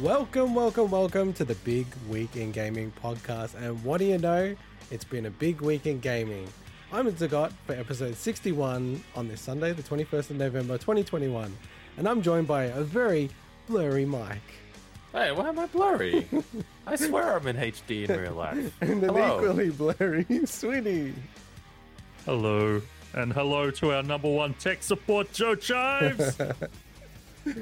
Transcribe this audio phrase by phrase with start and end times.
[0.00, 3.54] Welcome, welcome, welcome to the Big Week in Gaming podcast.
[3.54, 4.56] And what do you know?
[4.90, 6.48] It's been a big week in gaming.
[6.92, 11.54] I'm Zagot for episode 61 on this Sunday, the 21st of November 2021.
[11.98, 13.28] And I'm joined by a very
[13.68, 14.38] blurry Mike.
[15.12, 16.26] Hey, why am I blurry?
[16.86, 18.74] I swear I'm in HD in real life.
[18.80, 19.36] And an Hello.
[19.38, 21.12] equally blurry Sweeney.
[22.24, 22.80] Hello,
[23.12, 26.38] and hello to our number one tech support, Joe Chives.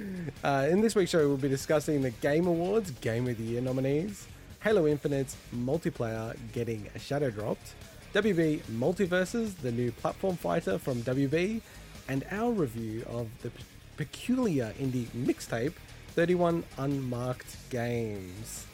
[0.44, 3.60] Uh, in this week's show, we'll be discussing the Game Awards Game of the Year
[3.60, 4.26] nominees,
[4.60, 7.74] Halo Infinite's multiplayer getting shadow dropped,
[8.14, 11.60] WB MultiVersus, the new platform fighter from WB,
[12.08, 13.62] and our review of the pe-
[13.96, 15.74] peculiar indie mixtape
[16.14, 18.66] 31 Unmarked Games.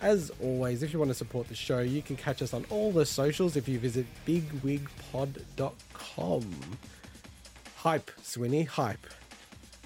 [0.00, 2.90] As always, if you want to support the show, you can catch us on all
[2.92, 5.30] the socials if you visit bigwigpod.com.
[7.76, 9.06] Hype, Swinny, hype.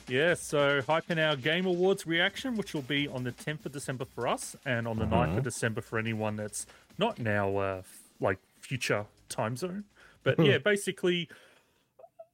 [0.07, 3.73] Yeah, so hype in our Game Awards reaction, which will be on the 10th of
[3.73, 6.67] December for us, and on the 9th of December for anyone that's
[6.99, 9.85] not in our uh, f- like future time zone.
[10.23, 11.29] But yeah, basically,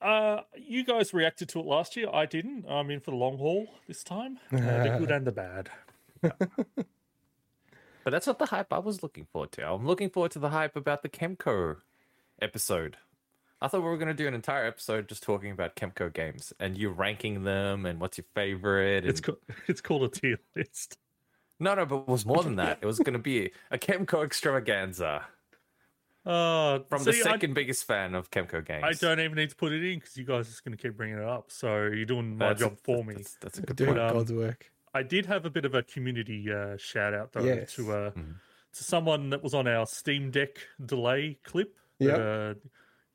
[0.03, 2.09] uh, you guys reacted to it last year.
[2.13, 2.65] I didn't.
[2.69, 4.39] I'm in for the long haul this time.
[4.53, 5.71] Uh, the good and the bad.
[8.03, 9.71] But that's not the hype I was looking forward to.
[9.71, 11.77] I'm looking forward to the hype about the Kemco
[12.41, 12.97] episode.
[13.63, 16.53] I thought we were going to do an entire episode just talking about Kemco games
[16.59, 19.05] and you ranking them and what's your favorite.
[19.05, 19.37] It's co-
[19.69, 20.97] it's called a tier list.
[21.59, 22.79] No, no, but it was more than that.
[22.81, 25.27] It was going to be a Kemco extravaganza
[26.25, 28.83] Uh, from the see, I- second biggest fan of Kemco games.
[28.85, 30.83] I don't even need to put it in because you guys are just going to
[30.83, 31.51] keep bringing it up.
[31.51, 33.15] So you're doing my That's a- job for me.
[33.15, 34.01] That's, that's a good Doing point.
[34.01, 34.71] um, God's work.
[34.95, 37.75] I did have a bit of a community uh, shout out though Yes.
[37.75, 38.33] to uh, Mm-hmm.
[38.73, 41.77] to someone that was on our Steam Deck delay clip.
[41.99, 42.19] that, Yep.
[42.57, 42.69] uh,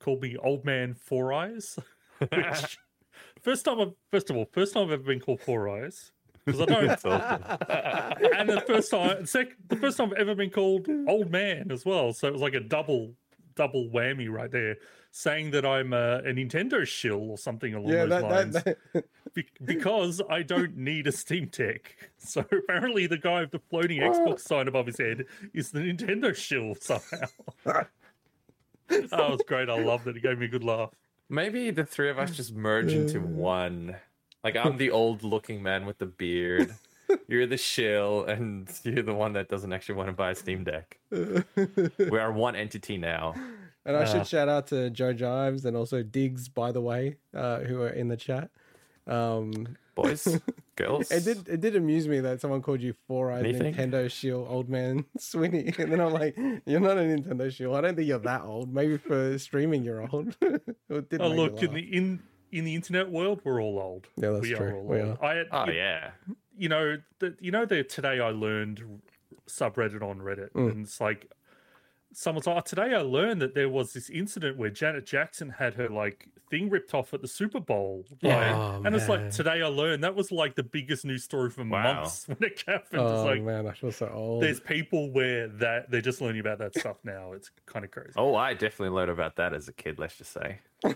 [0.05, 1.77] called me Old Man Four Eyes.
[2.19, 2.77] Which
[3.41, 6.11] first time, I've, first of all, first time I've ever been called Four Eyes
[6.45, 6.87] because I don't.
[6.87, 7.43] That's awesome.
[8.37, 11.83] and the first time, sec, the first time I've ever been called Old Man as
[11.85, 12.13] well.
[12.13, 13.15] So it was like a double
[13.55, 14.75] double whammy right there,
[15.11, 18.77] saying that I'm a, a Nintendo shill or something along Yeah, those that, lines that,
[18.93, 21.95] that be- because I don't need a Steam Deck.
[22.17, 24.09] So apparently, the guy with the floating ah.
[24.11, 27.85] Xbox sign above his head is the Nintendo shill somehow.
[28.89, 29.69] That was great.
[29.69, 30.17] I loved it.
[30.17, 30.91] It gave me a good laugh.
[31.29, 33.95] Maybe the three of us just merge into one.
[34.43, 36.73] Like I'm the old looking man with the beard.
[37.27, 40.63] You're the shill, and you're the one that doesn't actually want to buy a Steam
[40.63, 40.97] Deck.
[41.11, 43.35] we are one entity now.
[43.85, 44.05] And I Uh.
[44.05, 47.89] should shout out to Joe Jives and also Diggs, by the way, uh, who are
[47.89, 48.49] in the chat.
[49.05, 50.39] Um, Boys,
[50.75, 51.11] girls.
[51.11, 53.73] it did it did amuse me that someone called you Four Eyes Anything?
[53.75, 57.75] Nintendo Shield Old Man Swinny, and then I'm like, you're not a Nintendo Shield.
[57.75, 58.73] I don't think you're that old.
[58.73, 60.35] Maybe for streaming, you're old.
[60.41, 62.19] it did Oh, look in the in
[62.51, 64.07] in the internet world, we're all old.
[64.15, 64.65] Yeah, that's we true.
[64.67, 65.17] are all We old.
[65.21, 66.11] I, Oh you, yeah.
[66.57, 68.81] you know, the, you know the today I learned
[69.49, 70.71] subreddit on Reddit, Mm.
[70.71, 71.29] and it's like
[72.15, 75.73] someone's like, oh, today I learned that there was this incident where Janet Jackson had
[75.75, 78.05] her like thing ripped off at the Super Bowl.
[78.23, 78.51] Right?
[78.53, 81.63] Oh, and it's like today I learned that was like the biggest news story for
[81.65, 81.81] Wow.
[81.95, 83.01] months when it happened.
[83.01, 84.43] Oh it's like man, I feel so old.
[84.43, 87.33] there's people where that they're just learning about that stuff now.
[87.33, 88.13] It's kind of crazy.
[88.15, 89.99] Oh, I definitely learned about that as a kid.
[89.99, 90.59] Let's just say.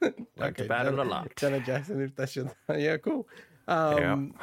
[0.00, 1.32] Learned Okay, about it a lot.
[1.36, 3.28] Janet Jackson, if that's your yeah, cool.
[3.68, 4.34] Um,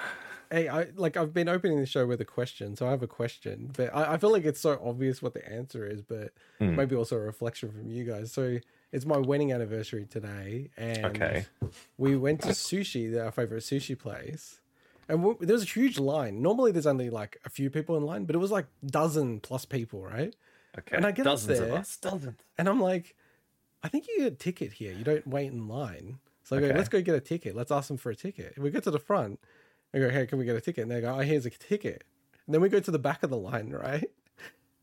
[0.52, 3.08] Hey, I like I've been opening the show with a question, so I have a
[3.08, 6.76] question, but I, I feel like it's so obvious what the answer is, but Hmm.
[6.76, 8.32] maybe also a reflection from you guys.
[8.32, 8.58] So
[8.92, 11.46] it's my wedding anniversary today, and Okay.
[12.00, 14.60] we went to sushi, our favorite sushi place,
[15.08, 16.42] and we, there was a huge line.
[16.42, 19.66] Normally, there's only like a few people in line, but it was like dozen plus
[19.66, 20.36] people, right?
[20.80, 20.96] Okay.
[20.98, 21.96] And I get Dozens there- of us.
[21.98, 22.40] Dozens.
[22.58, 23.16] And I'm like,
[23.84, 24.94] I think you get a ticket here.
[24.94, 26.18] You don't wait in line.
[26.44, 27.56] So I go, let's go get a ticket.
[27.56, 28.58] Let's ask them for a ticket.
[28.58, 29.40] We get to the front.
[29.94, 30.84] I go, hey, can we get a ticket?
[30.84, 32.04] And they go, oh, here's a ticket.
[32.46, 34.10] And then we go to the back of the line, right?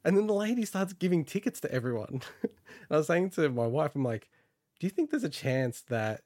[0.05, 2.23] And then the lady starts giving tickets to everyone.
[2.43, 2.53] and
[2.91, 4.29] I was saying to my wife, I'm like,
[4.79, 6.23] do you think there's a chance that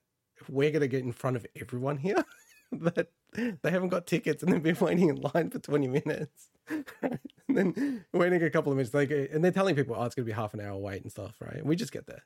[0.48, 2.24] we're going to get in front of everyone here?
[2.72, 6.50] that they haven't got tickets and they've been waiting in line for 20 minutes.
[7.02, 7.18] and
[7.48, 10.26] then waiting a couple of minutes, they go, and they're telling people, oh, it's going
[10.26, 11.56] to be half an hour wait and stuff, right?
[11.56, 12.22] And we just get there.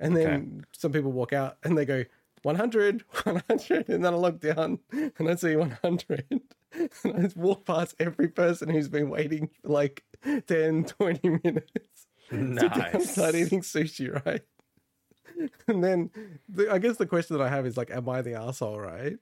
[0.00, 2.04] And then some people walk out and they go,
[2.42, 3.88] 100, 100.
[3.88, 6.24] And then I look down and I see 100.
[6.30, 10.04] And I just walk past every person who's been waiting for like
[10.46, 12.06] 10, 20 minutes.
[12.30, 13.12] Nice.
[13.12, 14.42] start eating sushi, right?
[15.66, 16.10] And then
[16.48, 19.18] the, I guess the question that I have is like, am I the asshole, right?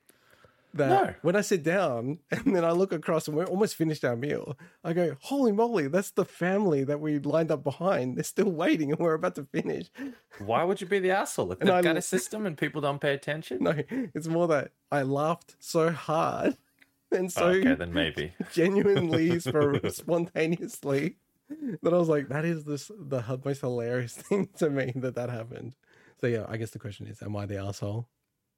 [0.76, 1.14] That No.
[1.22, 4.56] when I sit down and then I look across and we're almost finished our meal,
[4.84, 8.16] I go, holy moly, that's the family that we lined up behind.
[8.16, 9.86] They're still waiting and we're about to finish.
[10.38, 11.52] Why would you be the asshole?
[11.52, 13.58] If they've I- got a system and people don't pay attention?
[13.62, 13.74] No,
[14.14, 16.56] it's more that I laughed so hard
[17.12, 18.32] and so Oh, okay, then maybe.
[18.52, 21.16] genuinely spontaneously
[21.82, 25.30] that I was like, that is this the most hilarious thing to me that that
[25.30, 25.74] happened.
[26.20, 28.08] So yeah, I guess the question is, am I the asshole?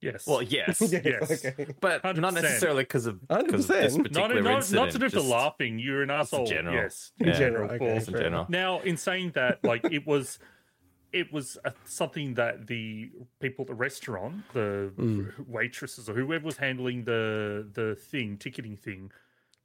[0.01, 0.27] Yes.
[0.27, 1.45] Well, yes, Yes.
[1.45, 1.67] okay.
[1.81, 2.35] but not 100%.
[2.35, 4.85] necessarily because of, 'cause of this particular not, not, incident.
[4.87, 5.79] not to do with the just laughing.
[5.79, 6.47] You're an asshole.
[6.47, 6.75] general.
[6.77, 7.13] Yes.
[7.19, 7.27] Yeah.
[7.29, 7.89] In general, Okay, Paul.
[7.89, 8.47] in fair general.
[8.49, 10.39] Now, in saying that, like it was,
[11.13, 13.11] it was a, something that the
[13.41, 15.47] people at the restaurant, the Mm.
[15.49, 19.11] waitresses or whoever was handling the the thing, ticketing thing,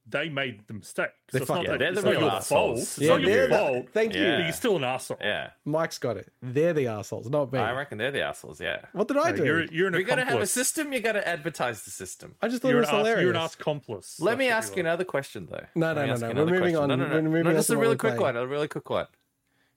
[0.05, 1.11] they made the mistake.
[1.31, 1.79] They So it's not, fucked that, up.
[1.79, 2.47] They're the it's not real your assholes.
[2.49, 2.77] fault.
[2.79, 3.85] It's It's Yeah, not your they're the- fault.
[3.93, 4.21] thank you.
[4.21, 4.35] Yeah.
[4.37, 5.17] But you're still an asshole.
[5.21, 6.31] Yeah, Mike's got it.
[6.41, 7.59] They're the assholes, not me.
[7.59, 8.59] I reckon they're the assholes.
[8.59, 9.45] Yeah, what did I Uh, do?
[9.45, 12.35] You're, you're an if you're gonna have a system, you got to advertise the system.
[12.41, 13.21] I just thought You're it an, was ass, hilarious.
[13.21, 14.19] you're an ass accomplice.
[14.19, 14.85] Let me ask you are.
[14.87, 15.65] another question, though.
[15.75, 16.27] No, no, no, ask no.
[16.27, 16.75] We're moving question.
[16.77, 16.87] on.
[16.89, 17.15] No, no, no.
[17.15, 18.35] We're moving no just to a really quick one.
[18.35, 19.07] A really quick one.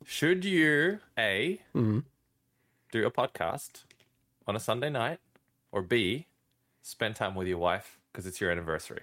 [0.05, 3.85] Should you a do a podcast
[4.47, 5.19] on a Sunday night,
[5.73, 6.27] or b
[6.83, 9.03] spend time with your wife because it's your anniversary?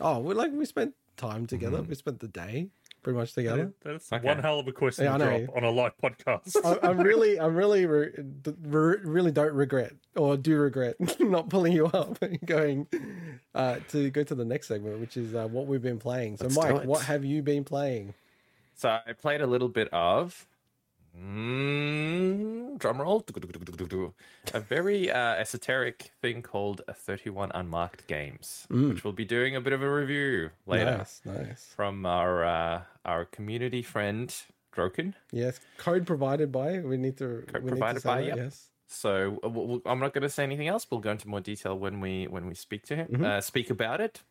[0.00, 1.78] Oh, we like we spent time together.
[1.78, 1.88] Mm-hmm.
[1.88, 2.68] We spent the day
[3.02, 3.72] pretty much together.
[3.82, 4.26] That's Okay.
[4.26, 6.56] one hell of a question Yeah, to drop on a live podcast.
[6.64, 8.10] I, I'm really, I'm really, re-
[8.62, 12.86] re- really don't regret or do regret not pulling you up and going
[13.54, 16.36] uh, to go to the next segment, which is uh, what we've been playing.
[16.36, 18.14] So, Let's Mike, what have you been playing?
[18.74, 20.46] So I played a little bit of.
[21.18, 23.24] Mm, drum roll.
[24.54, 29.60] A very uh, esoteric thing called a 31 Unmarked Games, which we'll be doing a
[29.60, 31.72] bit of a review later Nice, nice.
[31.76, 34.34] from our uh, our community friend
[34.74, 35.14] Droken.
[35.32, 36.78] Yes, code provided by.
[36.80, 37.44] We need to.
[37.52, 38.36] Code we provided need to by, that, yep.
[38.36, 38.68] Yes.
[38.86, 40.86] So we'll, we'll- I'm not going to say anything else.
[40.90, 44.00] We'll go into more detail when we when we speak to him, uh, speak about
[44.00, 44.22] it.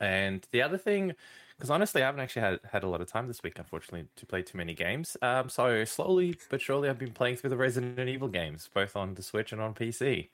[0.00, 1.14] And the other thing,
[1.56, 4.26] because honestly, I haven't actually had had a lot of time this week, unfortunately, to
[4.26, 5.16] play too many games.
[5.22, 9.14] Um, so slowly but surely, I've been playing through the Resident Evil games, both on
[9.14, 10.28] the Switch and on PC.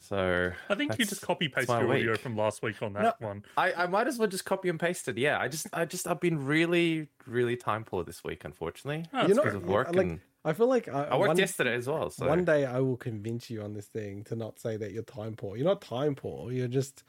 [0.00, 2.92] So I think you just copy that's paste my your audio from last week on
[2.92, 3.44] that one.
[3.56, 5.18] I, I might as well just copy and paste it.
[5.18, 9.26] Yeah, I just I just I've been really really time poor this week, unfortunately, Oh,
[9.26, 10.06] You're because of work like.
[10.06, 12.10] and I feel like I, I worked one, yesterday as well.
[12.10, 15.02] So one day I will convince you on this thing to not say that you're
[15.02, 15.56] time poor.
[15.56, 16.52] You're not time poor.
[16.52, 17.02] You're just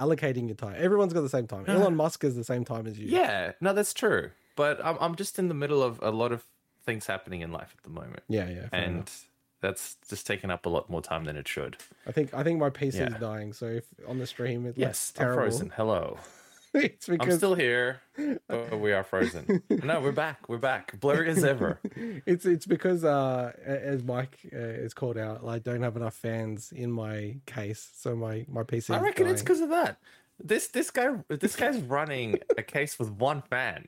[0.00, 0.74] allocating your time.
[0.76, 1.62] Everyone's got the same time.
[1.68, 1.78] Uh-huh.
[1.80, 3.08] Elon Musk has the same time as you.
[3.08, 4.30] Yeah, no, that's true.
[4.56, 6.44] But I'm I'm just in the middle of a lot of
[6.84, 8.68] things happening in life at the moment, Yeah, yeah.
[8.68, 9.28] fair and enough.
[9.60, 11.76] that's just taking up a lot more time than it should.
[12.06, 13.52] I think I think my PC is dying.
[13.52, 15.72] So if on the stream it Yes, looks I'm terrible, frozen.
[15.76, 16.18] Hello,
[16.76, 18.00] it's I'm still here,
[18.48, 19.62] but we are frozen.
[19.70, 20.48] no, we're back.
[20.48, 21.80] We're back, blurry as ever.
[22.26, 26.72] it's it's because uh as Mike uh, is called out, I don't have enough fans
[26.72, 28.94] in my case, so my my PC.
[28.94, 29.98] I reckon it's because of that.
[30.38, 33.86] This this guy this guy's running a case with one fan.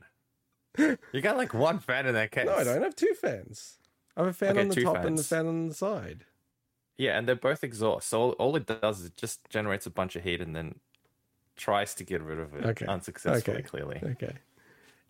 [0.77, 2.45] You got like one fan in that case.
[2.45, 3.77] No, I don't have two fans.
[4.15, 6.25] I have a fan Okay, on the top and a fan on the side.
[6.97, 8.09] Yeah, and they're both exhaust.
[8.09, 10.79] So all, all it does is it just generates a bunch of heat and then
[11.59, 12.85] tries to get rid of it Okay.
[12.87, 13.57] unsuccessfully.
[13.57, 13.67] Okay.
[13.67, 14.33] Clearly, Okay.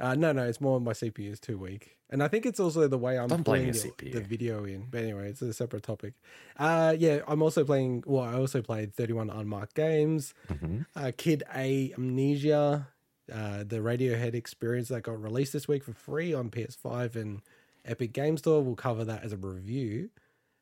[0.01, 2.87] Uh, no, no, it's more my CPU is too weak, and I think it's also
[2.87, 4.13] the way I'm Don't your the, CPU.
[4.13, 4.87] the video in.
[4.89, 6.13] But anyway, it's a separate topic.
[6.57, 8.05] Uh, yeah, I'm also playing.
[8.07, 10.33] Well, I also played 31 unmarked games.
[10.47, 10.81] Mm-hmm.
[10.95, 12.87] Uh, Kid A Amnesia,
[13.33, 17.41] uh, the Radiohead experience that got released this week for free on PS5 and
[17.83, 18.63] Epic Game Store.
[18.63, 20.11] We'll cover that as a review.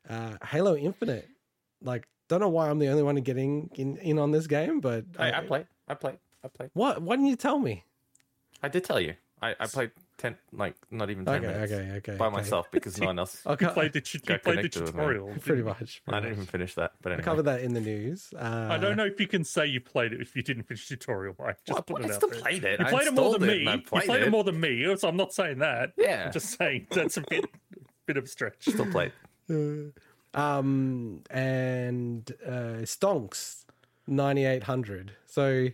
[0.08, 1.28] Uh, Halo Infinite,
[1.80, 5.04] like, don't know why I'm the only one getting in, in on this game, but
[5.16, 5.66] I, uh, I played.
[5.88, 6.18] I played.
[6.44, 6.70] I played.
[6.74, 7.02] What?
[7.02, 7.84] Why didn't you tell me?
[8.62, 9.14] I did tell you.
[9.40, 12.16] I, I played ten, like not even ten Okay, minutes okay, okay.
[12.16, 12.34] by okay.
[12.36, 13.40] myself because no one else.
[13.46, 14.86] I'll You played the, tu- you Got played the connected me.
[14.86, 15.26] tutorial.
[15.28, 15.64] pretty didn't you?
[15.64, 16.02] much.
[16.08, 18.30] I didn't even finish that, but I covered that in the news.
[18.36, 20.88] Uh, I don't know if you can say you played it if you didn't finish
[20.88, 21.36] the tutorial.
[21.38, 22.40] I just Well, put I it out still there.
[22.40, 22.80] played it.
[22.80, 23.60] You I played it more than me.
[23.60, 24.30] and I You played played it it.
[24.30, 25.92] more than me, so I'm not saying that.
[25.96, 26.24] Yeah.
[26.26, 27.44] I'm just saying that's a bit
[28.06, 28.56] bit of a stretch.
[28.68, 29.12] Still played.
[30.34, 33.64] Um, and uh, Stonks
[34.08, 35.12] 9800.
[35.26, 35.68] So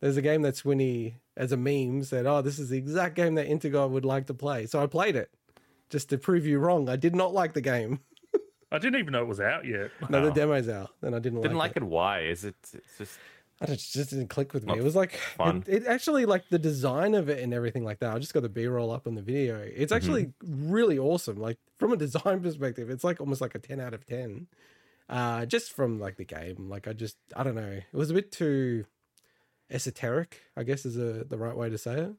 [0.00, 3.34] there's a game that Swinny, as a meme, said, Oh, this is the exact game
[3.36, 4.66] that Intergod would like to play.
[4.66, 5.30] So I played it
[5.88, 6.88] just to prove you wrong.
[6.88, 8.00] I did not like the game.
[8.72, 9.90] I didn't even know it was out yet.
[10.10, 11.84] No, the demo's out, and I didn't, Didn't like, like it.
[11.84, 12.22] Why?
[12.22, 12.56] Is it?
[12.72, 13.18] It's just
[13.60, 14.72] I just, just didn't click with me.
[14.72, 15.64] Not It was like fun.
[15.66, 18.14] It, it actually like the design of it and everything like that.
[18.14, 19.58] I just got the B roll up on the video.
[19.58, 19.94] It's mm-hmm.
[19.94, 21.36] actually really awesome.
[21.36, 24.48] Like from a design perspective, it's like almost like a ten out of ten.
[25.08, 27.70] Uh, just from like the game, like I just I don't know.
[27.70, 28.84] It was a bit too
[29.70, 30.40] esoteric.
[30.56, 32.12] I guess is a, the right way to say it.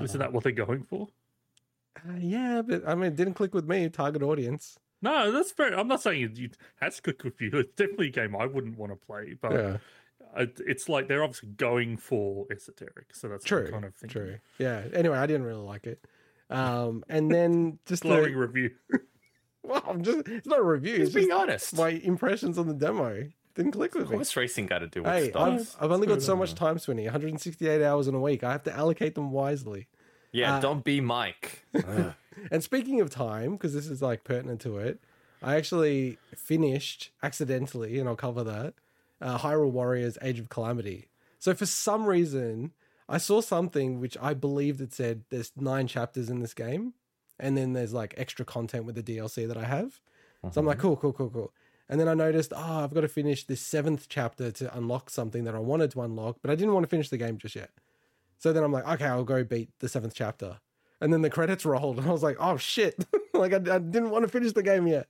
[0.00, 1.08] Isn't that what they're going for?
[1.98, 3.88] Uh, yeah, but I mean, it didn't click with me.
[3.88, 4.78] Target audience.
[5.02, 5.76] No, that's fair.
[5.78, 7.50] I'm not saying it, it has to click with you.
[7.54, 9.76] It's definitely a game I wouldn't want to play, but Yeah,
[10.36, 13.68] it's like they're obviously going for esoteric, so that's true.
[13.70, 14.10] kind of thing.
[14.10, 14.38] True.
[14.58, 14.84] Yeah.
[14.92, 16.04] Anyway, I didn't really like it.
[16.50, 18.70] Um, and then just Glowing the, review.
[19.62, 20.96] well, I'm just it's not a review.
[20.96, 21.76] he's It's being honest.
[21.76, 23.28] my impressions on the demo.
[23.54, 24.16] Didn't click with me.
[24.16, 25.76] What's racing got to do with Hey, stuff?
[25.80, 27.04] I've, I've only got so much time, Swinny.
[27.04, 28.44] 168 hours in a week.
[28.44, 29.88] I have to allocate them wisely.
[30.32, 31.64] Yeah, uh, don't be Mike.
[32.50, 35.00] And speaking of time, because this is like pertinent to it,
[35.42, 38.74] I actually finished accidentally, and I'll cover that.
[39.20, 41.08] Uh, Hyrule Warriors: Age of Calamity.
[41.38, 42.72] So for some reason,
[43.08, 46.94] I saw something which I believed it said there's nine chapters in this game,
[47.40, 50.00] and then there's like extra content with the DLC that I have.
[50.52, 51.52] So I'm like, cool, cool, cool, cool.
[51.88, 55.44] And then I noticed, oh, I've got to finish this seventh chapter to unlock something
[55.44, 57.70] that I wanted to unlock, but I didn't want to finish the game just yet.
[58.38, 60.58] So then I'm like, okay, I'll go beat the seventh chapter.
[61.00, 63.04] And then the credits rolled, and I was like, oh shit.
[63.34, 65.08] like, I, I didn't want to finish the game yet.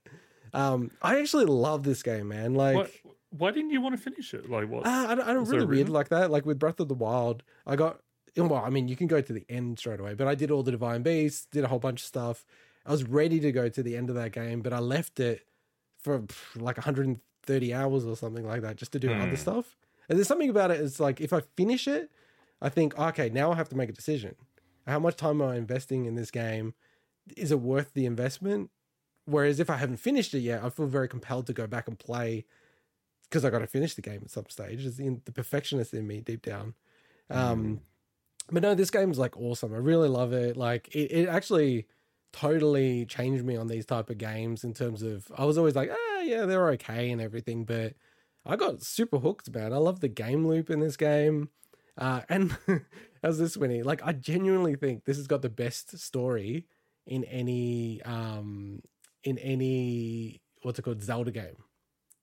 [0.52, 2.54] Um, I actually love this game, man.
[2.54, 2.90] Like, What,
[3.30, 4.50] why didn't you want to finish it?
[4.50, 4.84] Like what?
[4.86, 6.30] uh, I don't, I don't really weird like that.
[6.30, 8.00] Like with Breath of the Wild, I got
[8.36, 8.62] well.
[8.64, 10.70] I mean, you can go to the end straight away, but I did all the
[10.70, 12.44] Divine Beasts, did a whole bunch of stuff.
[12.86, 15.46] I was ready to go to the end of that game, but I left it
[15.98, 16.24] for
[16.56, 19.20] like 130 hours or something like that just to do Hmm.
[19.20, 19.76] other stuff.
[20.08, 20.80] And there's something about it.
[20.80, 22.10] It's like if I finish it,
[22.62, 24.34] I think okay, now I have to make a decision.
[24.86, 26.74] How much time am I investing in this game?
[27.36, 28.70] Is it worth the investment?
[29.26, 31.98] Whereas if I haven't finished it yet, I feel very compelled to go back and
[31.98, 32.46] play
[33.28, 34.84] because I got to finish the game at some stage.
[34.84, 36.74] It's in the perfectionist in me deep down.
[37.28, 37.80] Um,
[38.52, 39.72] but no, this game's like awesome.
[39.74, 40.56] I really love it.
[40.56, 41.86] Like it, it actually
[42.32, 45.90] totally changed me on these type of games in terms of I was always like,
[45.92, 47.94] ah, yeah, they're okay and everything, but
[48.46, 49.72] I got super hooked, man.
[49.72, 51.50] I love the game loop in this game.
[51.98, 52.56] Uh, and
[53.22, 53.82] how's this, Winnie?
[53.82, 56.66] Like, I genuinely think this has got the best story
[57.06, 58.80] in any um
[59.24, 61.56] in any what's it called Zelda game.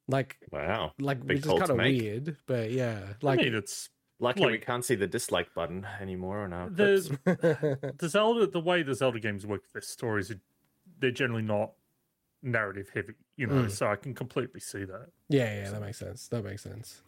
[0.08, 0.94] Like, Wow.
[1.00, 4.58] like Big which is kind of weird, but yeah, I like mean, it's Lucky we
[4.58, 6.76] can't see the dislike button anymore or not.
[6.76, 8.48] the the Zelda.
[8.48, 10.34] The way the Zelda games work, with their stories
[11.00, 11.74] they're generally not
[12.42, 13.14] narrative heavy.
[13.36, 13.72] You know, Mm.
[13.72, 15.10] so I can completely see that.
[15.30, 16.28] Yeah, yeah, that makes sense.
[16.30, 17.02] That makes sense.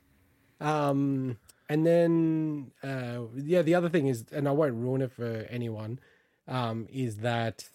[0.61, 1.37] Um,
[1.69, 5.99] and then uh, yeah, the other thing is, and I won't ruin it for anyone,
[6.47, 7.67] um, is that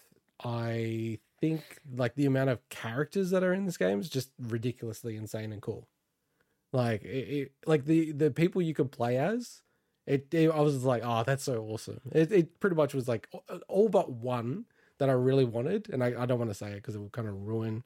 [0.43, 1.61] I think
[1.95, 5.61] like the amount of characters that are in this game is just ridiculously insane and
[5.61, 5.87] cool.
[6.71, 9.61] Like it, it like the the people you could play as.
[10.05, 11.99] It, it I was like, oh, that's so awesome.
[12.11, 13.27] It, it pretty much was like
[13.67, 14.65] all- but one
[14.99, 17.09] that I really wanted, and I, I don't want to say it because it will
[17.09, 17.83] kind of ruin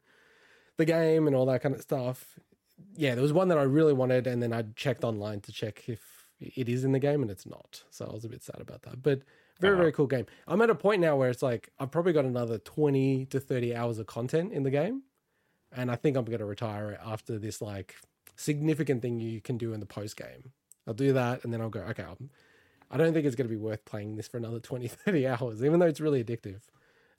[0.77, 2.37] the game and all that kind of stuff.
[2.95, 5.87] Yeah, there was one that I really wanted, and then I checked online to check
[5.87, 6.01] if
[6.39, 7.83] it is in the game, and it's not.
[7.89, 9.01] So I was a bit sad about that.
[9.01, 9.21] But
[9.59, 9.81] very, Uh-huh.
[9.81, 10.25] very cool game.
[10.47, 13.75] I'm at a point now where it's like I've probably got another 20 to 30
[13.75, 15.03] hours of content in the game,
[15.71, 17.95] and I think I'm going to retire after this like
[18.39, 20.51] significant thing you can do in the post game.
[20.87, 21.81] I'll do that, and then I'll go.
[21.81, 22.29] Okay, I'm,
[22.89, 25.63] I don't think it's going to be worth playing this for another 20, 30 hours,
[25.63, 26.61] even though it's really addictive.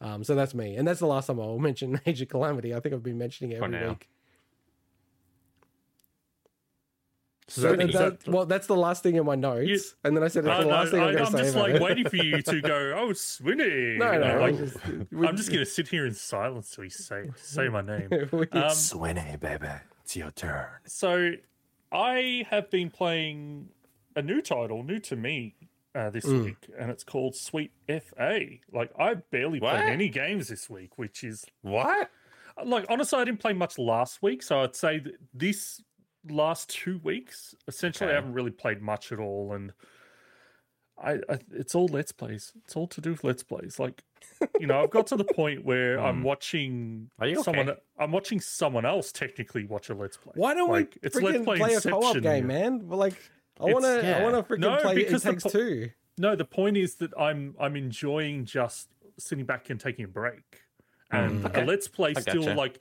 [0.01, 2.75] Um, so that's me, and that's the last time I'll mention Major Calamity.
[2.75, 4.09] I think I've been mentioning it every week.
[7.49, 10.23] So So that- that, well, that's the last thing in my notes, You- and then
[10.23, 11.83] I said it's I the last thing I'm I'm say just like it.
[11.83, 12.95] waiting for you to go.
[12.97, 13.99] Oh, Swinny.
[13.99, 14.77] No, no, like, I just,
[15.13, 18.09] we- I'm just gonna sit here in silence till you say say my name.
[18.33, 19.67] we- Um, Swinny, baby.
[20.11, 20.67] It's your turn.
[20.87, 21.35] so
[21.93, 23.69] I have been playing
[24.17, 25.55] a new title, new to me,
[25.95, 26.47] uh, this Mm.
[26.47, 28.59] week, and it's called Sweet FA.
[28.73, 29.77] Like I barely What?
[29.77, 32.11] played any games this week, which is What?
[32.65, 35.81] like honestly, I didn't play much last week, so I'd say that this
[36.29, 39.73] last two weeks, essentially, I haven't really played much at all, and
[40.99, 42.53] I, I it's all let's plays.
[42.65, 43.79] It's all to do with let's plays.
[43.79, 44.03] Like,
[44.61, 46.23] you know, I've got to the point where I'm Hmm.
[46.25, 47.71] watching Are you someone.
[47.71, 47.81] okay?
[47.99, 50.33] I'm watching someone else technically watch a let's play.
[50.37, 52.45] Why don't like, we it's let's freaking play play a co-op game, here.
[52.45, 52.89] man?
[52.89, 53.15] Well, like,
[53.61, 55.91] I want to, I want to freaking No, play It takes po- two.
[56.19, 60.63] No, the point is that I'm I'm enjoying just sitting back and taking a break,
[61.11, 61.47] and Mm.
[61.47, 61.61] Okay.
[61.61, 62.55] the let's play I still gotcha.
[62.55, 62.81] like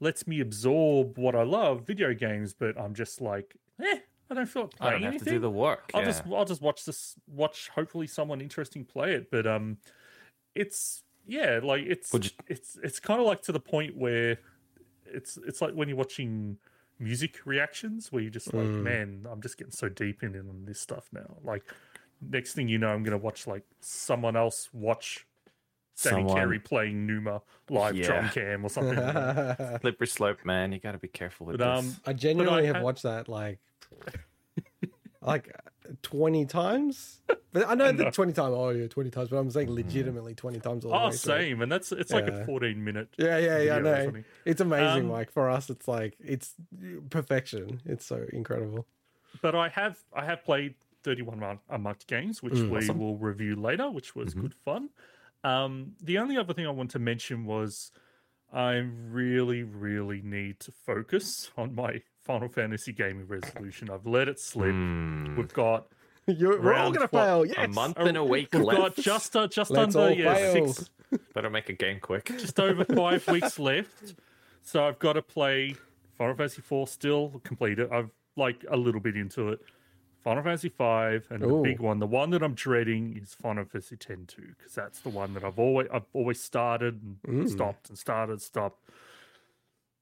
[0.00, 2.52] lets me absorb what I love, video games.
[2.54, 3.98] But I'm just like, eh,
[4.30, 5.24] I don't feel like I playing don't have anything.
[5.26, 5.90] to do the work.
[5.94, 6.06] I'll yeah.
[6.06, 9.30] just I'll just watch this, watch hopefully someone interesting play it.
[9.30, 9.78] But um,
[10.54, 14.38] it's yeah, like it's you- it's it's kind of like to the point where
[15.06, 16.56] it's it's like when you're watching
[16.98, 18.82] music reactions where you're just like, Mm.
[18.82, 21.36] man, I'm just getting so deep in in this stuff now.
[21.42, 21.64] Like
[22.20, 25.26] next thing you know, I'm gonna watch like someone else watch
[26.02, 28.96] Danny Someone- Carey playing Pneuma live drum cam or something.
[28.96, 29.80] like.
[29.82, 30.72] Slippery slope, man.
[30.72, 31.84] You got to be careful with But this.
[31.96, 33.58] um, I genuinely have ha- watched that like,
[35.22, 35.54] like
[36.02, 37.20] twenty times.
[37.52, 38.04] But I know know.
[38.04, 38.54] that twenty times.
[38.56, 39.28] Oh yeah, twenty times.
[39.30, 40.84] But I'm saying legitimately twenty times.
[40.84, 41.16] All the oh, way through.
[41.34, 43.08] same, and that's it's like a 14 minute.
[43.18, 43.74] Yeah, yeah, yeah.
[43.74, 44.12] I know.
[44.44, 45.06] It's amazing.
[45.06, 46.54] Um, like for us, it's like it's
[47.10, 47.80] perfection.
[47.84, 48.86] It's so incredible.
[49.42, 52.70] but I have I have played 31 mon- amongst games, which Mm.
[52.70, 52.98] we Awesome.
[52.98, 54.42] will review later, which was Mhm.
[54.42, 54.90] good fun.
[55.42, 57.90] Um, the only other thing I want to mention was
[58.52, 63.90] I really, really need to focus on my Final Fantasy gaming resolution.
[63.90, 64.70] I've let it slip.
[64.70, 65.36] Hmm.
[65.36, 65.86] We've got
[66.26, 67.64] You're, we're all gonna what, fail.
[67.64, 68.96] A month and a week we've left.
[68.96, 70.72] got just uh, just Let's under all yeah, fail.
[70.72, 70.90] six,
[71.34, 72.26] Better make a game quick.
[72.38, 74.14] just over five weeks left.
[74.62, 75.74] So I've got to play
[76.16, 76.88] Final Fantasy IV.
[76.88, 77.90] still complete it.
[77.90, 79.60] I've like a little bit into it.
[80.22, 81.48] Final Fantasy V and Ooh.
[81.48, 85.00] the big one, the one that I'm dreading is Final Fantasy Ten two because that's
[85.00, 88.84] the one that I've always I've always started and stopped and started stopped.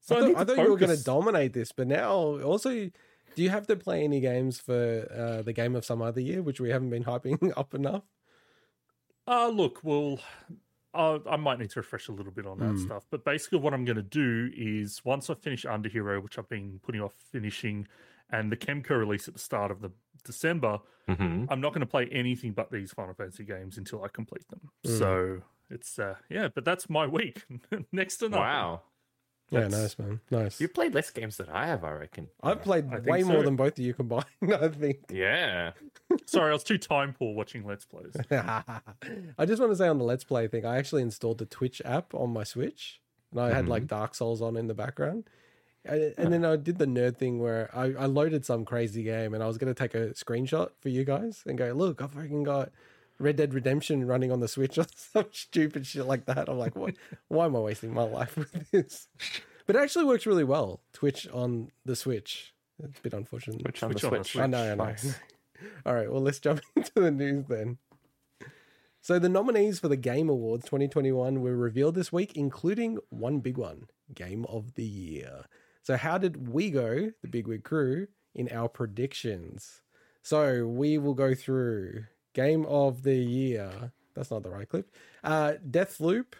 [0.08, 2.12] So I I, thought, need I thought you were going to dominate this, but now
[2.40, 6.20] also, do you have to play any games for uh, the game of some other
[6.20, 8.04] year, which we haven't been hyping up enough?
[9.26, 10.20] Uh, look, well,
[10.94, 12.76] uh, I might need to refresh a little bit on that Hmm.
[12.78, 13.06] stuff.
[13.10, 16.80] But basically, what I'm going to do is once I finish Underhero, which I've been
[16.82, 17.86] putting off finishing,
[18.30, 19.90] and the Kemco release at the start of the
[20.24, 24.08] December, hmm I'm not going to play anything but these Final Fantasy games until I
[24.08, 24.70] complete them.
[24.84, 24.90] Hmm.
[24.98, 27.44] So it's uh, yeah, but that's my week.
[27.92, 28.40] Next to nothing.
[28.40, 28.82] Wow.
[29.50, 30.60] Yeah, nice man, nice.
[30.60, 32.28] You played less games than I have, I reckon.
[32.42, 33.42] I've played I think way more so.
[33.44, 34.26] than both of you combined.
[34.42, 34.98] I think.
[35.10, 35.72] Yeah.
[36.26, 38.14] Sorry, I was too time poor watching Let's Plays.
[38.30, 41.80] I just want to say on the Let's Play thing, I actually installed the Twitch
[41.84, 43.00] app on my Switch,
[43.30, 43.96] and I had like mm-hmm.
[43.96, 45.24] Dark Souls on in the background.
[45.84, 49.32] And, and then I did the nerd thing where I, I loaded some crazy game,
[49.32, 52.12] and I was going to take a screenshot for you guys and go, "Look, I've
[52.12, 52.70] freaking got
[53.18, 56.76] Red Dead Redemption running on the Switch or some stupid shit like that." I'm like,
[56.76, 56.94] "What?
[57.28, 59.08] Why am I wasting my life with this?"
[59.66, 60.80] But it actually works really well.
[60.92, 62.54] Twitch on the Switch.
[62.82, 63.60] It's a bit unfortunate.
[63.60, 64.42] Twitch on the Switch on the Switch.
[64.42, 64.84] I know, I know.
[64.84, 65.14] Nice.
[65.86, 67.78] All right, well, let's jump into the news then.
[69.00, 73.56] So, the nominees for the Game Awards 2021 were revealed this week, including one big
[73.56, 75.44] one Game of the Year.
[75.82, 79.82] So, how did we go, the Big Wig crew, in our predictions?
[80.22, 82.04] So, we will go through
[82.38, 83.90] Game of the Year.
[84.14, 84.88] That's not the right clip.
[85.24, 86.34] Uh, Deathloop,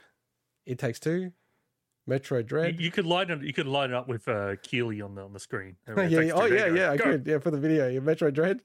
[0.65, 1.33] It Takes Two,
[2.09, 2.81] Metroid Dread.
[2.81, 3.43] you could line it.
[3.43, 5.75] You could line it up with uh, Keighley on the on the screen.
[5.89, 7.05] yeah, yeah, oh, yeah, yeah, I Go.
[7.05, 7.27] could.
[7.27, 7.89] Yeah, for the video.
[7.89, 8.61] Yeah, Metroid Dread.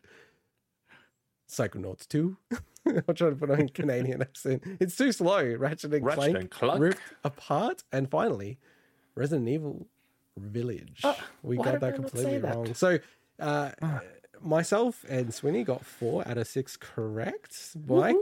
[1.49, 2.37] Psychonauts 2.
[2.85, 4.61] I'm trying to put on Canadian accent.
[4.79, 5.43] It's too slow.
[5.55, 6.79] Ratchet and Ratchet Clank, and Clank.
[6.79, 8.59] Rift Apart, and finally,
[9.15, 9.87] Resident Evil
[10.37, 11.01] Village.
[11.41, 12.55] we got that completely say that?
[12.55, 12.73] wrong.
[12.75, 12.99] So,
[13.39, 13.71] uh,
[14.43, 17.75] myself and Swinny got four out of six correct.
[17.87, 18.15] Mike,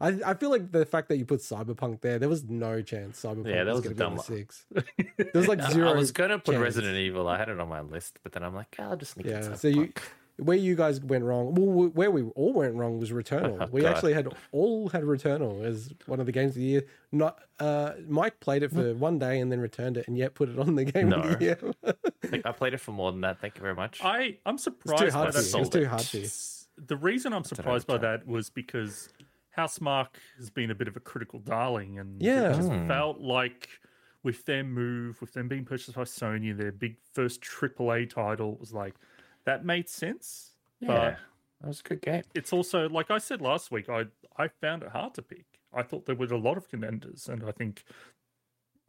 [0.00, 3.20] I, I feel like the fact that you put Cyberpunk there, there was no chance
[3.22, 4.66] Cyberpunk Yeah, that was, was a going to be dumb six.
[5.18, 5.90] There was like zero.
[5.90, 6.62] I was gonna put chance.
[6.62, 7.26] Resident Evil.
[7.28, 9.30] I had it on my list, but then I'm like, oh, I'll just sneak it
[9.30, 9.40] Yeah.
[9.40, 9.98] to So you, Cyberpunk.
[10.38, 13.68] Where you guys went wrong, well, where we all went wrong was Returnal.
[13.72, 13.94] we God.
[13.96, 16.84] actually had all had Returnal as one of the games of the year.
[17.10, 20.48] Not uh, Mike played it for one day and then returned it, and yet put
[20.48, 21.58] it on the game of the year.
[22.44, 23.40] I played it for more than that.
[23.40, 24.00] Thank you very much.
[24.02, 25.44] I I'm it's surprised too by hard for that.
[25.44, 25.50] you.
[25.50, 26.28] sold It's too hard for you.
[26.86, 29.08] The reason I'm surprised by that was because
[29.56, 32.52] Housemarque has been a bit of a critical darling, and Yeah.
[32.52, 32.86] it just Hmm.
[32.86, 33.68] felt like
[34.22, 38.72] with their move, with them being purchased by Sony, their big first AAA title was
[38.72, 38.94] like
[39.48, 40.52] that made sense.
[40.80, 41.16] yeah, But
[41.60, 42.22] that was a good game.
[42.34, 44.04] it's also like I said last week, I
[44.36, 45.46] I found it hard to pick.
[45.74, 47.84] I thought there were a lot of contenders, and I think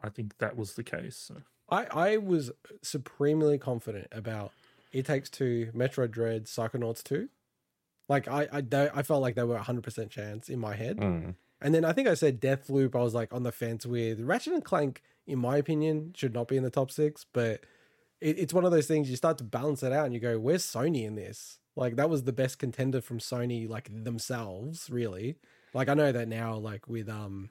[0.04, 1.16] I think that was the case.
[1.16, 1.36] So.
[1.72, 4.52] I, I was supremely confident about
[4.92, 7.30] It Takes Two, Metroid Dread, Psychonauts 2.
[8.08, 10.98] Like, I, I, they- I felt like they were a 100% chance in my head.
[10.98, 11.36] Mm.
[11.62, 12.96] And then I think I said Deathloop.
[12.96, 15.04] I was like on the fence with Ratchet and Clank.
[15.28, 17.26] In my opinion, should not be in the top six.
[17.34, 17.66] But
[18.22, 20.40] it, it's one of those things you start to balance it out, and you go,
[20.40, 25.38] "Where's Sony in this?" Like that was the best contender from Sony, like themselves, really.
[25.74, 27.50] Like I know that now, like with um,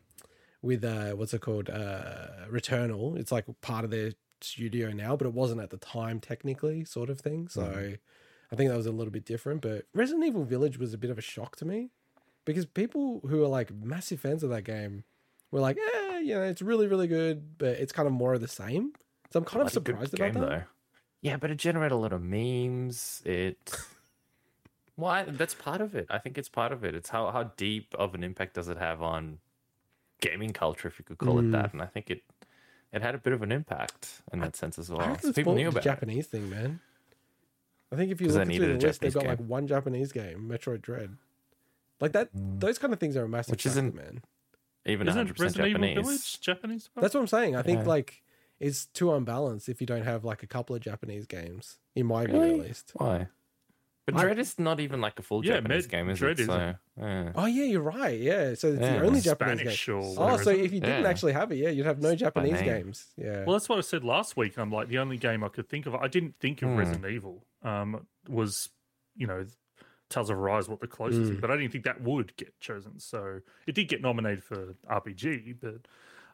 [0.62, 3.18] with uh, what's it called, uh, Returnal.
[3.18, 7.10] It's like part of their studio now, but it wasn't at the time technically, sort
[7.10, 7.48] of thing.
[7.48, 7.94] So.
[8.50, 11.10] I think that was a little bit different, but Resident Evil Village was a bit
[11.10, 11.90] of a shock to me
[12.44, 15.04] because people who are like massive fans of that game
[15.50, 18.40] were like, "Yeah, you know, it's really, really good, but it's kind of more of
[18.40, 18.92] the same."
[19.30, 20.66] So I'm kind of Bloody good surprised about that.
[21.20, 23.22] Yeah, but it generated a lot of memes.
[23.24, 23.76] It.
[24.96, 25.24] Why?
[25.24, 26.06] That's part of it.
[26.10, 26.94] I think it's part of it.
[26.94, 29.38] It's how how deep of an impact does it have on
[30.20, 31.48] gaming culture, if you could call Mm.
[31.48, 31.72] it that.
[31.72, 32.22] And I think it
[32.92, 35.00] it had a bit of an impact in that sense as well.
[35.06, 35.88] reckon So people knew of a about it.
[35.90, 36.80] Japanese thing, man.
[37.92, 40.12] I think if you look through the a list, they've got Japanese like one Japanese
[40.12, 41.16] game, Metroid Dread.
[42.00, 44.22] Like that, those kind of things are a massive Which factor, isn't- man.
[44.86, 45.90] Even Isn't 100% Resident Japanese.
[45.90, 46.90] Evil Village Japanese?
[46.96, 47.56] That's what I'm saying.
[47.56, 47.88] I think Yeah.
[47.88, 48.22] like
[48.60, 52.26] it's too unbalanced if you don't have like a couple of Japanese games, in my
[52.26, 52.92] view at least.
[52.94, 53.28] Why?
[54.06, 56.32] But I- Dread is not even like a full Yeah, Japanese Med- game, is Dread
[56.40, 56.42] it?
[56.44, 56.54] isn't.
[56.54, 57.32] So, yeah.
[57.34, 58.18] Oh yeah, you're right.
[58.18, 58.98] Yeah, so it's Yeah.
[59.00, 59.96] the only Japanese Spanish game.
[59.96, 61.08] or Oh, so if you didn't Yeah.
[61.10, 62.64] actually have it, yeah, you'd have no Just Japanese name.
[62.64, 63.12] games.
[63.18, 63.44] Yeah.
[63.44, 64.58] Well, that's what I said last week.
[64.58, 65.94] I'm like the only game I could think of.
[65.94, 66.76] I didn't think of Hmm.
[66.76, 67.44] Resident Evil.
[67.62, 68.70] Um, was
[69.14, 69.44] you know,
[70.08, 72.98] Tales of Arise what the closest, is, but I didn't think that would get chosen.
[73.00, 75.86] So it did get nominated for RPG, but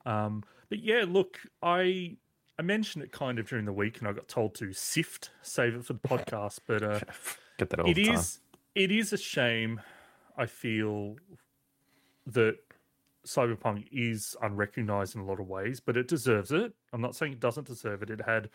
[0.06, 2.16] um, but yeah, look, I
[2.58, 5.74] I mentioned it kind of during the week, and I got told to sift, save
[5.74, 6.60] it for the podcast.
[6.66, 7.00] But uh,
[7.58, 8.14] Get that all it the time.
[8.16, 8.40] is
[8.74, 9.80] it is a shame.
[10.36, 11.16] I feel
[12.26, 12.56] that
[13.26, 16.72] Cyberpunk is unrecognized in a lot of ways, but it deserves it.
[16.92, 18.10] I'm not saying it doesn't deserve it.
[18.10, 18.50] It had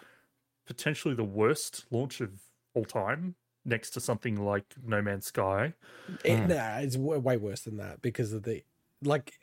[0.68, 2.32] potentially the worst launch of
[2.74, 3.36] all time,
[3.66, 5.74] next to something like No Man's Sky.
[6.24, 8.64] It, Nah, it's w- way worse than that because of the
[9.04, 9.40] like.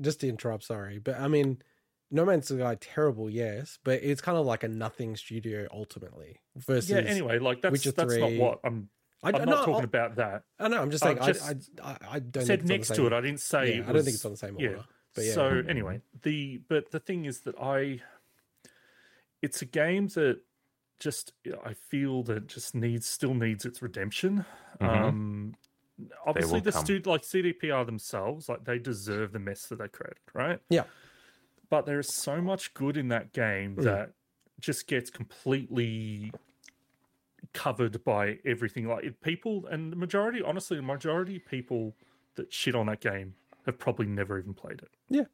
[0.00, 1.62] Just to interrupt, sorry, but I mean,
[2.10, 6.90] No Man's Sky terrible, yes, but it's kind of like a nothing studio ultimately versus.
[6.90, 6.98] yeah.
[6.98, 8.88] Anyway, like that's Witcher that's not what I'm.
[9.22, 10.44] I, I'm no, not talking I- about that.
[10.58, 10.80] I know.
[10.80, 11.34] I'm just I'm saying.
[11.34, 13.12] just I, I, I, don't said think it's on the next to it.
[13.12, 13.68] I didn't say.
[13.68, 14.68] Yeah, it I don't think it's on the same yeah.
[14.68, 14.84] order.
[15.14, 18.00] But yeah, So anyway, the but the thing is that I,
[19.42, 20.40] it's a game that
[20.98, 21.32] just
[21.64, 24.44] I feel that just needs still needs its redemption.
[24.80, 24.88] Mhm.
[24.88, 25.54] Um,
[26.26, 26.84] obviously the come.
[26.84, 30.60] stud like CDPR themselves, like they deserve the mess that they created, right?
[30.68, 30.84] Yeah.
[31.68, 33.84] But there is so much good in that game mm.
[33.84, 34.12] that
[34.60, 36.32] just gets completely
[37.52, 38.86] covered by everything.
[38.86, 41.94] Like people, and the majority, honestly, the majority of people
[42.36, 43.34] that shit on that game
[43.66, 44.90] have probably never even played it.
[45.08, 45.24] Yeah.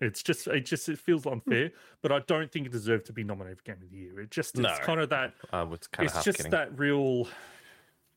[0.00, 1.72] It's just, it just, it feels unfair, mm.
[2.02, 4.20] but I don't think it deserved to be nominated for Game of the Year.
[4.20, 4.76] It just, it's No.
[4.82, 7.28] kind of that, I was kind it's half just that real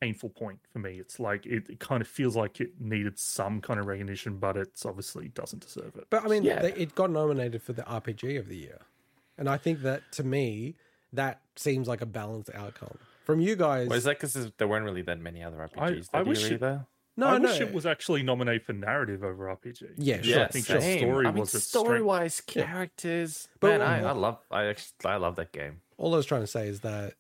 [0.06, 1.00] painful point for me.
[1.00, 4.56] It's like, it, it kind of feels like it needed some kind of recognition, but
[4.58, 6.08] it's obviously doesn't deserve it.
[6.10, 6.62] But I mean, Yeah.
[6.62, 8.82] they, it got nominated for the RPG of the year,
[9.38, 10.76] and I think that to me,
[11.14, 13.88] that seems like a balanced outcome from you guys.
[13.88, 16.52] Well, is that because there weren't really that many other RPGs I that wish year
[16.52, 16.86] it- either?
[17.18, 19.94] no, I no, wish it was actually nominated for narrative over RPG.
[19.98, 20.80] Yeah, Because sure, I think sure.
[20.80, 23.48] the story I mean, was story-wise, characters.
[23.60, 24.38] But man, I, I love.
[24.52, 25.82] I actually, I love that game.
[25.98, 27.14] all I was trying to say is that,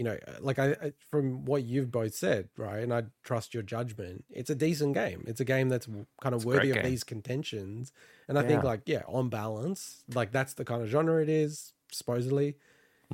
[0.00, 3.62] you know, like I, I from what you've both said, right, and I trust your
[3.62, 4.24] judgment.
[4.30, 5.24] It's a decent game.
[5.26, 5.86] It's a game that's
[6.22, 7.92] kind of great worthy of these contentions,
[8.26, 11.74] and I think like yeah, on balance, like that's the kind of genre it is
[11.92, 12.56] supposedly.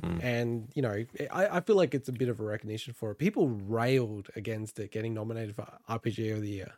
[0.01, 0.19] Hmm.
[0.21, 3.15] And you know, I, I feel like it's a bit of a recognition for it.
[3.15, 6.71] People railed against it getting nominated for RPG of the year,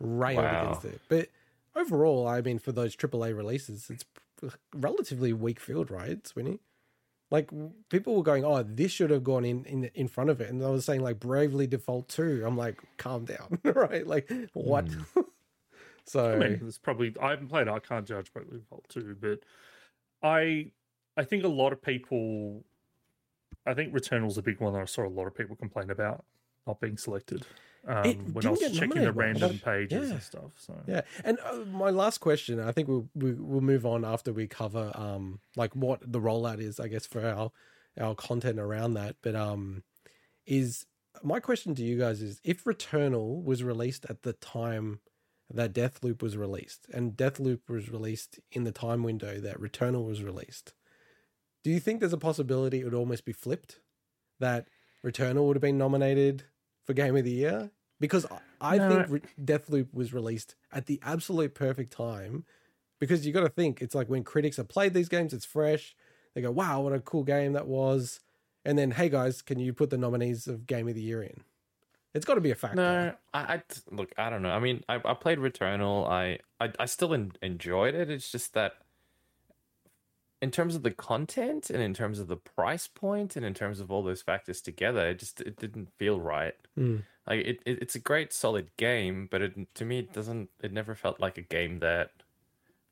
[0.00, 0.62] railed Wow.
[0.62, 1.02] against it.
[1.10, 1.28] But
[1.76, 4.06] overall, I mean, for those AAA releases, it's
[4.74, 6.60] relatively weak field, right, Swinny?
[7.30, 7.50] Like
[7.88, 10.62] people were going, "Oh, this should have gone in in in front of it," and
[10.64, 12.42] I was saying like "Bravely Default 2.
[12.44, 14.06] I'm like, calm down, right?
[14.06, 14.88] Like what?
[14.88, 15.20] Hmm.
[16.04, 17.70] so I mean, there's probably I haven't played it.
[17.70, 19.40] I can't judge Bravely Default 2, but
[20.22, 20.72] I
[21.16, 22.64] I think a lot of people
[23.66, 26.24] I think Returnal's a big one that I saw a lot of people complain about
[26.66, 27.46] not being selected.
[27.88, 29.16] Um, when I was checking the much.
[29.16, 30.14] random pages Yeah.
[30.14, 30.50] and stuff.
[30.56, 34.32] So Yeah, and uh, my last question, I think we'll we, we'll move on after
[34.34, 37.50] we cover um like what the rollout is, I guess, for our
[37.98, 39.16] our content around that.
[39.22, 39.82] But um,
[40.46, 40.84] is
[41.22, 45.00] my question to you guys is if Returnal was released at the time
[45.52, 50.22] that Deathloop was released, and Deathloop was released in the time window that Returnal was
[50.22, 50.74] released,
[51.64, 53.80] do you think there's a possibility it would almost be flipped?
[54.38, 54.68] That
[55.04, 56.44] Returnal would have been nominated
[56.90, 57.70] for Game of the Year?
[58.00, 58.26] Because
[58.60, 58.88] I- No.
[59.04, 62.44] think Re- Deathloop was released at the absolute perfect time.
[62.98, 65.94] Because you got to think, it's like when critics have played these games, it's fresh.
[66.34, 68.20] They go, wow, what a cool game that was.
[68.64, 71.40] And then, hey guys, can you put the nominees of Game of the Year in?
[72.12, 72.76] It's got to be a factor.
[72.76, 74.10] No, I, I look.
[74.18, 74.50] I don't know.
[74.50, 76.06] I mean, I, I played Returnal.
[76.08, 78.10] I I, I still en- enjoyed it.
[78.10, 78.72] It's just that,
[80.42, 83.80] in terms of the content and in terms of the price point and in terms
[83.80, 86.54] of all those factors together, it just it didn't feel right.
[86.78, 87.02] Mm.
[87.26, 90.50] Like it, it it's a great solid game, but it to me it doesn't.
[90.62, 92.10] It never felt like a game that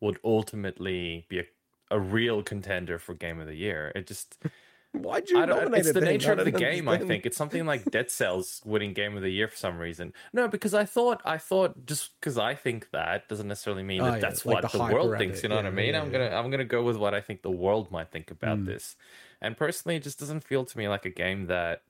[0.01, 1.45] would ultimately be a
[1.91, 3.93] a real contender for game of the year.
[3.95, 4.37] It just
[4.93, 6.89] Why'd you I don't, nominate it's the nature of the game.
[6.89, 10.15] I think it's something like Dead Cells winning Game of the Year for some reason.
[10.33, 14.07] No, because I thought I thought just because I think that doesn't necessarily mean Oh,
[14.07, 15.39] that yeah, that's like what the the, world thinks.
[15.41, 15.43] it.
[15.45, 15.93] You know what I mean?
[15.95, 18.59] yeah, I'm gonna I'm gonna go with what I think the world might think about
[18.61, 18.67] Mm.
[18.67, 18.97] this.
[19.43, 21.83] And personally, it just doesn't feel to me like a game that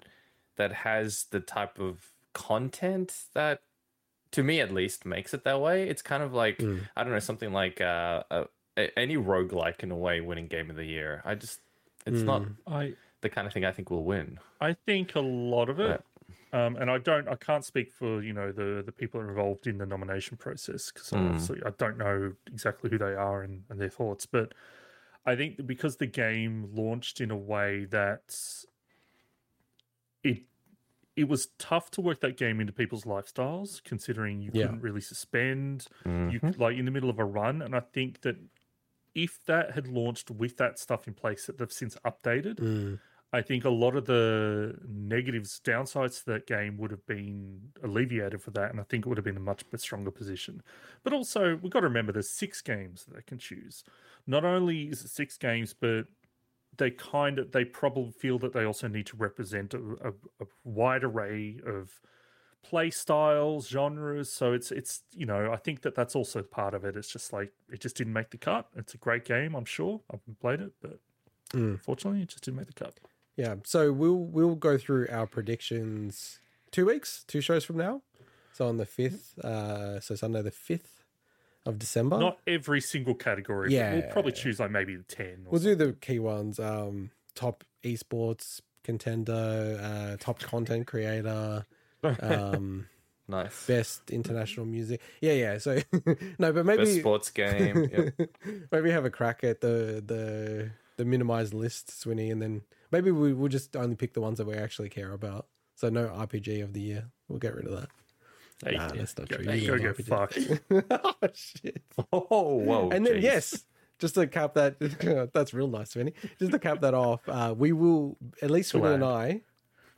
[0.57, 3.61] that has the type of content that,
[4.33, 5.89] to me at least, makes it that way.
[5.89, 6.81] It's kind of like Mm.
[6.97, 8.45] I don't know something like uh, uh,
[8.77, 11.23] a- any roguelike in a way winning Game of the Year.
[11.25, 11.61] I just
[12.09, 12.57] it's not Mm.
[12.67, 14.39] I the kind of thing I think will win.
[14.61, 16.05] I think a lot of it,
[16.53, 19.79] um, and I don't, I can't speak for you know the the people involved in
[19.79, 21.27] the nomination process because Mm.
[21.27, 24.55] obviously I don't know exactly who they are and, and their thoughts, but
[25.27, 28.35] I think that because the game launched in a way that
[30.23, 30.43] it
[31.17, 34.67] it was tough to work that game into people's lifestyles, considering you Yeah.
[34.67, 36.57] couldn't really suspend, you Mhm.
[36.59, 38.37] like in the middle of a run, and I think that
[39.23, 42.99] if that had launched with that stuff in place that they've since updated, Mm.
[43.31, 48.41] I think a lot of the negatives, downsides to that game would have been alleviated
[48.41, 50.63] for that, and I think it would have been a much stronger position.
[51.05, 53.85] But also, we've got to remember there's six games that they can choose.
[54.27, 56.07] Not only is it six games, but
[56.79, 60.47] they kind of they probably feel that they also need to represent a, a, a
[60.65, 62.01] wide array of
[62.63, 64.31] play styles, genres.
[64.33, 66.97] So it's it's you know I think that that's also part of it.
[66.97, 68.69] It's just like it just didn't make the cut.
[68.77, 70.01] It's a great game, I'm sure.
[70.11, 70.99] I haven't played it, but
[71.55, 71.71] Mm.
[71.73, 73.01] unfortunately, it just didn't make the cut.
[73.37, 73.55] Yeah.
[73.65, 76.41] So we'll we'll go through our predictions
[76.71, 78.03] two weeks, two shows from now.
[78.53, 81.05] So on the fifth, uh, so Sunday the fifth
[81.65, 82.19] of December.
[82.19, 83.73] Not every single category.
[83.73, 85.45] Yeah, we'll probably choose like maybe the ten.
[85.47, 86.59] Or We'll do the key ones.
[86.59, 91.65] Um, top esports contender, uh, top content creator,
[92.05, 92.87] um,
[93.31, 93.67] Nice.
[93.67, 95.03] best international music.
[95.21, 95.59] Yeah, yeah.
[95.59, 95.79] So
[96.39, 97.91] no, but maybe Best sports game.
[98.19, 98.31] Yep.
[98.73, 103.35] maybe have a crack at the the the minimized list, Swinny, and then maybe we
[103.35, 105.47] will just only pick the ones that we actually care about.
[105.75, 107.11] So no RPG of the year.
[107.29, 107.89] We'll get rid of that.
[108.65, 109.45] Hey, Nah, that's not go, true.
[109.45, 110.39] Go, You go get fucked.
[110.91, 111.83] oh shit!
[112.13, 112.23] Oh,
[112.57, 112.89] whoa.
[112.91, 113.23] and then jeez.
[113.23, 113.65] yes,
[113.99, 116.15] just to cap that, that's real nice, Swinny.
[116.39, 119.43] Just to cap that off, uh, we will at least Swinny and I.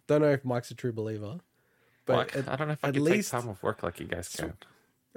[0.09, 1.39] Don't know if Mike's a true believer,
[2.11, 3.83] but Like, at, I don't know if I at can least- take time off work
[3.83, 4.55] like you guys can.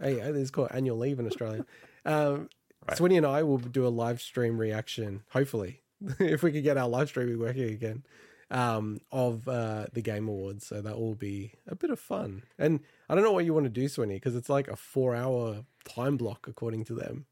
[0.01, 1.65] hey, it's called annual leave in Australia.
[2.05, 2.49] Um,
[2.85, 2.97] Right.
[2.97, 5.79] Swinny and I will do a live stream reaction, hopefully,
[6.19, 8.03] if we could get our live streaming working again,
[8.51, 10.67] um, of uh, the Game Awards.
[10.67, 12.43] So that will be a bit of fun.
[12.59, 15.63] And I don't know what you want to do, Swinny, because it's like a four-hour
[15.85, 17.25] time block according to them.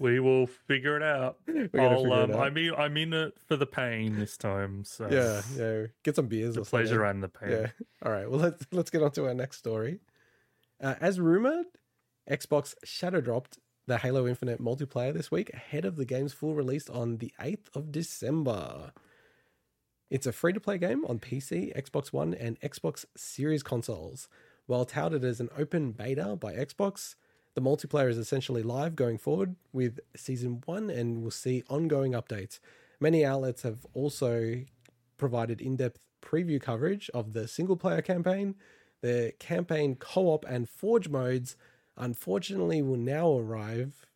[0.00, 1.38] We will figure it out.
[1.48, 2.40] I'll, figure um, it out.
[2.40, 4.84] I mean, I'm in it for the pain this time.
[4.84, 5.86] So yeah, yeah.
[6.04, 7.50] Get some beers the pleasure and the pain.
[7.50, 7.66] Yeah.
[8.04, 8.30] All right.
[8.30, 9.98] Well, let's let's get on to our next story.
[10.80, 11.66] Uh, as rumored,
[12.30, 16.88] Xbox shadow dropped the Halo Infinite multiplayer this week ahead of the game's full release
[16.88, 18.92] on the 8th of December.
[20.10, 24.28] It's a free to play game on PC, Xbox One, and Xbox Series consoles.
[24.66, 27.14] While touted as an open beta by Xbox,
[27.58, 32.60] the multiplayer is essentially live going forward with Season 1 and we'll see ongoing updates.
[33.00, 34.60] Many outlets have also
[35.16, 38.54] provided in depth preview coverage of the single player campaign.
[39.00, 41.56] The campaign co op and forge modes,
[41.96, 44.06] unfortunately, will now arrive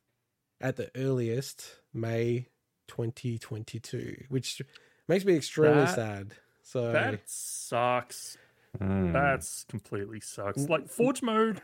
[0.61, 2.47] at the earliest May
[2.87, 4.63] 2022, which
[5.09, 6.35] makes me extremely That- sad.
[6.63, 8.39] So, That sucks.
[8.79, 9.13] Mm.
[9.13, 10.69] That's completely sucks.
[10.69, 11.61] Like Forge mode,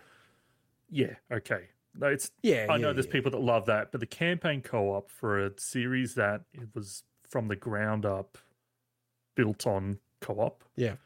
[0.90, 1.68] yeah, okay.
[1.94, 3.12] No, It's yeah, I know there's yeah.
[3.12, 7.48] people that love that, but the campaign co-op for a series that it was from
[7.48, 8.38] the ground up
[9.34, 10.96] built on co-op, Yeah.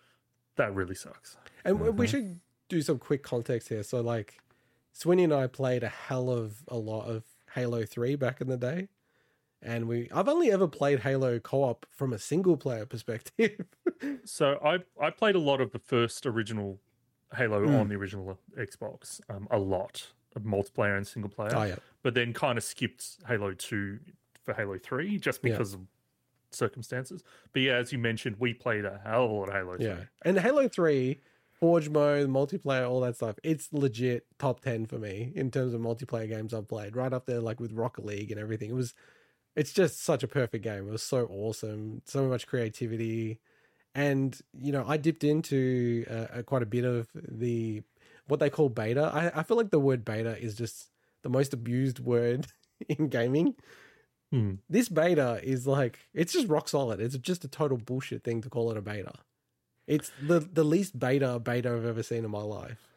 [0.57, 1.37] that really sucks.
[1.65, 2.11] And we we mm-hmm.
[2.11, 3.83] should do some quick context here.
[3.83, 4.39] So, like,
[4.95, 8.57] Swinny and I played a hell of a lot of Halo 3 back in the
[8.57, 8.89] day.
[9.61, 13.67] And we, I've only ever played Halo co op from a single player perspective.
[14.25, 16.81] So I I played a lot of the first original
[17.35, 17.75] Halo Hmm.
[17.77, 21.53] on the original Xbox, um, a lot of multiplayer and single player.
[21.55, 21.77] oh, yeah.
[22.03, 23.99] but then kind of skipped Halo 2
[24.45, 25.51] for Halo 3 just Yeah.
[25.53, 25.81] because of
[26.51, 27.23] circumstances.
[27.53, 29.87] But yeah, as you mentioned, we played a hell of a lot of Halo 3.
[29.87, 30.05] Yeah.
[30.23, 31.21] And Halo 3,
[31.53, 35.81] Forge mode, multiplayer, all that stuff, it's legit top 10 for me in terms of
[35.81, 36.97] multiplayer games I've played.
[36.97, 38.71] Right up there, like with Rocket League and everything.
[38.71, 38.95] It was,
[39.55, 40.89] it's just such a perfect game.
[40.89, 42.03] It was so awesome.
[42.05, 43.39] So much creativity.
[43.95, 47.83] And, you know, I dipped into uh, uh, quite a bit of the,
[48.27, 49.11] what they call beta.
[49.13, 50.89] I, I feel like the word beta is just
[51.23, 52.47] the most abused word
[52.89, 53.55] in gaming.
[54.31, 54.55] Hmm.
[54.71, 57.01] This beta is like, it's just rock solid.
[57.01, 59.13] It's just a total bullshit thing to call it a beta.
[59.87, 62.89] It's the the least beta beta I've ever seen in my life.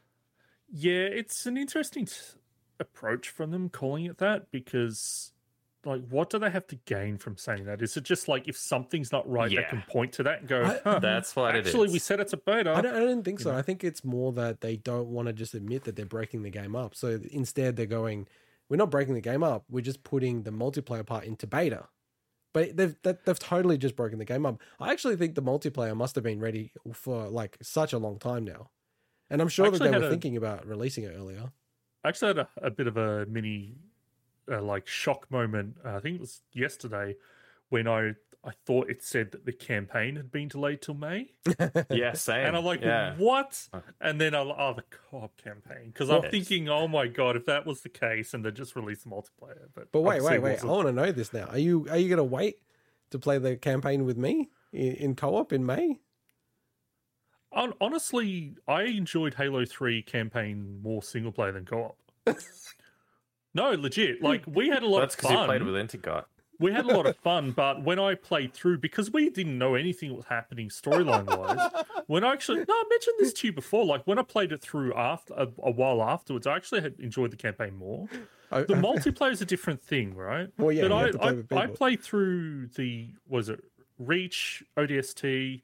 [0.71, 2.13] Yeah, it's an interesting t-
[2.79, 5.31] approach from them calling it that because,
[5.86, 7.82] like, what do they have to gain from saying that?
[7.82, 10.63] Is it just like if something's not right, they can point to that and go,
[10.63, 12.71] I- huh, That's what it actually, we said it's a beta.
[12.74, 13.56] I don't, I don't think so.
[13.56, 16.50] I think it's more that they don't want to just admit that they're breaking the
[16.50, 16.95] game up.
[16.95, 18.28] So instead, they're going,
[18.69, 19.65] "We're not breaking the game up.
[19.69, 21.86] We're just putting the multiplayer part into beta."
[22.54, 24.62] But they've that, they've totally just broken the game up.
[24.80, 28.45] I actually think the multiplayer must have been ready for like such a long time
[28.45, 28.69] now,
[29.30, 31.52] and I'm sure that they were a- thinking about releasing it earlier.
[32.04, 33.76] I actually had a, a bit of a mini,
[34.51, 35.77] uh, like, shock moment.
[35.84, 37.15] Uh, I think it was yesterday
[37.69, 38.13] when I
[38.45, 41.31] I thought it said that the campaign had been delayed till May,
[41.89, 42.45] yeah, same.
[42.45, 43.15] and I'm like, yeah.
[43.17, 43.67] what?
[43.99, 47.45] And then I'm like, oh, the co-op campaign, because I'm thinking, oh my god, if
[47.47, 50.63] that was the case, and they just released the multiplayer, but But wait, wait, wait!
[50.63, 51.45] I want to know this now.
[51.45, 52.60] Are you are you going to wait
[53.10, 55.99] to play the campaign with me in, in co-op in May?
[57.51, 61.97] Hon- honestly, I enjoyed Halo 3 campaign more single player than co op.
[63.56, 64.22] no, legit.
[64.22, 65.48] Like, we had a lot That's of because you fun.
[65.48, 66.26] played with Intergot.
[66.60, 69.74] we had a lot of fun, but when I played through, because we didn't know
[69.76, 71.72] anything was happening storyline wise,
[72.08, 73.84] when I actually no, I mentioned this to you before.
[73.86, 77.32] Like when I played it through after a, a while afterwards, I actually had enjoyed
[77.32, 78.08] the campaign more.
[78.52, 80.50] I- The multiplayer is a different thing, right?
[80.58, 83.63] Well, yeah, but you I, have to play I, I played through the was it
[83.98, 85.62] Reach, ODST,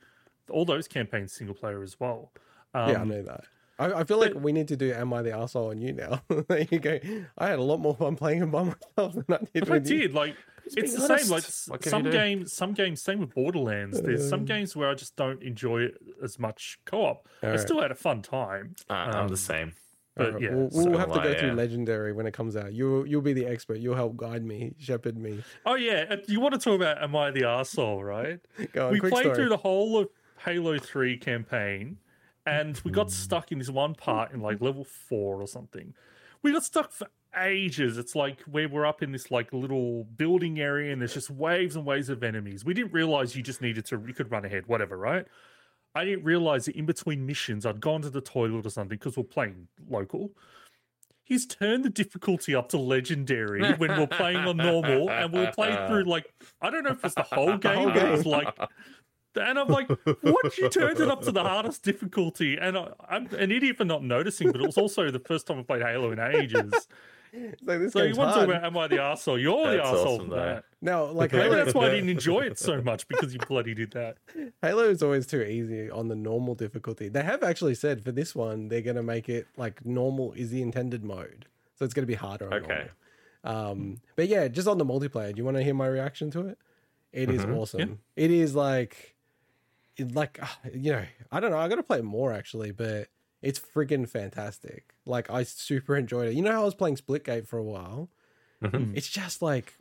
[0.50, 2.32] all those campaigns single player as well.
[2.74, 3.44] Um, yeah, I know that.
[3.80, 6.22] I, I feel like we need to do "Am I the asshole?" on you now.
[6.48, 7.00] there you go.
[7.38, 9.90] I had a lot more fun playing it by myself than I did I with
[9.90, 9.98] you.
[10.00, 11.26] did like it's the honest.
[11.26, 11.32] same.
[11.34, 11.44] Like
[11.82, 13.02] What some games, some games.
[13.02, 14.02] Same with Borderlands.
[14.02, 17.28] There's some games where I just don't enjoy it as much co-op.
[17.42, 18.76] I still had a fun time.
[18.90, 19.74] Uh, I'm Um, the same.
[20.16, 21.54] But Alright, yeah, we'll, we'll have to go I, through yeah.
[21.56, 22.74] Legendary when it comes out.
[22.74, 23.80] You you'll be the expert.
[23.80, 25.42] You'll help guide me, shepherd me.
[25.66, 28.40] Oh yeah, uh, you want to talk about Am I the Arsehole, right?
[28.74, 29.36] Go on, we quick played story.
[29.36, 30.10] through the whole of
[30.46, 31.98] Halo 3 campaign
[32.46, 35.94] and we got stuck in this one part in like level 4 or something.
[36.42, 37.08] We got stuck for
[37.40, 37.98] ages.
[37.98, 41.76] It's like where we're up in this like little building area and there's just waves
[41.76, 42.66] and waves of enemies.
[42.66, 45.26] We didn't realize you just needed to you could run ahead, whatever, right?
[45.94, 49.18] I didn't realize that in between missions I'd gone to the toilet or something because
[49.18, 50.32] we're playing local.
[51.24, 55.74] He's turned the difficulty up to legendary when we're playing on normal, and we'll play
[55.88, 56.26] through like
[56.62, 58.58] I don't know if it's the whole game, but it's like
[59.36, 59.90] and I'm like,
[60.22, 60.58] what?
[60.58, 62.58] You turned it up to the hardest difficulty.
[62.58, 65.60] And I, I'm an idiot for not noticing, but it was also the first time
[65.60, 66.88] I played Halo in ages.
[67.34, 69.42] It's like, this So you want to talk about Am I the Arsehole?
[69.42, 70.66] You're the That's arsehole awesome, for that.
[70.82, 73.74] now, like Maybe Halo, that's why I didn't enjoy it so much because you bloody
[73.74, 74.18] did that.
[74.62, 77.08] Halo is always too easy on the normal difficulty.
[77.08, 80.50] They have actually said for this one they're going to make it like normal is
[80.52, 81.46] the intended mode,
[81.80, 82.48] so it's going to be harder.
[82.48, 82.88] On Okay.
[83.46, 85.32] Um, but yeah, just on the multiplayer.
[85.34, 86.58] Do you want to hear my reaction to it?
[87.14, 87.54] It is Mm-hmm.
[87.54, 88.00] awesome.
[88.18, 89.21] It is like, it
[90.04, 91.58] like ah, you know, I don't know.
[91.58, 93.08] I got to play it more actually, but
[93.42, 94.94] it's friggin' fantastic.
[95.06, 96.34] Like I super enjoyed it.
[96.36, 98.10] You know how I was playing Splitgate for a while.
[98.64, 98.96] Mhm.
[98.96, 99.76] It's just like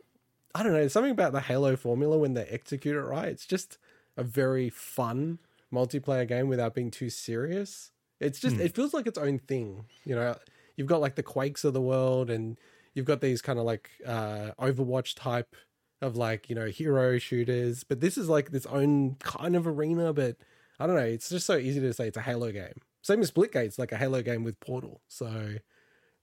[0.53, 0.79] I don't know.
[0.79, 3.29] There's something about the Halo formula when they execute it right.
[3.29, 3.77] It's just
[4.17, 5.39] a very fun
[5.71, 7.91] multiplayer game without being too serious.
[8.19, 9.85] It's just it feels like its own thing.
[10.03, 10.35] You know,
[10.75, 12.59] you've got like the Quakes of the world, and
[12.93, 15.55] you've got these kind of like uh, Overwatch type
[16.01, 17.83] of like you know hero shooters.
[17.83, 20.13] But this is like this own kind of arena.
[20.13, 20.37] But
[20.79, 21.01] I don't know.
[21.01, 22.81] It's just so easy to say it's a Halo game.
[23.03, 25.01] Same as Splitgate's like a Halo game with Portal.
[25.07, 25.55] So,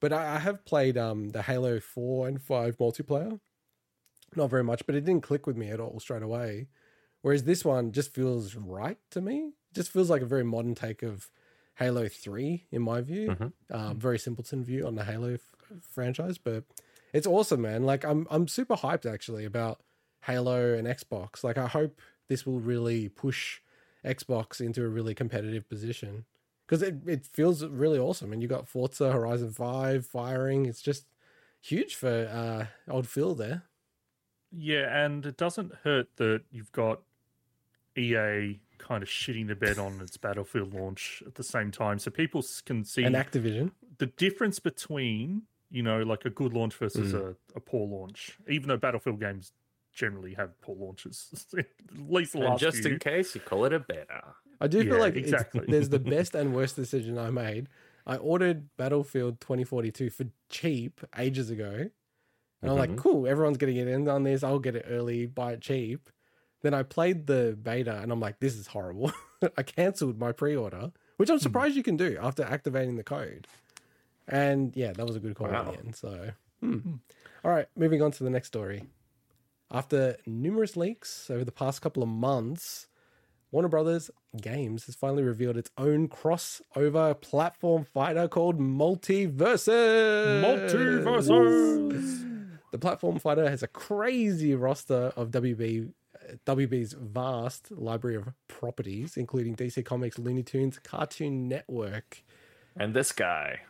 [0.00, 3.40] but I, I have played um the Halo four and five multiplayer
[4.36, 6.68] not very much, but it didn't click with me at all straight away.
[7.22, 9.54] Whereas this one just feels right to me.
[9.70, 11.30] It just feels like a very modern take of
[11.76, 13.28] Halo 3, in my view.
[13.30, 13.52] Mhm.
[13.70, 15.40] Um, very simpleton view on the Halo f-
[15.80, 16.64] franchise, but
[17.12, 17.84] it's awesome, man.
[17.84, 19.80] Like I'm, I'm super hyped actually about
[20.24, 21.42] Halo and Xbox.
[21.44, 23.60] Like I hope this will really push
[24.04, 26.24] Xbox into a really competitive position
[26.66, 28.32] because it, it feels really awesome.
[28.32, 30.66] And you got Forza Horizon 5 firing.
[30.66, 31.06] It's just
[31.60, 33.64] huge for uh, old Phil there.
[34.50, 37.00] Yeah, and it doesn't hurt that you've got
[37.96, 42.10] EA kind of shitting the bed on its Battlefield launch at the same time, so
[42.10, 43.72] people can see and Activision.
[43.98, 47.35] the difference between you know like a good launch versus Mm.
[47.54, 48.38] a, a poor launch.
[48.48, 49.52] Even though Battlefield games
[49.92, 51.66] generally have poor launches, at
[52.09, 52.92] least the And last just few.
[52.92, 54.35] in case, you call it a beta.
[54.61, 55.64] I do Yeah, feel like it's- exactly.
[55.68, 57.68] there's the best and worst decision I made.
[58.07, 61.90] I ordered Battlefield 2042 for cheap ages ago.
[62.62, 62.96] And I'm like, Mhm.
[62.98, 64.42] cool, everyone's getting it in on this.
[64.42, 66.09] I'll get it early, buy it cheap.
[66.62, 69.12] Then I played the beta and I'm like, this is horrible.
[69.57, 73.46] I cancelled my pre order, which I'm surprised you can do after activating the code.
[74.28, 75.96] And yeah, that was a good call in the end.
[75.96, 76.94] So, hmm.
[77.44, 78.84] all right, moving on to the next story.
[79.70, 82.86] After numerous leaks over the past couple of months,
[83.50, 84.10] Warner Brothers
[84.40, 90.42] Games has finally revealed its own crossover platform fighter called MultiVersus.
[90.42, 92.26] Multiverses.
[92.70, 99.16] The platform fighter has a crazy roster of WB, uh, WB's vast library of properties,
[99.16, 102.22] including DC Comics, Looney Tunes, Cartoon Network.
[102.76, 103.60] And this guy.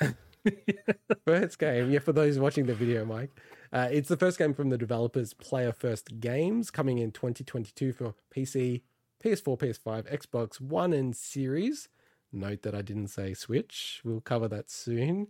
[1.24, 3.30] First game, yeah, for those watching the video, Mike.
[3.72, 8.14] Uh, it's the first game from the developers Player First Games, coming in 2022 for
[8.34, 8.82] PC,
[9.22, 11.88] PS4, PS5, Xbox One, and Series.
[12.32, 14.00] Note that I didn't say Switch.
[14.04, 15.28] We'll cover that soon.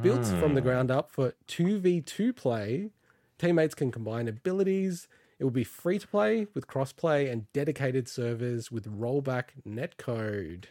[0.00, 2.90] Built from the ground up for 2v2 play,
[3.38, 5.06] teammates can combine abilities.
[5.38, 10.64] It will be free to play with crossplay and dedicated servers with rollback netcode.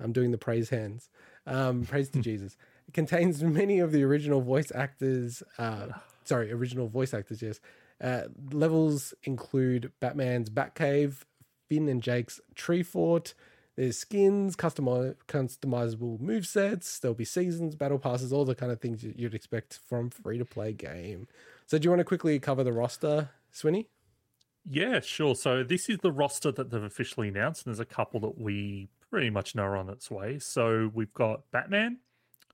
[0.00, 1.08] I'm doing the praise hands.
[1.46, 2.56] Um, praise to Jesus.
[2.92, 5.42] Contains many of the original voice actors.
[5.58, 5.88] Uh,
[6.24, 7.42] sorry, original voice actors.
[7.42, 7.60] Yes.
[8.00, 8.22] Uh,
[8.52, 11.24] levels include Batman's Batcave,
[11.68, 13.34] Finn and Jake's Tree Fort.
[13.76, 16.98] There's skins, customi- customizable move sets.
[16.98, 20.44] There'll be seasons, battle passes, all the kind of things you'd expect from free to
[20.44, 21.28] play game.
[21.66, 23.86] So, do you want to quickly cover the roster Swinny?
[24.70, 25.34] Yeah, sure.
[25.34, 28.88] So this is the roster that they've officially announced, and there's a couple that we
[29.10, 30.38] pretty much know are on its way.
[30.38, 31.98] So we've got Batman,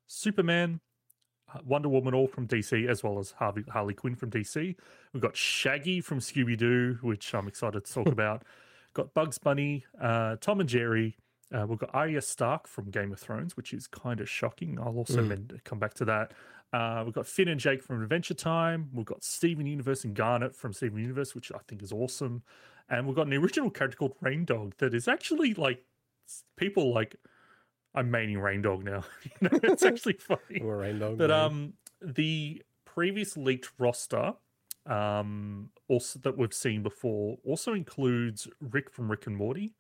[0.07, 0.81] Superman,
[1.53, 4.75] uh, Wonder Woman, all from DC, as well as Harvey, Harley Quinn from DC.
[5.13, 8.43] We've got Shaggy from Scooby Doo, which I'm excited to talk about.
[8.95, 11.17] Got Bugs Bunny, uh, Tom and Jerry.
[11.53, 14.79] Uh, we've got Arya Stark from Game of Thrones, which is kind of shocking.
[14.81, 16.33] I'll also men- come back to that.
[16.73, 18.89] Uh, we've got Finn and Jake from Adventure Time.
[18.93, 22.43] We've got Steven Universe and Garnet from Steven Universe, which I think is awesome.
[22.89, 25.85] And we've got an original character called Rain Dog that is actually like
[26.57, 27.17] people like.
[27.95, 29.05] I'm maining Rain Dog now.
[29.25, 30.61] you know, it's actually funny.
[30.61, 31.19] Or Rain Dog?
[31.19, 34.35] But um, the previous leaked roster,
[34.87, 39.75] um, also that we've seen before, also includes Rick from Rick and Morty,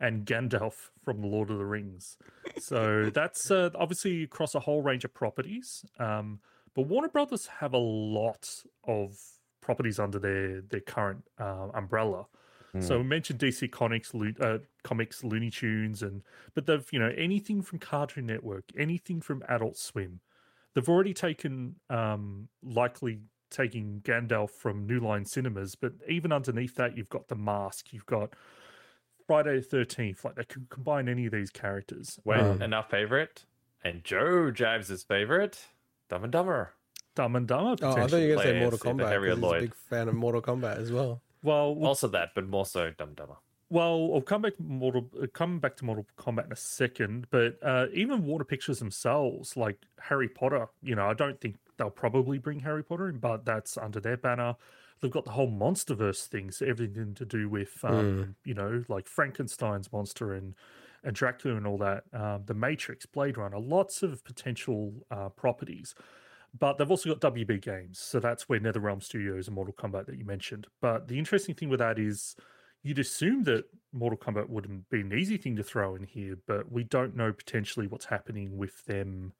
[0.00, 2.18] and Gandalf from The Lord of the Rings.
[2.58, 5.84] So that's uh, obviously across a whole range of properties.
[5.98, 6.40] Um,
[6.74, 9.18] but Warner Brothers have a lot of
[9.60, 12.26] properties under their their current uh, umbrella.
[12.80, 16.22] So we mentioned DC Comics, Lo- uh, comics, Looney Tunes, and
[16.54, 20.20] but they've you know anything from Cartoon Network, anything from Adult Swim.
[20.74, 26.98] They've already taken, um, likely taking Gandalf from New Line Cinemas, but even underneath that,
[26.98, 28.34] you've got The Mask, you've got
[29.26, 30.24] Friday the Thirteenth.
[30.24, 32.18] Like they can combine any of these characters.
[32.24, 33.44] Wait, Um, and our favorite,
[33.82, 35.66] and Joe Jives' favorite,
[36.10, 36.74] Dumb and Dumber.
[37.14, 37.76] Dumb and Dumber.
[37.82, 39.08] Oh, I thought you were going to say Mortal Kombat.
[39.34, 41.22] He's a big fan of Mortal Kombat as well.
[41.46, 43.36] Well, well, Also that, but more so Dumb Dumber.
[43.68, 47.26] Well, I'll come back to Mortal uh, come back to Mortal Kombat in a second,
[47.30, 51.90] but uh, even Warner Pictures themselves, like Harry Potter, you know, I don't think they'll
[51.90, 54.56] probably bring Harry Potter in, but that's under their banner.
[55.00, 59.06] They've got the whole MonsterVerse thing, so everything to do with, um, you know, like
[59.06, 60.54] Frankenstein's monster and
[61.04, 62.04] and Dracula and all that.
[62.12, 65.94] Um, the Matrix, Blade Runner, lots of potential uh, properties.
[66.58, 70.16] But they've also got WB Games, so that's where NetherRealm Studios and Mortal Kombat that
[70.16, 70.66] you mentioned.
[70.80, 72.36] But the interesting thing with that is
[72.82, 76.70] you'd assume that Mortal Kombat wouldn't be an easy thing to throw in here, but
[76.70, 79.32] we don't know potentially what's happening with them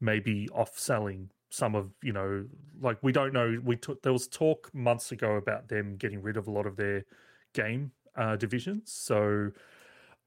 [0.00, 2.44] maybe off selling some of you know
[2.80, 3.58] like we don't know.
[3.64, 6.76] We took there was talk months ago about them getting rid of a lot of
[6.76, 7.04] their
[7.54, 8.92] game uh divisions.
[8.92, 9.50] So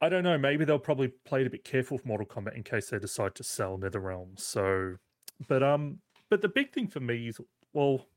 [0.01, 0.37] i don't know.
[0.37, 3.35] Maybe they'll probably play it a bit careful with mortal kombat in case they decide
[3.35, 4.39] to sell netherrealm.
[4.39, 4.95] So
[5.47, 5.99] but um
[6.31, 7.39] but the big thing for me is
[7.73, 8.07] well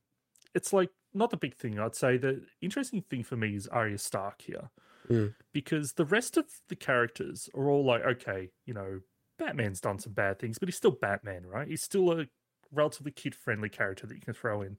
[0.55, 3.99] it's like not the big thing i'd say the interesting thing for me is arya
[3.99, 4.71] stark here
[5.11, 5.35] Mm.
[5.53, 9.01] because the rest of the characters are all like okay you know
[9.39, 12.25] batman's done some bad things but he's still batman right he's still a
[12.73, 14.79] relatively kid friendly character that you can throw in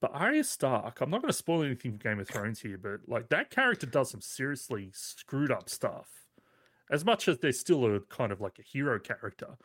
[0.00, 3.08] but Arya Stark, I'm not going to spoil anything from Game of Thrones here, but
[3.08, 6.08] like that character does some seriously screwed up stuff.
[6.90, 9.56] As much as they're still a kind of like a hero character,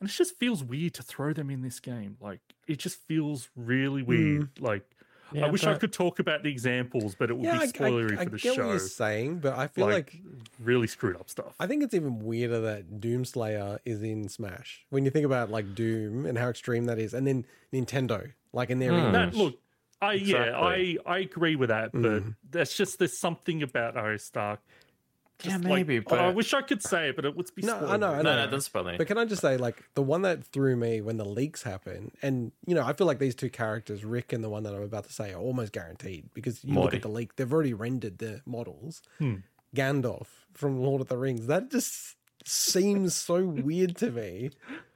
[0.00, 2.16] and it just feels weird to throw them in this game.
[2.20, 4.48] Like it just feels really weird.
[4.60, 4.82] Like
[5.32, 8.16] I Yeah, wish I could talk about the examples, but it would Yeah, be spoilery
[8.18, 8.62] I, I for the get show.
[8.64, 10.20] what you're saying, but I feel like,
[10.62, 11.54] really screwed up stuff.
[11.58, 14.86] I think it's even weirder that Doomslayer is in Smash.
[14.90, 18.70] When you think about like Doom and how extreme that is, and then Nintendo, like
[18.70, 18.92] in their.
[18.92, 19.12] English.
[19.12, 19.58] That, look,
[20.00, 22.34] I yeah, I I agree with that, but Mm.
[22.50, 24.60] that's just there's something about Arya Stark.
[25.44, 27.54] Yeah, just like- maybe, oh, but I wish I could say it, but it would
[27.54, 27.62] be.
[27.62, 28.22] No, I know, I know.
[28.22, 28.96] no, no, don't spoil me.
[28.96, 32.12] But can I just say, like, the one that threw me when the leaks happen,
[32.22, 34.82] and you know, I feel like these two characters, Rick and the one that I'm
[34.82, 38.18] about to say, are almost guaranteed because you look at the leak, they've already rendered
[38.18, 39.02] the models.
[39.18, 39.36] Hmm.
[39.74, 42.15] Gandalf from Lord of the Rings, that just
[42.48, 44.50] seems so weird to me.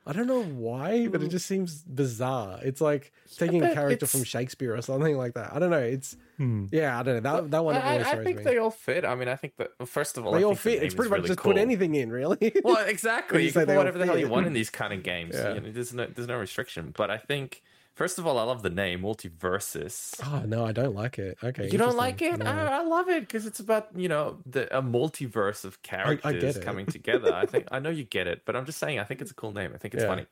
[0.06, 2.58] I don't know why, but it just seems bizarre.
[2.62, 5.52] It's like taking a character from Shakespeare or something like that.
[5.54, 5.78] I don't know.
[5.78, 6.66] It's Hmm.
[6.72, 7.42] yeah, I don't know.
[7.42, 8.44] That that one I, always I throws think me.
[8.44, 9.04] they all fit.
[9.04, 10.76] I mean, I think that well, first of all, They I all think the fit.
[10.78, 11.52] name It's pretty much really just cool.
[11.52, 12.52] put anything in, really.
[12.64, 13.40] Well, exactly.
[13.42, 15.34] You You can put whatever the hell you want in these kind of games.
[15.38, 15.54] Yeah.
[15.54, 16.94] You know, there's no there's no restriction.
[16.96, 17.62] But I think
[18.00, 20.18] first of all, I love the name MultiVersus.
[20.24, 21.36] oh no, I don't like it.
[21.44, 22.38] Okay, You don't like it?
[22.38, 22.46] No.
[22.46, 26.56] I, I love it because it's about you know the a multiverse of characters get
[26.56, 26.62] it.
[26.62, 27.30] coming together.
[27.30, 29.34] I think I know you get it, but I'm just saying I think it's a
[29.34, 29.72] cool name.
[29.74, 30.08] I think it's Yeah.
[30.08, 30.26] funny,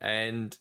[0.00, 0.56] and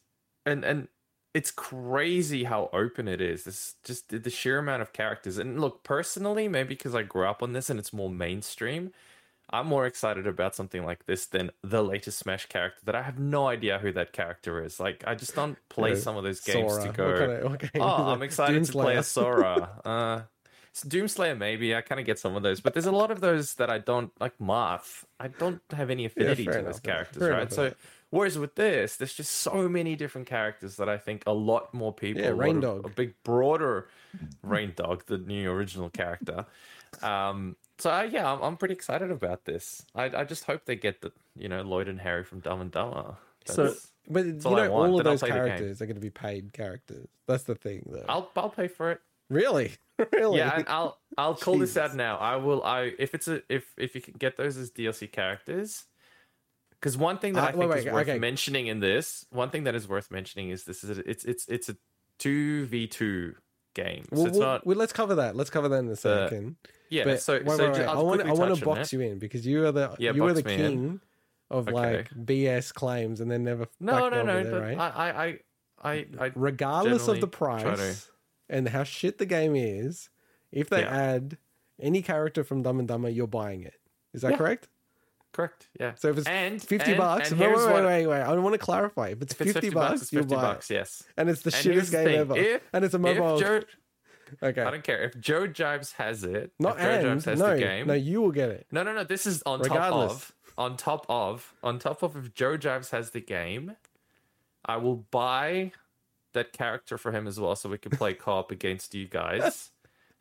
[0.45, 0.89] and and
[1.33, 3.45] it's crazy how open it is.
[3.45, 5.37] This just the sheer amount of characters.
[5.37, 8.91] And look, personally, maybe because I grew up on this and it's more mainstream.
[9.51, 13.17] I'm more excited about something like this than the latest Smash character that I have
[13.19, 14.79] no idea who that character is.
[14.79, 16.83] Like, I just don't play Yeah, some of those games Sora.
[16.85, 17.17] to go.
[17.19, 18.05] kind of- what Oh.
[18.11, 19.69] I'm excited to play a Sora.
[19.85, 20.21] Uh,
[20.87, 21.75] Doomslayer, maybe.
[21.75, 23.79] I kind of get some of those, but there's a lot of those that I
[23.79, 24.37] don't like.
[24.37, 27.39] Marth, I don't have any affinity fair to enough, those characters, Fair right?
[27.41, 27.73] enough, So,
[28.11, 31.91] whereas with this, there's just so many different characters that I think a lot more
[31.93, 32.85] people, Yeah, a Rain Dog.
[32.85, 33.89] a big broader
[34.43, 36.45] Rain Dog, the new original character.
[37.01, 39.83] Um, so uh, yeah, I'm, I'm pretty excited about this.
[39.95, 42.71] I, I just hope they get the you know Lloyd and Harry from Dumb and
[42.71, 43.15] Dumber.
[43.45, 45.45] So- That's- But you all know, all of then those play the game.
[45.45, 47.07] characters are going to be paid characters.
[47.27, 48.05] That's the thing, though.
[48.09, 49.01] I'll I'll pay for it.
[49.29, 49.73] Really?
[50.13, 50.39] really?
[50.39, 52.17] Yeah, and I'll I'll call this out now.
[52.17, 52.63] I will.
[52.63, 55.85] I if it's a if if you can get those as DLC characters.
[56.71, 58.17] Because one thing that Uh, I think wait, is worth okay.
[58.19, 61.45] mentioning in this, one thing that is worth mentioning is this is a, it's it's
[61.47, 61.75] it's a
[62.17, 63.35] two v two
[63.75, 64.05] game.
[64.13, 65.35] So Well, not well, let's cover that.
[65.35, 66.55] Let's cover that in a second.
[66.89, 67.03] Yeah.
[67.05, 67.85] but so wait, so wait, wait.
[67.87, 68.97] I'll want I want to box it.
[68.97, 70.59] you in because you are the Yeah, you are the me in.
[70.59, 71.01] king
[71.49, 71.73] of Okay.
[71.75, 74.43] like BS claims and then never No, no, no.
[74.43, 74.77] there, but right?
[74.77, 75.39] I I I
[75.81, 78.09] I, I Regardless of the to- price
[78.49, 80.09] and how shit the game is,
[80.51, 80.95] if they Yeah.
[80.95, 81.37] add
[81.81, 83.75] any character from Dumb and Dumber, you're buying it.
[84.13, 84.37] Is that Yeah.
[84.37, 84.67] correct?
[85.31, 85.69] correct.
[85.79, 85.93] Yeah.
[85.95, 88.21] So if it's and 50 and- bucks, and wait, wait, wait, wait, wait.
[88.21, 89.09] I want to clarify.
[89.09, 90.71] If it's, If it's 50, 50 bucks, bucks, it's you'll buy bucks.
[90.71, 90.73] it.
[90.73, 91.03] Yes.
[91.15, 92.35] And it's the And shittest the game thing, ever.
[92.37, 93.39] if- and it's a If mobile.
[94.41, 94.61] Joe, okay.
[94.61, 96.51] I don't care if Joe Jives has it.
[96.59, 97.21] Not if Joe and.
[97.21, 97.87] Jives has No, the game.
[97.87, 98.67] no, you will get it.
[98.71, 99.03] No, no, no.
[99.03, 100.11] This is on Regardless.
[100.11, 103.75] top of, on top of, on top of if Joe Jives has the game,
[104.65, 105.71] I will buy
[106.33, 109.71] that character for him as well, so we can play co-op against you guys,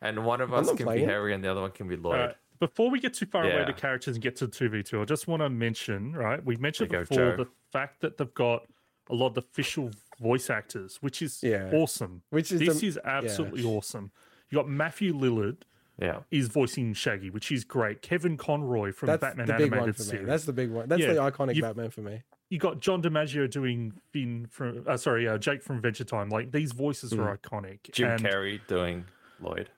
[0.01, 1.01] and one of us can playing.
[1.01, 2.15] be Harry and the other one can be Lloyd.
[2.19, 3.65] Alright, Before we get too far away Yeah.
[3.65, 6.43] to characters and get to 2v2, I just want to mention, right?
[6.43, 8.63] We've mentioned There you go, before the fact that they've got
[9.09, 11.71] a lot of the official voice actors, which is Yeah.
[11.73, 12.21] awesome.
[12.29, 14.11] Which is this the- is absolutely awesome.
[14.49, 15.57] You got Matthew Lillard
[15.99, 18.01] Yeah, is voicing Shaggy, which is great.
[18.01, 20.21] Kevin Conroy from That's Batman the big animated one for series.
[20.21, 20.25] me.
[20.27, 20.87] That's the big one.
[20.87, 22.23] That's Yeah, the iconic you've- Batman for me.
[22.49, 26.29] you got John DiMaggio doing Finn from, uh, sorry, uh, Jake from Adventure Time.
[26.29, 27.85] Like these voices are iconic.
[27.87, 27.91] Hmm.
[27.91, 29.05] Jim And- Carrey doing
[29.39, 29.69] Lloyd.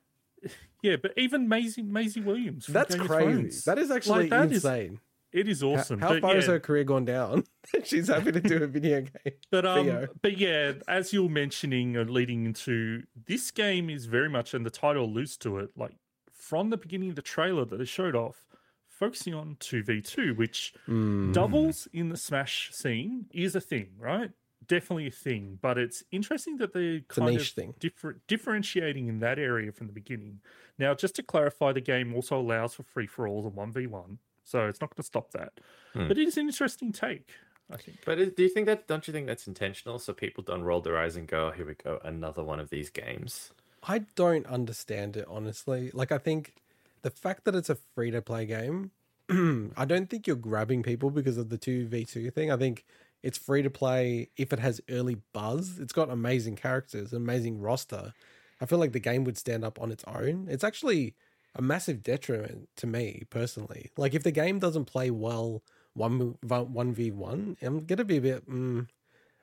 [0.83, 2.65] Yeah, but even Maisie Maisie Williams.
[2.65, 3.31] From That's Game crazy.
[3.33, 3.63] Thrones.
[3.65, 4.99] That is actually Like, that is- insane.
[5.33, 5.99] It is awesome.
[5.99, 7.43] How, but far yeah, has her career gone down?
[7.83, 9.33] She's happy to do a video game.
[9.49, 10.07] But um, Theo.
[10.21, 14.69] but yeah, as you're mentioning and leading into this game is very much, and the
[14.71, 15.95] title alludes to it, like
[16.31, 18.45] from the beginning of the trailer that they showed off,
[18.87, 21.31] focusing on two v two, which Hmm.
[21.31, 24.31] doubles in the Smash scene is a thing, right?
[24.67, 27.73] Definitely a thing, but it's interesting that they're a kind of thing.
[27.79, 30.41] different differentiating in that area from the beginning.
[30.77, 33.87] Now, just to clarify, the game also allows for free for alls and one v
[33.87, 34.19] one,
[34.51, 35.53] so it's not going to stop that.
[35.93, 36.07] Hmm.
[36.07, 37.29] But it is an interesting take,
[37.71, 37.99] I think.
[38.05, 38.87] But do you think that?
[38.87, 39.97] Don't you think that's intentional?
[39.97, 42.69] So people don't roll their eyes and go, oh, "Here we go, another one of
[42.69, 43.51] these games."
[43.83, 45.89] I don't understand it honestly.
[45.93, 46.53] Like I think
[47.01, 48.91] the fact that it's a free to play game,
[49.29, 52.51] I don't think you're grabbing people because of the two v two thing.
[52.51, 52.85] I think
[53.23, 55.79] it's free to play if it has early buzz.
[55.79, 58.13] It's got amazing characters, amazing roster.
[58.59, 60.47] I feel like the game would stand up on its own.
[60.49, 61.15] It's actually
[61.55, 63.91] a massive detriment to me personally.
[63.97, 68.21] Like if the game doesn't play well one one v one, I'm gonna be a
[68.21, 68.49] bit.
[68.49, 68.87] Mm,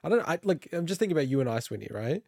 [0.02, 0.28] I don't.
[0.28, 0.68] I like.
[0.72, 2.22] I'm just thinking about you and I, Swinny, right?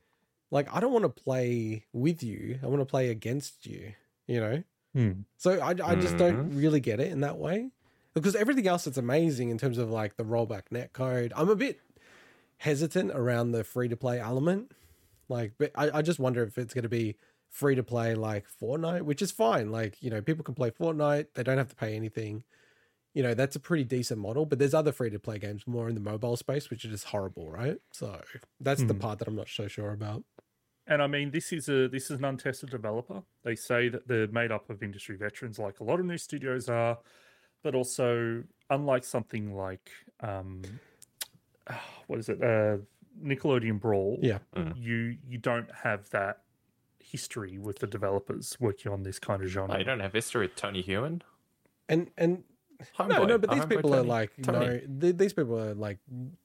[0.51, 2.59] Like I don't want to play with you.
[2.63, 3.93] I want to play against you.
[4.27, 4.63] You know.
[4.95, 5.13] Hmm.
[5.39, 7.71] So I, I just don't really get it in that way
[8.13, 11.33] because everything else is amazing in terms of like the rollback net code.
[11.37, 11.81] I'm a bit
[12.59, 14.73] hesitant around the free to play element.
[15.29, 17.17] Like, but I, I just wonder if it's going to be
[17.51, 19.71] free to play like Fortnite, which is fine.
[19.71, 22.45] Like, you know, people can play Fortnite, they don't have to pay anything.
[23.13, 25.89] You know, that's a pretty decent model, but there's other free to play games more
[25.89, 27.77] in the mobile space, which are just horrible, right?
[27.93, 28.21] So
[28.61, 30.23] that's the part that I'm not so sure about.
[30.87, 33.23] And I mean, this is a this is an untested developer.
[33.45, 36.69] They say that they're made up of industry veterans, like a lot of new studios
[36.69, 36.99] are,
[37.65, 39.91] but also unlike something like
[40.21, 40.63] um,
[42.07, 42.79] what is it, uh,
[43.21, 44.19] Nickelodeon Brawl.
[44.23, 44.39] Yeah.
[44.77, 46.43] you you don't have that
[47.03, 49.75] history with the developers working on this kind of genre.
[49.75, 51.23] Oh, you don't have history with Tony Huynh.
[51.89, 52.45] And, and,
[52.99, 53.29] no, Homeboy.
[53.29, 54.09] no, but these Homeboy people are Tony.
[54.09, 54.59] like, Tony.
[54.67, 55.99] no, th- these people are like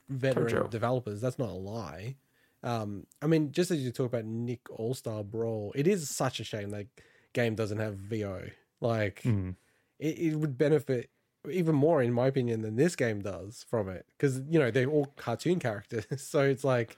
[0.09, 0.67] veteran Joe.
[0.67, 1.21] developers.
[1.21, 2.15] That's not a lie.
[2.63, 6.39] Um, I mean, just as you talk about Nick All Star Brawl, it is such
[6.39, 6.87] a shame that
[7.33, 8.49] game doesn't have VO.
[8.81, 9.55] Like, Mm.
[9.99, 11.09] it, it would benefit
[11.49, 14.89] even more, in my opinion, than this game does from it because you know they're
[14.89, 16.97] all cartoon characters, so it's like,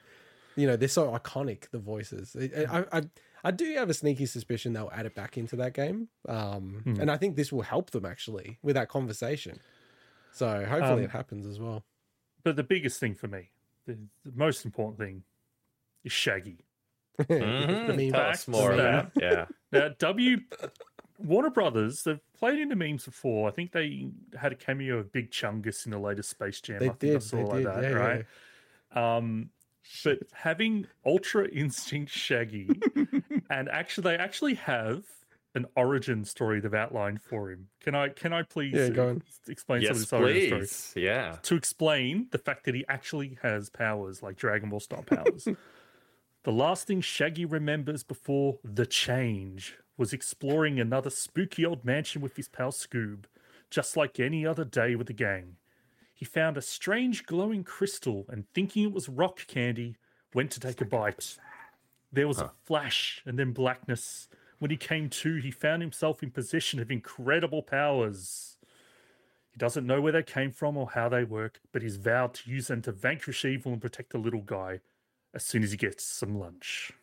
[0.56, 1.70] you know, they're so iconic.
[1.72, 2.34] The voices.
[2.34, 3.02] It- I, I,
[3.44, 7.10] I do have a sneaky suspicion they'll add it back into that game, um, and
[7.12, 9.60] I think this will help them actually with that conversation.
[10.34, 11.84] So hopefully Um, it happens as well.
[12.44, 13.50] But the biggest thing for me,
[13.86, 15.24] the, the most important thing,
[16.04, 16.66] is Shaggy.
[17.20, 17.88] Mhm.
[17.96, 18.12] Meme.
[18.12, 19.46] Tell us Facts more that- yeah.
[19.72, 20.38] Now, W
[21.20, 23.50] Warner Brothers, they've played into memes before.
[23.50, 26.80] I think they had a cameo of Big Chungus in the latest Space Jam.
[26.80, 28.24] They I think I did, saw they like did, that, yeah,
[28.94, 29.18] right?
[29.18, 29.50] Um,
[30.04, 32.70] but having Ultra Instinct Shaggy,
[33.50, 35.04] and actually, they actually have
[35.56, 37.68] an origin story they've outlined for him.
[37.82, 38.10] Can I?
[38.10, 39.24] Can I please Yeah, go on.
[39.48, 40.60] explain some of yes, this origin story?
[40.62, 40.94] please.
[40.96, 41.38] Yeah.
[41.44, 45.48] to explain the fact that he actually has powers like Dragon Ball style powers.
[46.44, 52.36] the last thing Shaggy remembers before the change was exploring another spooky old mansion with
[52.36, 53.24] his pal Scoob,
[53.72, 55.56] just like any other day with the gang.
[56.18, 59.98] He found a strange glowing crystal and thinking it was rock candy,
[60.34, 61.38] went to take a bite.
[62.12, 64.28] There was a flash and then blackness.
[64.58, 68.58] When he came to, he found himself in possession of incredible powers.
[69.52, 72.50] He doesn't know where they came from or how they work, but he's vowed to
[72.50, 74.80] use them to vanquish evil and protect the little guy
[75.36, 76.94] as soon as he gets some lunch.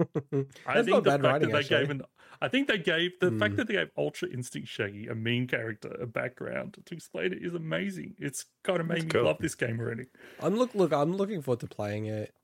[0.66, 1.78] I That's not bad writing, that they actually.
[1.78, 2.02] gave an
[2.42, 3.38] I think they gave the Hmm.
[3.38, 7.38] fact that they gave Ultra Instinct Shaggy a mean character, a background to explain it
[7.40, 8.16] is amazing.
[8.18, 9.22] It's kind of made me cool.
[9.24, 10.06] love this game already.
[10.40, 10.92] I'm look look.
[10.92, 12.34] I'm looking forward to playing it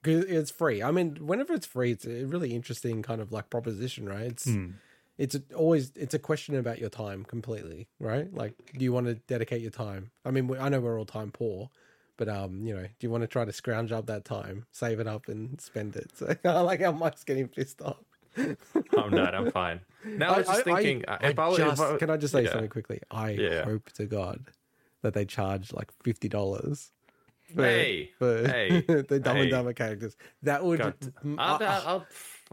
[0.00, 0.80] because it's free.
[0.80, 4.26] I mean, whenever it's free, it's a really interesting kind of like proposition, right?
[4.26, 4.70] It's Hmm.
[5.18, 8.32] it's always it's a question about your time completely, right?
[8.32, 10.12] Like, do you want to dedicate your time?
[10.24, 11.70] I mean, we- I know we're all time poor,
[12.16, 15.00] but um, you know, do you want to try to scrounge up that time, save
[15.00, 16.12] it up, and spend it?
[16.16, 18.04] So I like how Mike's getting pissed off.
[18.96, 19.34] I'm not.
[19.34, 19.80] I'm fine.
[20.04, 21.04] Now I was just thinking.
[21.08, 22.52] uh, if I, was- just- if I, can I just say yeah.
[22.52, 23.00] something quickly?
[23.10, 23.64] I Yeah.
[23.64, 24.46] hope to God
[25.02, 26.90] that they charge like fifty dollars.
[27.54, 29.50] For, Hey, for hey, the Dumb and hey.
[29.50, 30.16] Dumber characters.
[30.42, 30.94] That would God,
[31.38, 32.06] I'll, uh, I'll, I'll,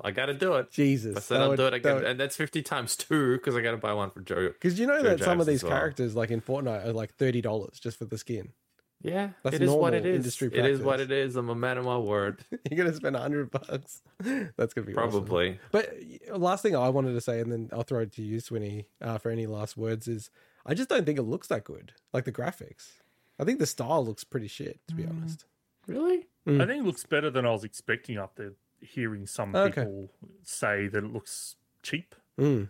[0.04, 0.72] I gotta do it.
[0.72, 1.18] Jesus.
[1.18, 3.76] I said I'll do it again, Because and that's fifty times two because I gotta
[3.78, 4.48] buy one for Joe.
[4.50, 5.74] Because you know Joe that some of these well.
[5.74, 8.54] characters, like in Fortnite, are like thirty dollars just for the skin.
[9.02, 10.16] Yeah, That's it is what it normal is.
[10.18, 11.36] industry It is what it is.
[11.36, 12.44] I'm a man of my word.
[12.72, 14.02] You're gonna spend a hundred bucks.
[14.58, 15.12] That's gonna be awesome.
[15.12, 15.60] Probably.
[15.72, 15.94] But
[16.32, 18.86] uh, last thing I wanted to say, and then I'll throw it to you, Swinny,
[19.02, 20.32] uh, for any last words, is
[20.66, 21.92] I just don't think it looks that good.
[22.14, 22.94] Like the graphics,
[23.40, 24.80] I think the style looks pretty shit.
[24.88, 25.10] To be Mm.
[25.10, 25.46] honest,
[25.88, 26.26] Really?
[26.48, 26.64] Mm.
[26.64, 29.82] I think it looks better than I was expecting after hearing some Okay.
[29.82, 30.10] people
[30.42, 32.16] say that it looks cheap.
[32.40, 32.70] Mm.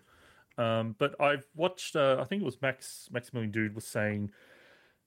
[0.58, 1.96] Um, but I've watched.
[1.96, 4.32] Uh, I think it was Max Maximilian Dood was saying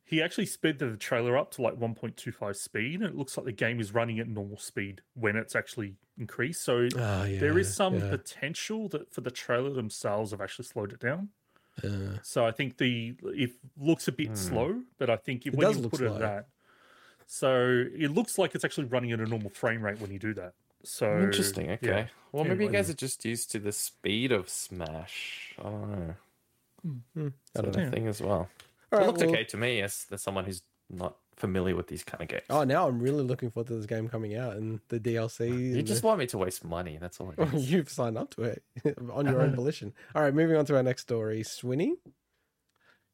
[0.09, 3.53] he actually sped the trailer up to like 1.25 speed, and it looks like the
[3.53, 6.63] game is running at normal speed when it's actually increased.
[6.63, 8.09] So Ah, there is some yeah.
[8.09, 11.29] potential that for the trailer themselves have actually slowed it down.
[11.85, 15.59] Uh, So I think the it looks a bit slow, but I think if, It
[15.59, 16.47] when does you look put it at that,
[17.27, 20.33] so it looks like it's actually running at a normal frame rate when you do
[20.35, 20.55] that.
[20.85, 21.71] So Interesting.
[21.73, 21.87] Okay.
[21.87, 22.07] yeah.
[22.33, 25.55] Well, maybe you guys are just used to the speed of Smash.
[25.59, 26.15] I don't know.
[26.87, 27.89] I Sort don't of know.
[27.89, 28.49] a thing as well.
[28.93, 31.87] All it right, looked well- okay to me as, as someone who's not familiar with
[31.87, 32.43] these kind of games.
[32.51, 35.49] Oh, now I'm really looking forward to this game coming out and the DLC.
[35.49, 36.99] you and just want me to waste money.
[37.01, 37.33] That's all.
[37.37, 38.63] It you've signed up to it
[39.13, 39.93] on your own volition.
[40.15, 41.43] All right, moving on to our next story.
[41.43, 41.93] Swinny.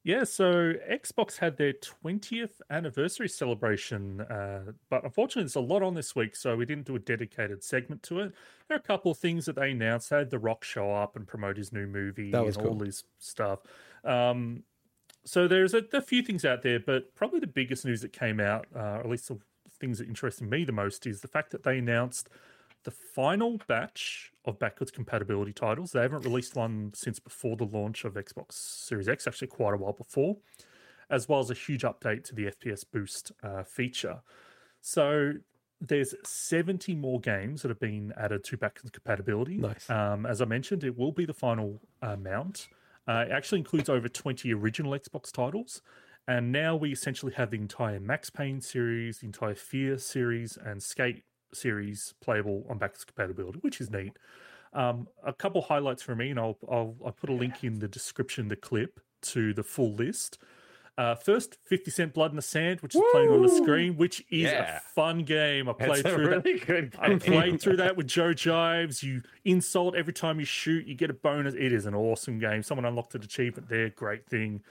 [0.07, 5.95] Yeah, so Xbox had their 20th anniversary celebration, uh, but unfortunately, there's a lot on
[5.95, 8.33] this week, so we didn't do a dedicated segment to it.
[8.69, 10.11] There are a couple of things that they announced.
[10.11, 12.75] They had The Rock show up and promote his new movie That was and all
[12.75, 13.61] this stuff.
[14.05, 14.65] Um,
[15.25, 18.41] so there's a, a few things out there, but probably the biggest news that came
[18.41, 19.39] out, uh, or at least the
[19.79, 22.29] things that interested me the most, is the fact that they announced
[22.85, 25.93] the final batch of backwards compatibility titles.
[25.93, 29.79] They haven't released one since before the launch of Xbox Series X, actually quite a
[29.79, 30.37] while before,
[31.09, 34.21] as well as a huge update to the FPS boost uh, feature.
[34.83, 35.35] So
[35.81, 39.57] there's 70 more games that have been added to backwards compatibility.
[39.57, 39.89] Nice.
[39.89, 42.69] Um, as I mentioned, it will be the final amount.
[42.71, 42.75] Uh,
[43.13, 45.83] it actually includes over 20 original Xbox titles.
[46.27, 50.83] And now we essentially have the entire Max Payne series, the entire Fear series, and
[50.83, 54.19] Skate series playable on backwards compatibility, which is neat.
[54.73, 57.89] Um, a couple highlights for me, and I'll, I'll I'll put a link in the
[57.89, 60.39] description, the clip to the full list.
[60.97, 64.21] Uh, first, 50 Cent Blood in the Sand, which is playing on the screen, which
[64.31, 64.77] is Yeah.
[64.77, 65.69] a fun game.
[65.69, 66.45] I played a through that.
[66.45, 67.19] really good I game.
[67.19, 69.03] played through that with Joe Jives.
[69.03, 71.55] You insult every time you shoot, you get a bonus.
[71.55, 72.63] It is an awesome game.
[72.63, 73.91] Someone unlocked an achievement there.
[73.91, 74.63] Great thing.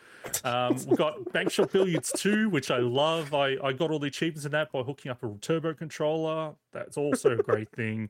[0.46, 3.34] Um, we've got Bankshot Billiards 2, which I love.
[3.34, 6.54] I, I got all the achievements in that by hooking up a turbo controller.
[6.72, 8.08] That's also a great thing.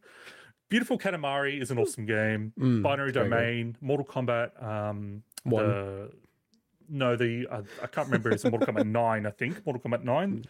[0.70, 2.54] Beautiful Katamari is an awesome game.
[2.58, 3.12] Binary.
[3.12, 4.64] Domain, Mortal Kombat.
[4.64, 5.66] Um, One.
[5.68, 6.12] the
[6.90, 8.30] no, the uh, I can't remember.
[8.32, 9.66] It's a Mortal Kombat Nine, I think.
[9.66, 10.46] Mortal Kombat Nine.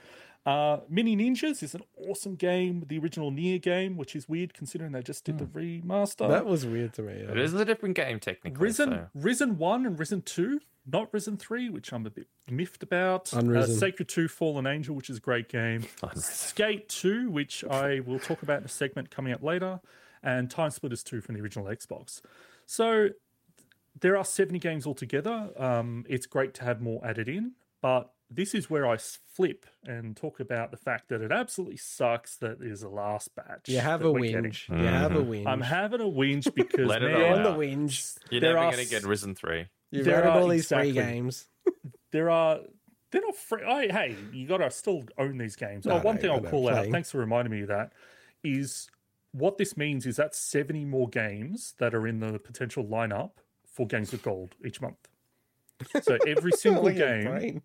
[0.45, 2.83] Uh, Mini Ninjas is an awesome game.
[2.87, 6.27] The original Nier game, which is weird considering they just did the remaster.
[6.27, 7.13] That was weird to me.
[7.13, 8.59] It is a different game technically.
[8.61, 12.83] Risen, so- Risen One and Risen Two, not Risen Three, which I'm a bit miffed
[12.83, 13.33] about.
[13.33, 15.85] Uh, Sacred Two, Fallen Angel, which is a great game.
[16.15, 19.79] Skate 2, which I will talk about in a segment coming up later,
[20.21, 22.19] and TimeSplitters 2 from the original Xbox.
[22.65, 23.09] So
[24.03, 25.49] there are 70 games altogether.
[25.57, 30.15] Um, it's great to have more added in, but this is where I flip and
[30.17, 33.69] talk about the fact that it absolutely sucks that there's a last batch.
[33.69, 34.51] You have a we're getting.
[34.51, 34.69] whinge.
[34.69, 35.47] You have a whinge.
[35.47, 37.57] I'm having a whinge because Let it man, all on the out.
[37.59, 38.17] whinge.
[38.29, 39.67] You're never gonna get Risen three.
[39.91, 41.47] You've There added are all these free exactly- games.
[42.11, 42.59] there are
[43.11, 43.63] they're not free.
[43.63, 45.85] I, hey, you got to still own these games.
[45.85, 46.87] No, oh, one no, thing I I'll know, call out.
[46.87, 47.93] Thanks for reminding me of that.
[48.43, 48.89] Is
[49.33, 53.31] what this means is that seventy more games that are in the potential lineup
[53.73, 54.97] for games with gold each month.
[56.01, 57.61] So every single Look at your game,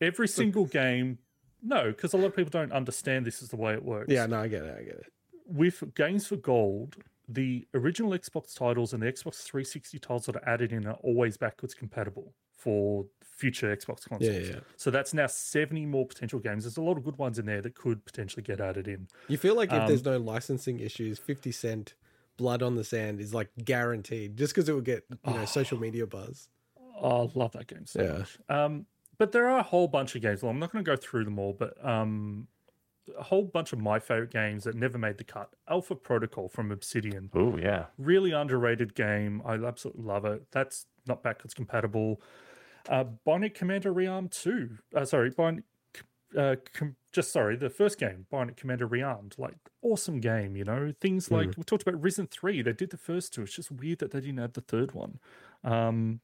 [0.00, 1.18] every single game.
[1.62, 4.10] No, because a lot of people don't understand this is the way it works.
[4.10, 4.74] Yeah, no, I get it.
[4.78, 5.12] I get it.
[5.46, 6.96] with Games for Gold,
[7.28, 11.36] the original Xbox titles and the Xbox 360 titles that are added in are always
[11.36, 14.32] backwards compatible for future Xbox consoles.
[14.32, 14.60] Yeah, yeah.
[14.76, 16.64] So that's now 70 more potential games.
[16.64, 19.08] There's a lot of good ones in there that could potentially get added in.
[19.28, 21.94] You feel like if Um, there's no licensing issues, 50 Cent
[22.36, 25.78] Blood on the Sand is like guaranteed just because it will get, you know, social
[25.78, 26.48] media buzz.
[27.00, 28.18] Oh, I love that game so Yeah.
[28.18, 28.38] much.
[28.48, 28.86] Um,
[29.18, 30.42] but there are a whole bunch of games.
[30.42, 32.48] Well, I'm not going to go through them all, but um,
[33.18, 35.50] a whole bunch of my favorite games that never made the cut.
[35.68, 37.30] Alpha Protocol from Obsidian.
[37.34, 37.86] Oh yeah.
[37.98, 39.42] Really underrated game.
[39.44, 40.46] I absolutely love it.
[40.52, 42.20] That's not backwards compatible.
[42.88, 44.70] Uh, Bionic Commander Rearm 2.
[44.94, 45.62] Uh, sorry, Bionic.
[46.36, 50.92] Uh, com- just sorry, the first game, Bionic Commando Rearmed, like awesome game, you know.
[51.00, 53.42] Things like we talked about Risen 3, they did the first two.
[53.42, 55.18] It's just weird that they didn't add the third one.
[55.64, 56.20] Um,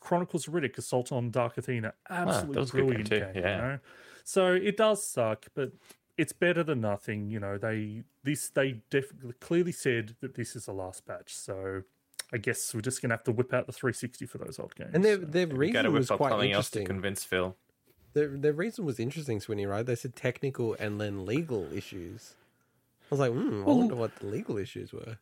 [0.00, 3.42] Chronicles of Riddick, Assault on Dark Athena, absolutely that was a good game brilliant game.
[3.44, 3.56] yeah.
[3.56, 3.78] You know?
[4.24, 5.72] So it does suck, but
[6.18, 7.28] it's better than nothing.
[7.30, 11.34] You know, they this they definitely clearly said that this is the last batch.
[11.34, 11.82] So
[12.32, 14.90] I guess we're just gonna have to whip out the 360 for those old games.
[14.94, 16.86] And their, So- their Got to reason was quite something else to interesting.
[16.86, 17.56] convince Phil.
[18.14, 19.84] Their, their reason was interesting, Swinny, right?
[19.84, 22.34] They said technical and then legal issues.
[23.10, 25.18] I was like, hmm, I wonder what the legal issues were.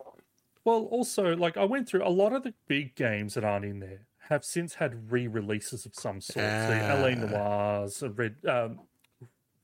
[0.65, 3.81] Well, also, like I went through a lot of the big games that aren't in
[3.81, 6.47] there have since had re-releases of some sort.
[6.47, 6.69] Ah.
[6.69, 8.81] So LA Noirs, uh, Red, um,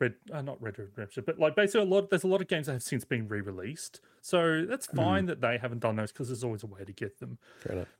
[0.00, 2.10] Red, uh, not Red Dead Redemption, but like basically a lot.
[2.10, 4.00] There's a lot of games that have since been re-released.
[4.20, 7.20] So that's fine that they haven't done those because there's always a way to get
[7.20, 7.38] them.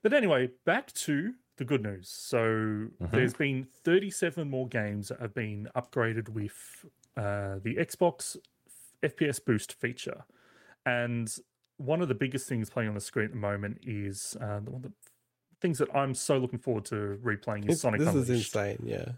[0.02, 2.08] But anyway, back to the good news.
[2.08, 6.86] So there's been 37 more games that have been upgraded with
[7.16, 8.36] uh, the Xbox
[9.02, 10.24] FPS Boost feature.
[10.86, 11.32] And
[11.76, 14.70] one of the biggest things playing on the screen at the moment is uh, the
[14.70, 14.92] one that
[15.60, 18.28] things that I'm so looking forward to replaying is Sonic this Unleashed.
[18.28, 19.12] This is insane, yeah.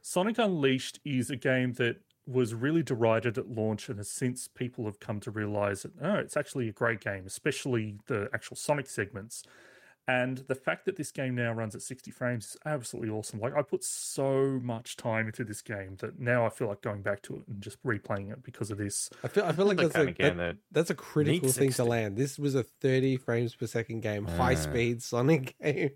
[0.00, 4.84] Sonic Unleashed is a game that was really derided at launch, and has since people
[4.84, 8.88] have come to realize that oh, it's actually a great game, especially the actual Sonic
[8.88, 9.44] segments.
[10.08, 13.38] And the fact that this game now runs at 60 frames is absolutely awesome.
[13.38, 17.02] Like I put so much time into this game that now I feel like going
[17.02, 19.10] back to it and just replaying it because of this.
[19.22, 21.46] I feel I feel like that's kind a, of game that- that that's a critical
[21.46, 22.16] needs thing to land.
[22.16, 24.56] This was a 30 frames per second game, high ah.
[24.56, 25.90] speed Sonic game,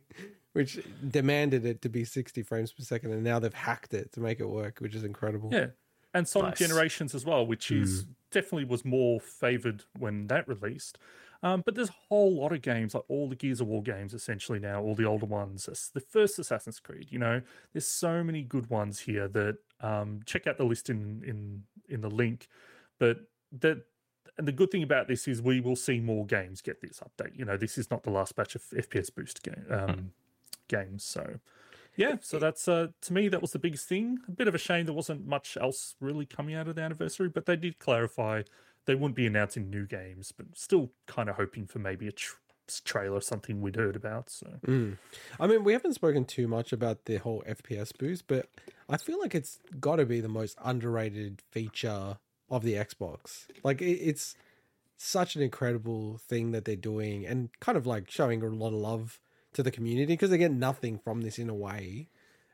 [0.52, 0.78] which
[1.08, 4.38] demanded it to be 60 frames per second, and now they've hacked it to make
[4.38, 5.50] it work, which is incredible.
[5.52, 5.66] Yeah.
[6.14, 6.58] And Sonic Nice.
[6.60, 8.10] Generations as well, which is hmm.
[8.30, 10.96] definitely was more favored when that released.
[11.46, 14.14] Um, but there's a whole lot of games, like all the Gears of War games,
[14.14, 15.68] essentially now, all the older ones.
[15.68, 17.40] It's The first Assassin's Creed, you know,
[17.72, 22.00] there's so many good ones here that um, check out the list in in in
[22.00, 22.48] the link.
[22.98, 23.18] But
[23.60, 23.84] that
[24.36, 27.38] and the good thing about this is we will see more games get this update.
[27.38, 30.10] You know, this is not the last batch of FPS boost game, um,
[30.66, 31.04] games.
[31.04, 31.38] So
[31.94, 34.18] yeah, so that's uh, to me that was the biggest thing.
[34.26, 37.28] A bit of a shame there wasn't much else really coming out of the anniversary,
[37.28, 38.42] but they did clarify
[38.86, 42.36] they wouldn't be announcing new games, but still kind of hoping for maybe a tr-
[42.84, 44.30] trailer or something we'd heard about.
[44.30, 44.96] So Mm.
[45.38, 48.48] I mean, we haven't spoken too much about the whole FPS boost, but
[48.88, 52.18] I feel like it's got to be the most underrated feature
[52.48, 53.46] of the Xbox.
[53.62, 54.36] Like, it, it's
[54.96, 58.74] such an incredible thing that they're doing and kind of like showing a lot of
[58.74, 59.20] love
[59.52, 62.08] to the community because they get nothing from this in a way.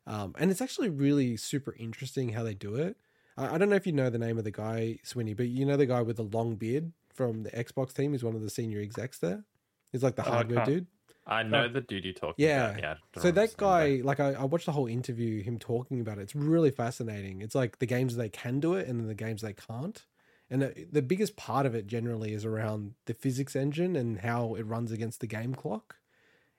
[0.06, 2.96] Um, and it's actually really super interesting how they do it.
[3.36, 5.64] I, I don't know if you know the name of the guy, Swinny, but you
[5.64, 8.12] know the guy with the long beard from the Xbox team?
[8.12, 9.44] He's one of the senior execs there.
[9.90, 10.86] He's like the Oh, hardware can't- dude.
[11.24, 11.46] I oh.
[11.46, 12.70] know the dude you're talking Yeah.
[12.70, 12.80] about.
[13.14, 13.22] Yeah.
[13.22, 16.22] So that guy, like, I, I watched the whole interview, him talking about it.
[16.22, 17.42] It's really fascinating.
[17.42, 20.04] It's like the games they can do it and then the games they can't.
[20.50, 24.54] And the, the biggest part of it generally is around the physics engine and how
[24.56, 25.96] it runs against the game clock.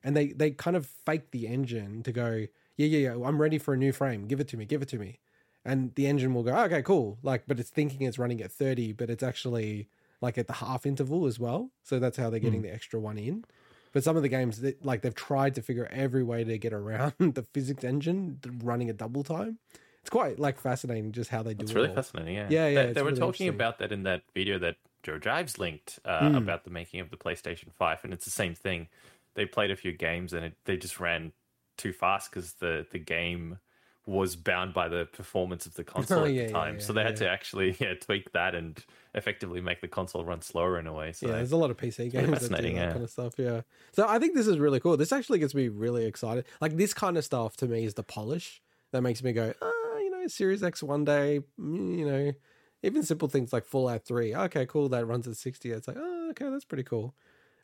[0.02, 2.48] And they, they kind of fake the engine to go,
[2.78, 4.28] yeah, yeah, yeah, I'm ready for a new frame.
[4.28, 5.20] Give it to me, give it to me.
[5.66, 7.20] And the engine will go, okay, cool.
[7.24, 9.90] Like, but it's thinking it's running at 30, but it's actually
[10.22, 11.72] like at the half interval as well.
[11.84, 13.46] So that's how they're getting the extra one in.
[13.94, 16.74] But some of the games, that, like they've tried to figure every way to get
[16.74, 19.60] around the physics engine running at double time.
[20.02, 21.76] It's quite like fascinating just how they do It's it.
[21.76, 21.96] really all.
[21.96, 22.36] fascinating.
[22.36, 25.20] Yeah, Yeah, yeah, They, they were really talking about that in that video that Joe
[25.20, 26.38] Jives linked uh, Mm.
[26.38, 28.90] about the making of the PlayStation Five, and it's the same thing.
[29.36, 31.34] They played a few games and it, they just ran
[31.78, 33.60] too fast because the the game
[34.06, 36.76] was bound by the performance of the console Oh, at yeah, the time.
[36.76, 37.28] yeah, so they had yeah.
[37.28, 38.84] to actually yeah, tweak that and
[39.16, 41.12] effectively make the console run slower in a way.
[41.14, 42.92] So Yeah, there's a lot of PC games that do that fascinating, yeah.
[42.92, 43.34] kind of stuff.
[43.38, 43.62] Yeah.
[43.94, 44.98] So I think this is really cool.
[44.98, 46.46] This actually gets me really excited.
[46.60, 49.98] Like this kind of stuff to me is the polish that makes me go, ah,
[50.00, 52.34] you know, Series X one day, mm, you know,
[52.82, 54.36] even simple things like Fallout 3.
[54.36, 54.90] Okay, cool.
[54.90, 55.72] That runs at 60.
[55.72, 57.16] It's like, oh, okay, that's pretty cool.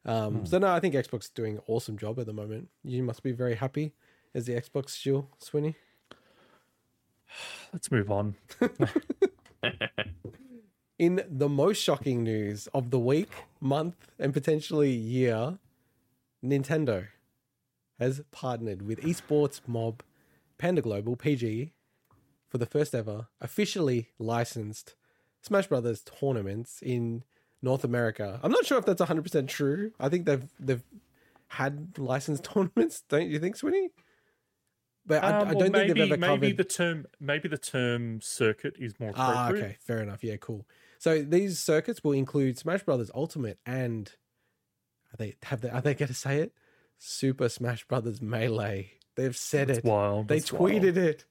[0.05, 2.69] Um, So no, I think Xbox is doing an awesome job at the moment.
[2.83, 3.93] You must be very happy
[4.33, 5.75] as the Xbox shill, Swinny.
[7.73, 8.35] Let's move on.
[10.97, 15.59] In the most shocking news of the week, month, and potentially year,
[16.43, 17.07] Nintendo
[17.99, 20.03] has partnered with esports mob
[20.57, 21.73] Panda Global PG
[22.49, 24.95] for the first ever officially licensed
[25.41, 27.23] Smash Brothers tournaments in
[27.61, 28.39] North America.
[28.43, 29.91] I'm not sure if that's 100% true.
[29.99, 30.83] I think they've they've
[31.47, 33.89] had licensed tournaments, don't you think, Swinny?
[35.09, 36.41] But I, Um, I don't maybe, think they've ever covered.
[36.41, 39.35] maybe the term maybe the term circuit is more appropriate.
[39.35, 40.23] Ah, okay, fair enough.
[40.23, 40.65] Yeah, cool.
[40.99, 44.09] So these circuits will include Smash Brothers Ultimate and
[45.13, 46.53] are they have they are they going to say it?
[46.97, 48.91] Super Smash Brothers Melee.
[49.15, 49.85] They've said That's it.
[49.85, 50.27] wild.
[50.29, 50.71] They That's wild.
[50.71, 51.25] tweeted it.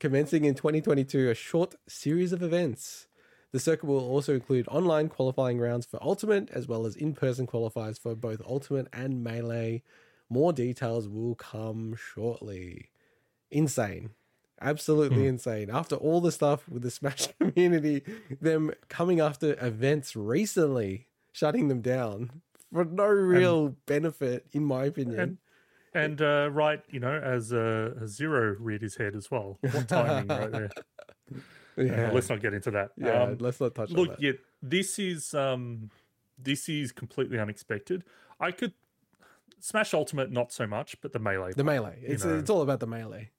[0.00, 3.06] Commencing in 2022, a short series of events.
[3.52, 7.46] The circuit will also include online qualifying rounds for Ultimate, as well as in person
[7.46, 9.82] qualifiers for both Ultimate and Melee.
[10.28, 12.90] More details will come shortly.
[13.54, 14.10] Insane.
[14.60, 15.24] Absolutely Hmm.
[15.34, 15.70] insane.
[15.70, 18.02] After all the stuff with the Smash community,
[18.40, 22.42] them coming after events recently, shutting them down
[22.72, 25.20] for no real benefit, in my opinion.
[25.20, 25.38] and-
[25.96, 29.58] And uh, right, you know, as uh, as Zero reared his head as well.
[29.60, 30.70] What timing right there.
[31.76, 32.90] yeah, Uh, let's not get into that.
[32.96, 35.90] yeah Um, let's not touch look, yeah, this is um,
[36.36, 38.02] this is completely unexpected.
[38.40, 38.72] I could
[39.60, 41.52] Smash Ultimate, not so much, but the melee.
[41.52, 41.98] The melee.
[42.02, 42.38] It's know.
[42.38, 43.30] it's all about the melee.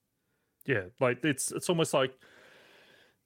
[0.66, 2.13] Yeah, like it's it's almost like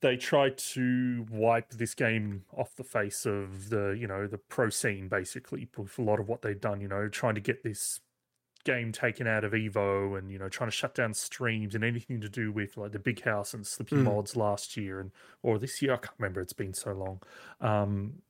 [0.02, 4.70] they tried to wipe this game off the face of the you know the pro
[4.70, 6.82] scene basically with a lot of what they've done.
[6.82, 8.00] You know, trying to get this
[8.66, 12.20] game taken out of Evo and you know trying to shut down streams and anything
[12.22, 14.04] to do with like the Big House and Slippi Mm.
[14.04, 15.12] mods last year and
[15.44, 16.42] or this year I can't remember.
[16.42, 17.22] It's been so long.
[17.62, 18.22] Um,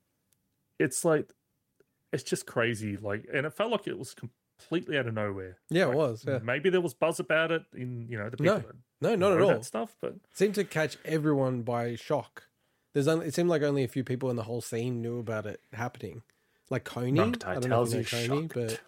[0.77, 1.33] it's like
[2.11, 2.97] it's just crazy.
[2.97, 5.57] Like, and it felt like it was completely out of nowhere.
[5.69, 6.25] Yeah, Like, it was.
[6.27, 6.39] Yeah.
[6.43, 9.33] Maybe there was buzz about it in you know the No, people that No, not
[9.37, 9.49] at all.
[9.49, 12.43] that stuff, but seemed to catch everyone by shock.
[12.93, 15.45] There's only it seemed like only a few people in the whole scene knew about
[15.45, 16.23] it happening.
[16.69, 18.53] Like Coney, Nocti I don't know tells if you you know Coney, shocked.
[18.55, 18.81] but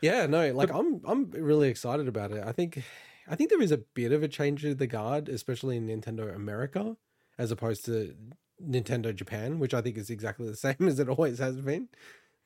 [0.00, 2.42] yeah, no, like I'm I'm really excited about it.
[2.44, 2.82] I think
[3.28, 6.34] I think there is a bit of a change of the guard, especially in Nintendo
[6.34, 6.96] America,
[7.38, 8.14] as opposed to
[8.62, 11.88] Nintendo Japan, which I think is exactly the same as it always has been.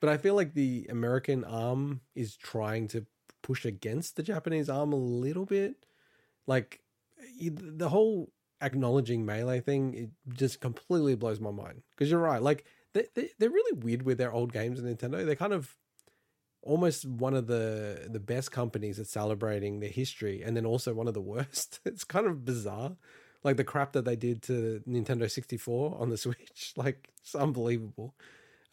[0.01, 3.05] But I feel like the American arm is trying to
[3.43, 5.85] push against the Japanese arm a little bit.
[6.47, 6.81] Like
[7.39, 11.83] the whole acknowledging melee thing, it just completely blows my mind.
[11.91, 15.23] Because you're right, like they, they they're really weird with their old games in Nintendo.
[15.23, 15.77] They're kind of
[16.63, 21.07] almost one of the the best companies at celebrating their history, and then also one
[21.07, 21.79] of the worst.
[21.85, 22.97] It's kind of bizarre,
[23.43, 26.73] like the crap that they did to Nintendo 64 on the Switch.
[26.75, 28.15] Like it's unbelievable.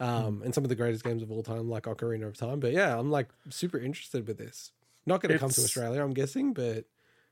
[0.01, 2.61] Um, and some of the greatest games of all time, like Ocarina of Time.
[2.61, 4.73] But yeah, I'm like super interested with this.
[5.07, 6.85] Not going to come to Australia, I'm guessing, but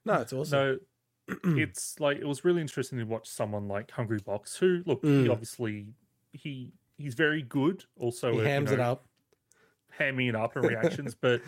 [0.04, 0.58] no, it's awesome.
[1.28, 5.08] no, it's like it was really interesting to watch someone like Hungrybox, who look, he
[5.26, 5.30] Mm.
[5.30, 5.88] obviously
[6.32, 7.84] he he's very good.
[7.98, 9.06] Also, he at, you hams it up.
[9.98, 11.42] hamming it up and reactions, but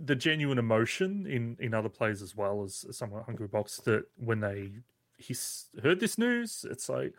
[0.00, 4.40] the genuine emotion in in other players as well as, someone like Hungrybox that when
[4.40, 4.72] they
[5.16, 7.12] he's heard this news, it's like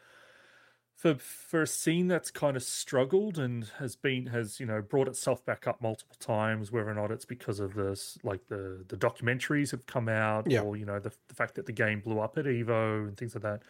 [1.00, 5.08] for for a scene that's kind of struggled and has been has you know brought
[5.08, 8.98] itself back up multiple times, whether or not it's because of this like the the
[8.98, 10.62] documentaries have come out, Yeah.
[10.62, 13.34] or you know the the fact that the game blew up at Evo and things
[13.34, 13.62] like that.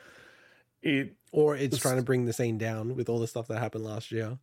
[0.81, 3.59] It Or it's This- trying to bring the scene down with all the stuff that
[3.59, 4.39] happened last year.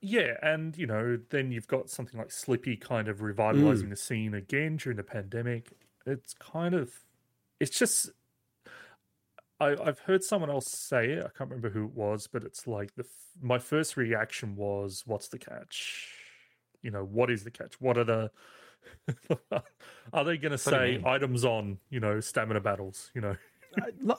[0.00, 3.22] Yeah, and you know, then you've got something like Slippi kind of Mm.
[3.26, 5.72] revitalizing the scene again during the pandemic.
[6.04, 7.04] It's kind of,
[7.60, 8.10] it's just,
[9.64, 11.20] I, I've heard someone else say it.
[11.20, 15.02] I can't remember who it was, but it's like the f- my first reaction was,
[15.06, 16.08] "What's the catch?
[16.82, 17.80] You know, what is the catch?
[17.80, 18.30] What are the
[20.12, 23.10] are they going to say items on you know stamina battles?
[23.14, 23.36] You know,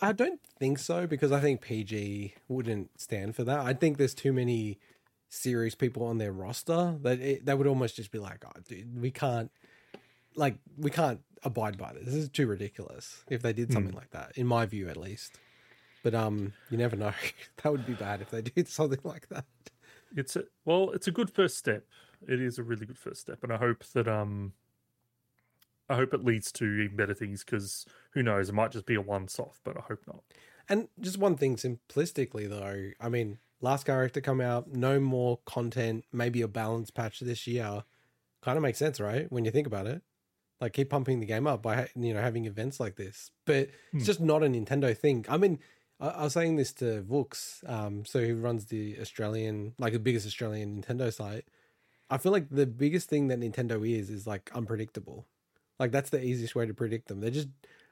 [0.02, 3.60] I, don't think so because I think PG wouldn't stand for that.
[3.60, 4.80] I think there's too many
[5.30, 9.00] serious people on their roster that it, that would almost just be like, oh, dude,
[9.02, 9.52] we can't,
[10.36, 12.06] like, we can't abide by this.
[12.06, 13.24] This is too ridiculous.
[13.30, 15.40] If they did something like that, in my view, at least.
[16.04, 17.14] But um, you never know.
[17.64, 19.46] that would be bad if they did something like that.
[20.16, 21.84] it's a well it's a good first step
[22.28, 24.54] it is a really good first step and i hope that um
[25.90, 28.96] i hope it leads to even better things because who knows it might just be
[28.96, 30.24] a once off but i hope not
[30.70, 36.06] And just one thing simplistically though, I mean, last character come out, no more content,
[36.12, 37.84] maybe a balance patch this year.
[38.42, 39.32] Kind of makes sense, right?
[39.32, 40.02] When you think about it.
[40.62, 43.32] Like keep pumping the game up by you know having events like this.
[43.45, 43.99] But it's hmm.
[43.99, 45.26] just not a Nintendo thing.
[45.28, 45.60] I mean,
[45.99, 49.99] I, I was saying this to Vooks, um, so he runs the Australian, like the
[49.99, 51.45] biggest Australian Nintendo site.
[52.10, 55.26] I feel like the biggest thing that Nintendo is is like unpredictable.
[55.80, 57.20] Like that's the easiest way to predict them.
[57.20, 57.49] They're just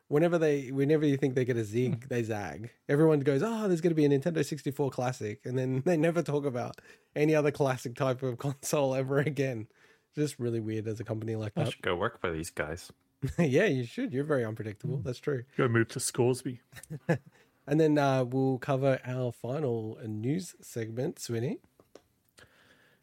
[0.08, 1.66] whenever they, whenever you think they get a hmm.
[1.66, 2.70] zig, they zag.
[2.88, 6.22] Everyone goes, "Oh, there's going to be a Nintendo 64 classic," and then they never
[6.22, 6.80] talk about
[7.16, 9.68] any other classic type of console ever again.
[10.16, 11.68] Just really weird as a company like that.
[11.68, 12.92] I should go work for these guys.
[13.40, 14.14] yeah, you should.
[14.14, 14.98] You're very unpredictable.
[15.04, 15.44] That's true.
[15.58, 16.60] Go move to Scoresby.
[17.66, 21.60] And then uh, we'll cover our final news segment, Swinny.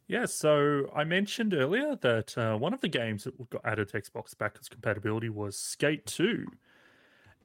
[0.06, 4.00] Yeah, so I mentioned earlier that uh, one of the games that got added to
[4.02, 6.46] Xbox backwards compatibility was Skate 2.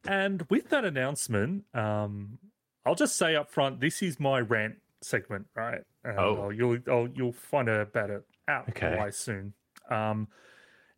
[0.06, 2.38] And with that announcement, um,
[2.86, 5.84] I'll just say up front, this is my rant segment, right?
[6.04, 6.42] And Oh.
[6.44, 8.96] I'll- you'll I'll, you'll find out about it out Okay.
[8.98, 9.54] why soon.
[9.90, 10.28] Um,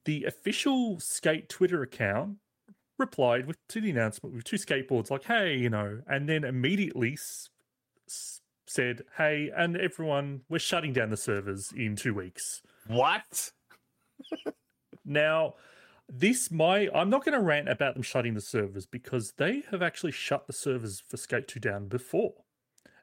[0.06, 2.38] the official Skate Twitter account
[2.98, 7.14] replied with to the announcement with two skateboards, like, "Hey, you know," and then immediately
[7.14, 7.50] s-
[8.08, 13.52] s- said, "Hey, and everyone, we're shutting down the servers in two weeks." What?
[15.06, 15.56] Now,
[16.10, 19.82] this my I'm not going to rant about them shutting the servers because they have
[19.82, 22.34] actually shut the servers for Skate 2 down before.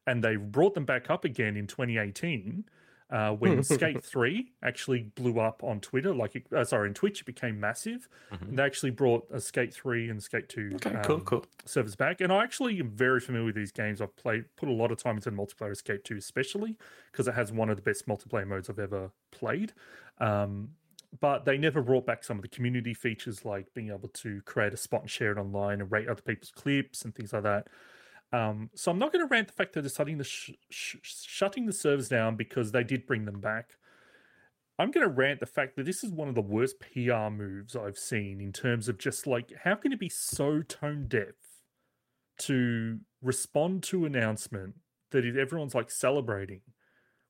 [0.07, 2.65] And they brought them back up again in 2018
[3.15, 6.13] uh, when Skate 3 actually blew up on Twitter.
[6.13, 8.09] Like, it, uh, sorry, in Twitch, it became massive.
[8.33, 11.45] And they actually brought a Skate 3 and Skate 2 Okay, um, cool.
[11.65, 12.21] servers back.
[12.21, 14.01] And I actually am very familiar with these games.
[14.01, 16.77] I've played, put a lot of time into multiplayer of Skate 2, especially
[17.13, 19.73] because it has one of the best multiplayer modes I've ever played.
[20.19, 20.71] Um,
[21.21, 24.75] but they never brought back some of the community features like being able to create
[24.75, 27.69] a spot and share it online and rate other people's clips and things like that.
[28.35, 30.97] Um, so I'm not going to rant the fact that they're shutting the sh- sh-
[31.03, 33.77] shutting the servers down because they did bring them back.
[34.77, 37.77] I'm going to rant the fact that this is one of the worst PR moves
[37.77, 41.35] I've seen in terms of just like how can it be so tone deaf
[42.39, 44.75] to respond to announcement
[45.13, 46.63] that everyone's like celebrating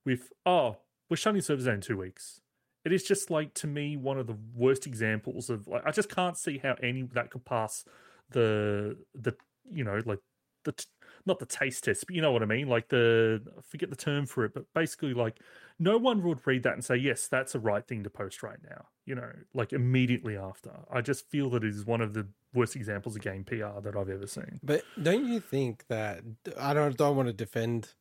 [0.07, 0.79] with oh
[1.11, 2.41] we're shutting servers down in two weeks.
[2.83, 6.09] It is just like to me one of the worst examples of like I just
[6.09, 7.85] can't see how any that could pass
[8.31, 9.37] the the
[9.71, 10.21] you know like
[10.65, 10.87] the t-
[11.27, 12.69] not the taste test, but you know what I mean.
[12.69, 15.39] Like the I forget the term for it, but basically like
[15.79, 18.59] no one would read that and say yes, that's the right thing to post right
[18.63, 18.87] now.
[19.07, 20.71] You know, like immediately after.
[20.91, 23.95] I just feel that it is one of the worst examples of game PR that
[23.97, 24.61] I've ever seen.
[24.63, 26.23] But don't you think that
[26.59, 27.95] I don't don't want to defend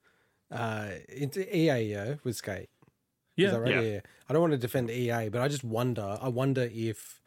[0.52, 2.70] uh it's EA yeah, with Skate.
[3.36, 3.72] Yeah, right?
[3.72, 3.82] yeah.
[3.82, 4.00] yeah.
[4.30, 7.22] I don't want to defend EA, but I just wonder I wonder if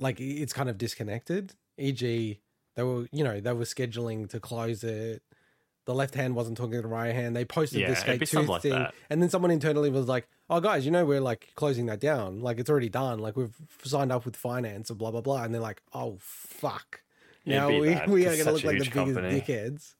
[0.00, 1.54] like it's kind of disconnected.
[1.78, 2.38] E.g.,
[2.76, 5.22] they were you know, they were scheduling to close it.
[5.84, 7.34] The left hand wasn't talking to the right hand.
[7.34, 8.94] They posted Yeah, the it'd skate two like thing, that.
[9.10, 12.40] and then someone internally was like, "Oh, guys, you know we're like closing that down.
[12.40, 13.18] Like it's already done.
[13.18, 17.02] Like we've signed up with finance and blah blah blah." And they're like, "Oh fuck."
[17.44, 19.40] It'd Now we, bad we are going to look like the huge biggest company.
[19.40, 19.94] dickheads.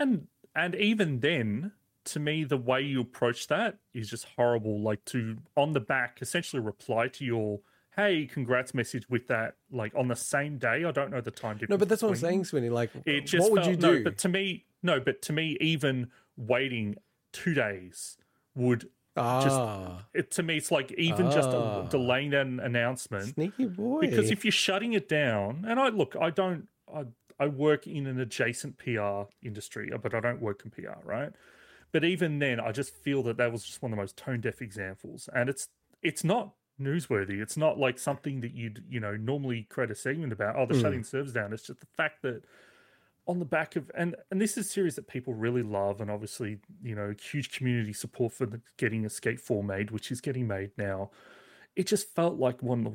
[0.00, 0.26] and
[0.56, 1.72] and even then
[2.06, 6.18] to me the way you approach that is just horrible like to on the back
[6.20, 7.60] essentially reply to your
[7.96, 11.54] hey congrats message with that like on the same day i don't know the time
[11.56, 12.70] difference No, but that's what I'm saying, Swinny.
[12.70, 13.98] Like, it just what would felt, you do?
[13.98, 16.96] no but to me no but to me even waiting
[17.32, 18.16] two days
[18.54, 21.86] would ah, it to me it's like even just Ah.
[21.86, 24.00] a, delaying that announcement sneaky boy.
[24.00, 27.04] because if you're shutting it down and i look i don't i,
[27.38, 31.30] I work in an adjacent pr industry but i don't work in pr right
[31.92, 34.40] but even then i just feel that that was just one of the most tone
[34.40, 35.68] deaf examples and it's
[36.02, 40.32] it's not newsworthy it's not like something that you'd you know normally create a segment
[40.32, 40.82] about oh they're Mm.
[40.82, 42.42] shutting servers down it's just the fact that
[43.26, 46.10] on the back of and and this is a series that people really love and
[46.10, 50.46] obviously you know huge community support for the, getting Skate 4 made which is getting
[50.46, 51.10] made now
[51.74, 52.94] it just felt like one of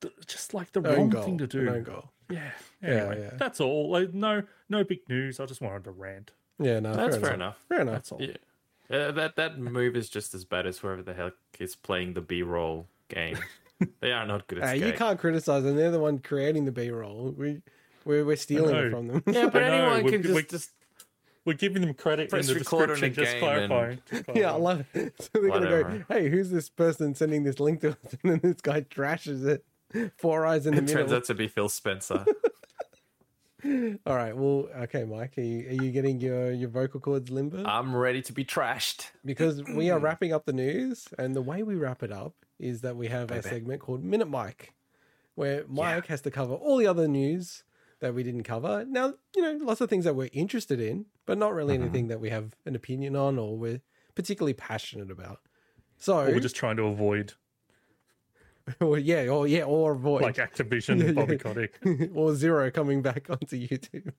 [0.00, 2.10] the, just like the Own wrong goal, thing to do own goal.
[2.30, 2.50] yeah
[2.82, 6.80] Yeah, anyway that's all like no no big news i just wanted to rant Yeah,
[6.80, 7.56] no, That's fair, fair enough.
[7.56, 7.56] enough.
[7.68, 7.94] Fair enough.
[7.94, 8.36] that's all Yeah.
[8.90, 12.20] Uh, that that move is just as bad as whoever the heck is playing the
[12.20, 13.38] B-roll game.
[14.00, 15.76] they are not good at Hey, you can't criticize them.
[15.76, 17.34] They're the one creating the B roll.
[17.36, 17.62] We
[18.04, 19.22] we're, we're stealing it from them.
[19.26, 20.70] Yeah, but I know, anyone we- can just, we- just
[21.44, 24.00] we're giving them credit in Press the record on a description just game clarifying
[24.34, 25.14] yeah, I love it.
[25.20, 27.96] So they're gonna go, hey, who's this person sending this link to us?
[28.22, 29.64] And then this guy trashes it.
[30.16, 32.24] Four eyes in the it turns out to be Phil Spencer.
[33.64, 34.36] All right.
[34.36, 35.38] Well, okay, Mike.
[35.38, 37.62] Are you, are you getting your, your vocal cords limber?
[37.64, 39.10] I'm ready to be trashed.
[39.24, 42.80] because we are wrapping up the news, and the way we wrap it up is
[42.82, 44.74] that we have a segment called Minute Mike,
[45.34, 47.64] where Mike has to cover all the other news
[48.00, 48.84] that we didn't cover.
[48.86, 52.20] Now, you know, lots of things that we're interested in, but not really anything that
[52.20, 53.80] we have an opinion on or we're
[54.14, 55.40] particularly passionate about.
[55.96, 57.34] So, or we're just trying to avoid
[58.80, 61.78] or yeah, or yeah, or avoid like Activision Bobby Kotick.
[62.14, 64.12] or zero coming back onto YouTube.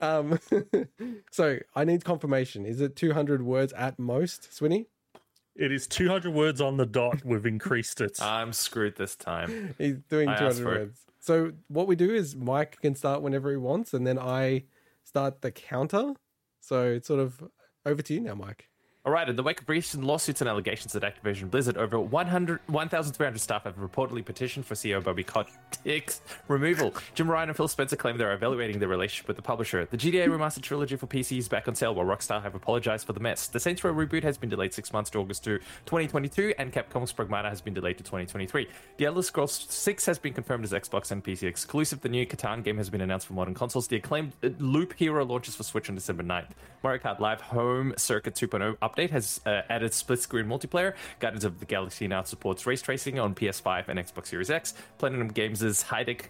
[0.00, 0.38] um,
[1.30, 2.64] so I need confirmation.
[2.64, 4.86] Is it 200 words at most, Swinny?
[5.58, 7.24] It is 200 words on the dot.
[7.24, 8.18] We've increased it.
[8.22, 9.74] I'm screwed this time.
[9.76, 10.78] He's doing I 200 asked for it.
[10.78, 11.00] words.
[11.18, 14.64] So what we do is Mike can start whenever he wants, and then I
[15.04, 16.14] start the counter.
[16.60, 17.42] So it's sort of
[17.84, 18.68] over to you now, Mike.
[19.08, 22.60] All right, in the wake of recent lawsuits and allegations at Activision Blizzard, over 100
[22.66, 26.92] 1,300 staff have reportedly petitioned for CEO Bobby Kotick's removal.
[27.14, 29.86] Jim Ryan and Phil Spencer claim they're evaluating their relationship with the publisher.
[29.86, 33.14] The GTA Remastered Trilogy for PC is back on sale, while Rockstar have apologized for
[33.14, 33.46] the mess.
[33.46, 35.56] The Saints Row reboot has been delayed six months to August 2,
[35.86, 38.68] 2022, and Capcom's Pragmata has been delayed to 2023.
[38.98, 42.02] The Elder Scrolls 6 has been confirmed as Xbox and PC exclusive.
[42.02, 43.88] The new Catan game has been announced for modern consoles.
[43.88, 46.50] The acclaimed uh, Loop Hero launches for Switch on December 9th.
[46.82, 50.94] Mario Kart Live Home Circuit 2.0 update has uh, added split screen multiplayer.
[51.20, 54.74] Guardians of the Galaxy now supports ray tracing on PS5 and Xbox Series X.
[54.98, 56.28] Platinum Games' Hideki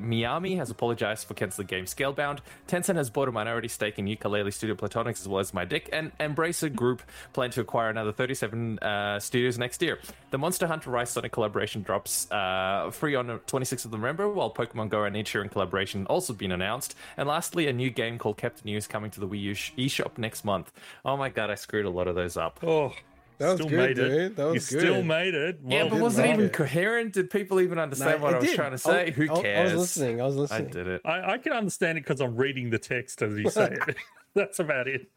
[0.00, 2.40] Miyami has apologized for canceling game Scalebound.
[2.68, 5.88] Tencent has bought a minority stake in Ukulele Studio Platonics as well as My Dick.
[5.92, 7.02] And Embracer Group
[7.32, 9.98] plan to acquire another 37 uh, studios next year.
[10.30, 14.52] The Monster Hunter Rise Sonic collaboration drops uh, free on the 26th of November, while
[14.52, 16.94] Pokemon Go and Sheeran collaboration also been announced.
[17.16, 20.44] And lastly, a new game called Captain News coming to the Wii U eShop next
[20.44, 20.72] month.
[21.04, 22.60] Oh my god, I screwed a lot of those up.
[22.62, 22.92] Oh,
[23.38, 24.12] That was still good, made dude.
[24.12, 24.36] it.
[24.36, 24.86] That was you good.
[24.86, 25.60] still made it.
[25.66, 26.52] Yeah, but was it even it.
[26.52, 27.12] coherent?
[27.14, 28.54] Did people even understand No, what I was did.
[28.56, 29.06] trying to say?
[29.08, 29.70] I- Who I- cares?
[29.70, 30.20] I was listening.
[30.20, 30.68] I was listening.
[30.68, 31.00] I did it.
[31.04, 33.96] I, I can understand it because I'm reading the text as you say it.
[34.34, 35.08] That's about it.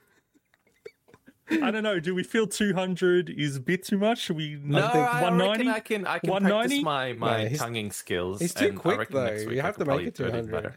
[1.62, 2.00] I don't know.
[2.00, 4.18] Do we feel 200 is a bit too much?
[4.18, 5.68] Should we No, I think I 190?
[5.68, 6.08] reckon I can.
[6.08, 6.82] I can 190?
[6.82, 8.42] practice my my No, he's- tonguing skills.
[8.42, 9.26] He's too and quick though.
[9.26, 10.52] next You have to make it do even 200.
[10.52, 10.76] better.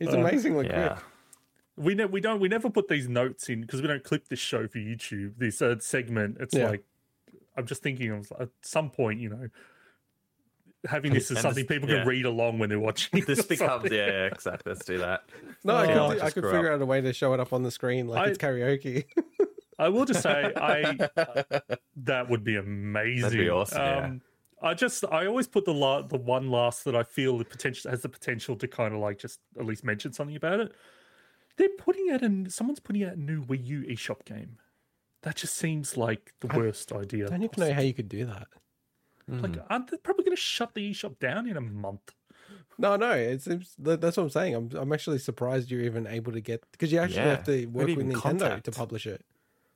[0.00, 0.88] He's Uh, amazingly Yeah.
[0.94, 1.04] quick.
[1.76, 4.38] We ne- we don't we never put these notes in because we don't clip this
[4.38, 5.34] show for YouTube.
[5.38, 6.68] This uh, segment, it's Yeah.
[6.70, 6.84] like
[7.56, 9.48] I'm just thinking of at some point, you know,
[10.86, 11.98] having this as something this- people yeah.
[12.00, 13.24] can read along when they're watching.
[13.24, 14.72] This becomes yeah, yeah, exactly.
[14.72, 15.24] Let's do that.
[15.64, 16.74] No, I Oh, could, I do- I could figure up.
[16.76, 19.04] out a way to show it up on the screen like I- it's karaoke.
[19.78, 20.96] I will just say, I
[21.96, 23.48] that would be amazing.
[23.50, 24.04] awesome, yeah.
[24.04, 24.22] Um,
[24.62, 27.90] I just I always put the la- the one last that I feel the potential
[27.90, 30.72] has the potential to kind of like just at least mention something about it.
[31.56, 34.58] They're putting out a someone's putting out a new Wii U eShop game.
[35.22, 37.26] That just seems like the worst idea.
[37.26, 38.48] I don't even know how you could do that.
[39.26, 42.12] Like, aren't they probably going to shut the eShop down in a month?
[42.76, 44.54] No, no, it's, it's that's what I'm saying.
[44.54, 47.30] I'm I'm actually surprised you're even able to get because you actually Yeah.
[47.36, 48.64] have to work do with Nintendo contact?
[48.66, 49.24] to publish it.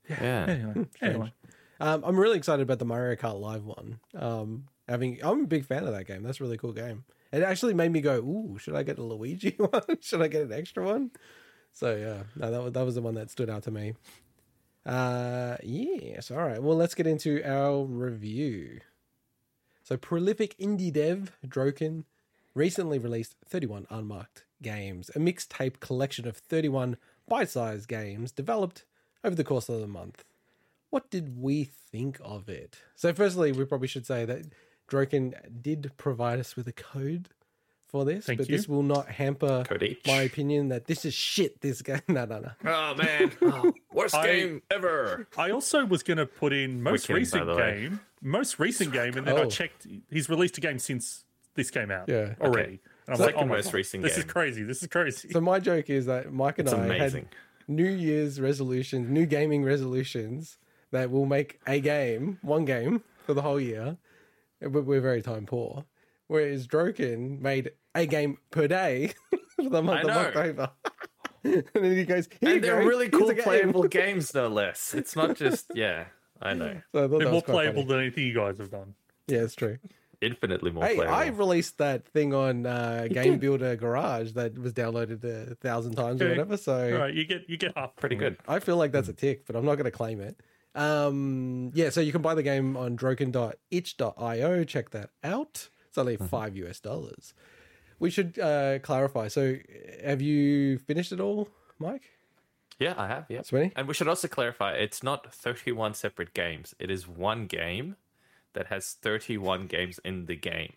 [0.09, 0.47] Yeah.
[0.49, 1.33] Anyway, anyway.
[1.81, 4.01] Um, I'm really excited about the Mario Kart Live one.
[4.17, 6.23] Um, having I'm a big fan of that game.
[6.25, 7.05] That's a really cool game.
[7.33, 9.83] It actually made me go, "Ooh, should I get a Luigi one?
[10.01, 11.11] should I get an extra one?"
[11.79, 13.95] So yeah, no, that was, that was the one that stood out to me.
[14.85, 16.29] Uh, yes.
[16.29, 16.61] All right.
[16.61, 18.81] Well, let's get into our review.
[19.85, 22.03] So, prolific indie dev Droqen
[22.53, 26.97] recently released 31 unmarked games, a mixtape collection of 31
[27.29, 28.85] bite-sized games developed
[29.23, 30.25] over the course of the month.
[30.91, 32.79] What did we think of it?
[32.97, 34.47] So, firstly, we probably should say that
[34.91, 37.29] Droqen did provide us with a code
[37.89, 38.57] for this, Thank but you.
[38.57, 41.61] this will not hamper Code my opinion that this is shit.
[41.61, 42.51] This game, no, no, no.
[42.65, 45.27] Oh man, oh, worst I- game ever.
[45.37, 47.81] I also was going to put in most Wicked, by recent the way.
[47.83, 49.51] game, most recent game, and then I Oh.
[49.51, 49.87] checked.
[50.11, 51.25] He's released a game since
[51.55, 52.09] this came out.
[52.09, 52.35] Yeah.
[52.41, 52.81] already.
[53.07, 54.63] And I'm like, oh most God, recent This is crazy.
[54.65, 55.31] This is crazy.
[55.31, 57.23] So my joke is that Mike and It's I amazing.
[57.23, 57.35] had
[57.75, 60.59] New Year's resolutions, new gaming resolutions
[60.91, 63.97] that will make a game, one game for the whole year.
[64.61, 65.85] But we're very time poor.
[66.29, 69.13] Whereas Droqen made a game per day
[69.57, 70.15] for the month I of know.
[70.41, 70.71] October.
[71.45, 74.49] and then he goes, Here And they're go, really cool a game." playable games, no
[74.49, 74.95] less.
[74.95, 76.05] It's not just yeah.
[76.41, 77.89] I know, So I They're more playable funny.
[77.89, 78.95] than anything you guys have done.
[79.27, 79.79] Yeah, it's true.
[80.21, 81.15] infinitely more Hey, playable.
[81.15, 86.21] I released that thing on uh, Game Builder Garage that was downloaded a thousand times
[86.23, 86.57] or whatever.
[86.57, 87.97] So All right, you get you get half.
[87.97, 88.37] Pretty good.
[88.47, 90.39] I feel like that's a tick, but I'm not going to claim it.
[90.75, 94.65] Um, yeah, so you can buy the game on droqen.itch.io.
[94.65, 95.69] Check that out.
[95.89, 97.35] It's only five US dollars.
[97.99, 99.29] We should uh, clarify.
[99.29, 99.57] So,
[100.05, 101.49] have you finished it all,
[101.79, 102.03] Mike?
[102.79, 103.27] Yeah, I have.
[103.29, 103.43] Yeah.
[103.43, 103.73] Sweeney?
[103.75, 106.75] And we should also clarify it's not 31 separate games.
[106.79, 107.97] It is one game
[108.53, 110.75] that has 31 games in the game.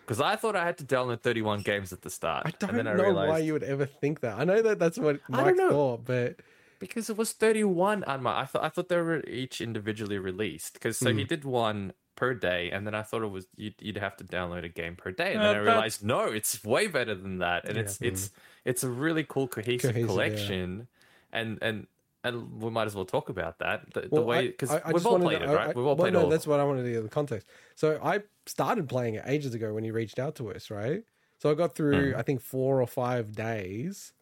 [0.00, 2.46] Because I thought I had to download 31 games at the start.
[2.46, 4.40] I don't and then I know realized why you would ever think that.
[4.40, 5.70] I know that that's what I don't Mike know.
[5.70, 6.40] thought, but
[6.80, 10.72] because it was 31 on my I thought I thought they were each individually released
[10.72, 11.18] because so Hmm.
[11.18, 14.24] he did one per day and then I thought it was you'd, you'd have to
[14.24, 17.38] download a game per day and Uh, then I realized no it's way better than
[17.38, 17.82] that and Yeah.
[17.82, 18.30] it's it's
[18.70, 20.06] it's a really cool cohesive, Cohesive, yeah.
[20.06, 20.88] collection
[21.32, 21.86] and and
[22.22, 25.38] and we might as well talk about that the, the way because we've all played
[25.38, 26.92] to- it right I- we've all well, played no, all that's what I wanted to
[26.92, 27.46] get the context.
[27.74, 28.14] So I
[28.46, 31.02] started playing it ages ago when you reached out to us, right?
[31.38, 34.12] So I got through I think four or five days,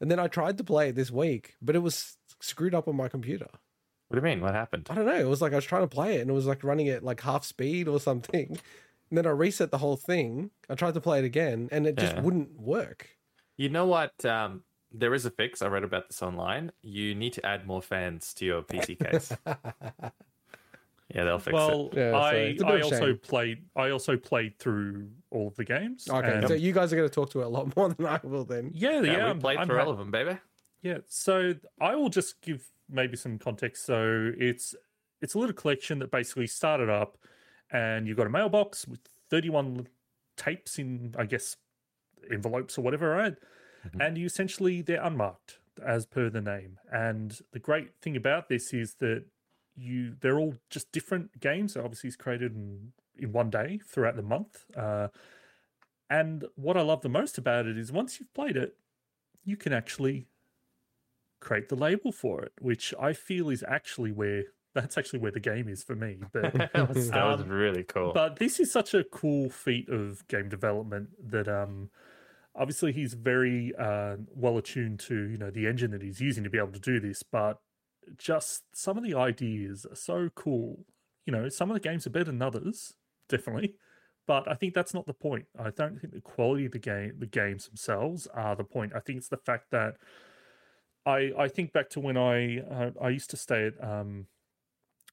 [0.00, 2.94] and then I tried to play it this week, but it was screwed up on
[2.94, 3.48] my computer.
[4.08, 5.14] What do you mean what happened I don't know.
[5.14, 7.04] It was like I was trying to play it, and it was like running at
[7.04, 8.58] like half speed or something.
[9.10, 10.50] And then I reset the whole thing.
[10.68, 12.20] I tried to play it again, and it just Yeah.
[12.22, 13.08] wouldn't work.
[13.56, 14.22] You know what?
[14.24, 14.62] Um,
[14.92, 15.62] there is a fix.
[15.62, 16.72] I read about this online.
[16.82, 19.32] You need to add more fans to your PC case.
[21.14, 21.96] yeah, they'll fix Well, it.
[21.98, 23.18] Yeah, I it's I also shame.
[23.18, 26.08] played I also played through all of the games.
[26.08, 28.06] Okay, and- so you guys are going to talk to it a lot more than
[28.06, 28.70] I will then.
[28.74, 30.38] yeah, yeah, Yeah, I'm- we played I'm through ha- all of them, baby.
[30.82, 33.84] Yeah, so I will just give maybe some context.
[33.84, 34.74] So it's
[35.20, 37.18] it's a little collection that basically started up,
[37.70, 39.00] and you've got a mailbox with
[39.30, 39.88] thirty one
[40.36, 41.56] tapes in, I guess,
[42.30, 43.36] envelopes or whatever, right?
[44.00, 46.78] And you essentially they're unmarked as per the name.
[46.92, 49.24] And the great thing about this is that
[49.76, 51.74] you they're all just different games.
[51.74, 54.64] So obviously, it's created in in one day throughout the month.
[54.76, 55.08] Uh,
[56.10, 58.76] and what I love the most about it is once you've played it,
[59.44, 60.26] you can actually
[61.40, 64.44] create the label for it, which I feel is actually where
[64.74, 66.18] that's actually where the game is for me.
[66.32, 68.12] But that was, that was Um, really cool.
[68.12, 71.90] but this is such a cool feat of game development that um
[72.54, 76.50] obviously he's very uh, well attuned to you know the engine that he's using to
[76.50, 77.58] be able to do this but
[78.16, 80.84] just some of the ideas are so cool
[81.26, 82.94] you know some of the games are better than others
[83.28, 83.74] definitely
[84.26, 87.12] but i think that's not the point i don't think the quality of the game
[87.18, 89.94] the games themselves are the point i think it's the fact that
[91.08, 94.26] i i think back to when i uh, i used to stay at um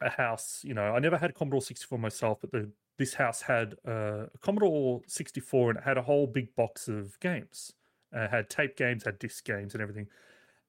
[0.02, 3.42] a house you know i never had a commodore 64 myself but the this house
[3.42, 7.74] had uh, a Commodore 64 and it had a whole big box of games.
[8.16, 10.08] Uh, had tape games, had disc games, and everything.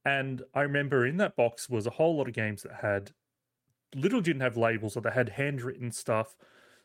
[0.05, 3.13] And I remember in that box was a whole lot of games that had
[3.95, 6.37] little didn't have labels or they had handwritten stuff.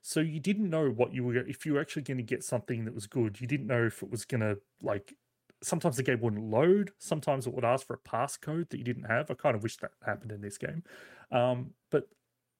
[0.01, 2.85] So you didn't know what you were if you were actually going to get something
[2.85, 3.41] that was good.
[3.41, 5.15] You didn't know if it was going to like.
[5.63, 6.91] Sometimes the game wouldn't load.
[6.97, 9.29] Sometimes it would ask for a passcode that you didn't have.
[9.29, 10.83] I kind of wish that happened in this game,
[11.31, 12.07] um, but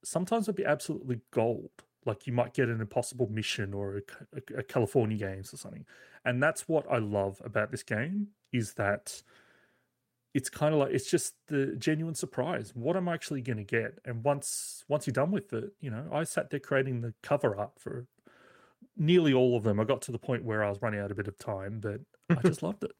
[0.03, 1.71] sometimes it'd be absolutely gold.
[2.05, 5.85] Like you might get an impossible mission or a, a, a california games or something.
[6.25, 9.21] And that's what i love about this game is that
[10.33, 12.71] it's kind of like it's just the genuine surprise.
[12.73, 13.99] What am i actually going to get?
[14.05, 17.55] And once once you're done with it you know i sat there creating the cover
[17.55, 18.07] art for
[19.01, 21.15] nearly all of them i got to the point where i was running out a
[21.15, 21.99] bit of time but
[22.29, 22.91] i just loved it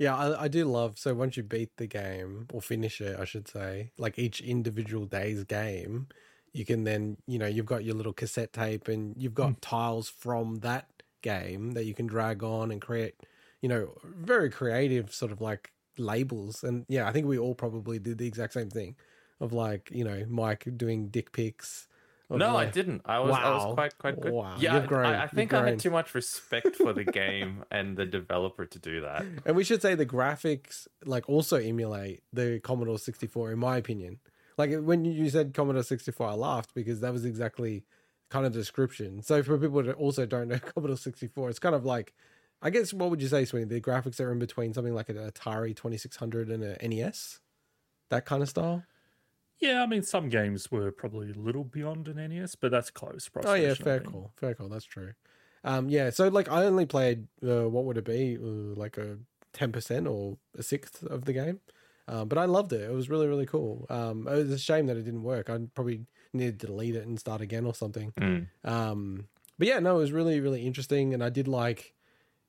[0.00, 0.98] Yeah, I, I do love.
[0.98, 5.04] So once you beat the game or finish it, I should say, like each individual
[5.04, 6.08] day's game,
[6.54, 9.60] you can then, you know, you've got your little cassette tape and you've got hmm.
[9.60, 10.88] tiles from that
[11.20, 13.14] game that you can drag on and create,
[13.60, 16.64] you know, very creative sort of like labels.
[16.64, 18.96] And yeah, I think we all probably did the exact same thing
[19.38, 21.88] of like, you know, Mike doing dick pics.
[22.30, 23.02] Of No, I didn't.
[23.04, 24.32] I was I was quite quite good.
[24.32, 24.56] Wow.
[24.58, 25.06] Yeah, I- grown.
[25.14, 29.00] I, think I had too much respect for the game and the developer to do
[29.02, 29.24] that.
[29.44, 34.20] And we should say the graphics like also emulate the Commodore 64 in my opinion.
[34.56, 37.84] Like when you said Commodore 64 I laughed because that was exactly
[38.30, 39.22] kind of the description.
[39.22, 42.14] So for people that also don't know Commodore 64 it's kind of like
[42.62, 45.16] I guess what would you say Sweeney the graphics are in between something like an
[45.16, 47.40] Atari 2600 and a NES
[48.10, 48.84] that kind of style?
[49.60, 53.28] Yeah i mean some games were probably a little beyond an nes but that's close
[53.46, 54.68] Oh yeah, I fair call, fair call.
[54.68, 55.12] That's true.
[55.64, 56.10] Um, yeah.
[56.10, 59.18] So like, I only played uh, what would it be, uh, like a
[59.52, 61.60] ten percent or a sixth of the game,
[62.08, 62.82] um, but I loved it.
[62.82, 63.86] It was really really cool.
[63.90, 65.50] Um, it was a shame that it didn't work.
[65.50, 68.12] I probably needed to delete it and start again or something.
[68.18, 68.46] Mm.
[68.64, 69.28] Um,
[69.58, 71.94] but yeah, no, it was really really interesting, and I did like,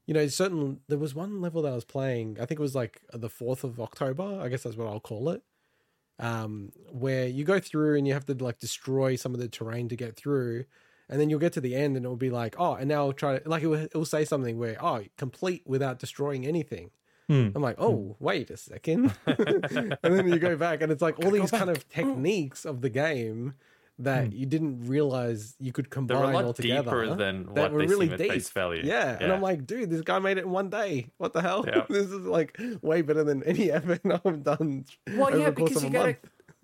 [0.05, 0.79] you know, certain.
[0.87, 2.37] There was one level that I was playing.
[2.39, 4.39] I think it was like the fourth of October.
[4.41, 5.43] I guess that's what I'll call it.
[6.19, 9.89] Um, where you go through and you have to like destroy some of the terrain
[9.89, 10.65] to get through,
[11.09, 13.13] and then you'll get to the end and it'll be like, oh, and now I'll
[13.13, 16.91] try to like it will, it will say something where oh, complete without destroying anything.
[17.27, 17.49] Hmm.
[17.55, 21.31] I'm like, oh, wait a second, and then you go back and it's like all
[21.31, 23.55] these kind of techniques of the game
[23.99, 27.55] that you didn't realize you could They're combine a lot all together deeper than that
[27.55, 28.31] what were they really seem at deep.
[28.31, 28.81] face value.
[28.83, 29.17] Yeah.
[29.19, 31.11] and I'm like, dude, this guy made it in one day.
[31.17, 31.63] What the hell?
[31.67, 31.85] Yeah.
[31.89, 34.85] this is like way better than any effort I've done.
[35.07, 36.17] well, over yeah, the course because of you a gotta.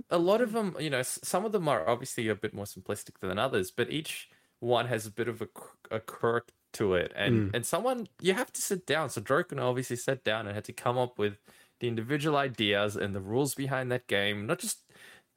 [0.10, 3.20] A lot of them, you know, some of them are obviously a bit more simplistic
[3.20, 4.30] than others, but each
[4.60, 7.26] one has a bit of a, qu- a quirk to it, Mm.
[7.28, 9.10] and and someone you have to sit down.
[9.10, 11.38] So Droqen obviously sat down and had to come up with
[11.80, 14.80] the individual ideas and the rules behind that game, not just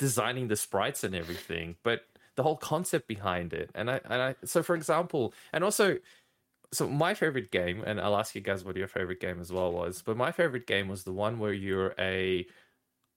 [0.01, 3.71] designing the sprites and everything, but the whole concept behind it.
[3.75, 5.99] And I and I so for example, and also
[6.73, 9.73] so my favorite game, and I'll ask you guys what your favorite game as well
[9.73, 12.47] was, but my favorite game was the one where you're a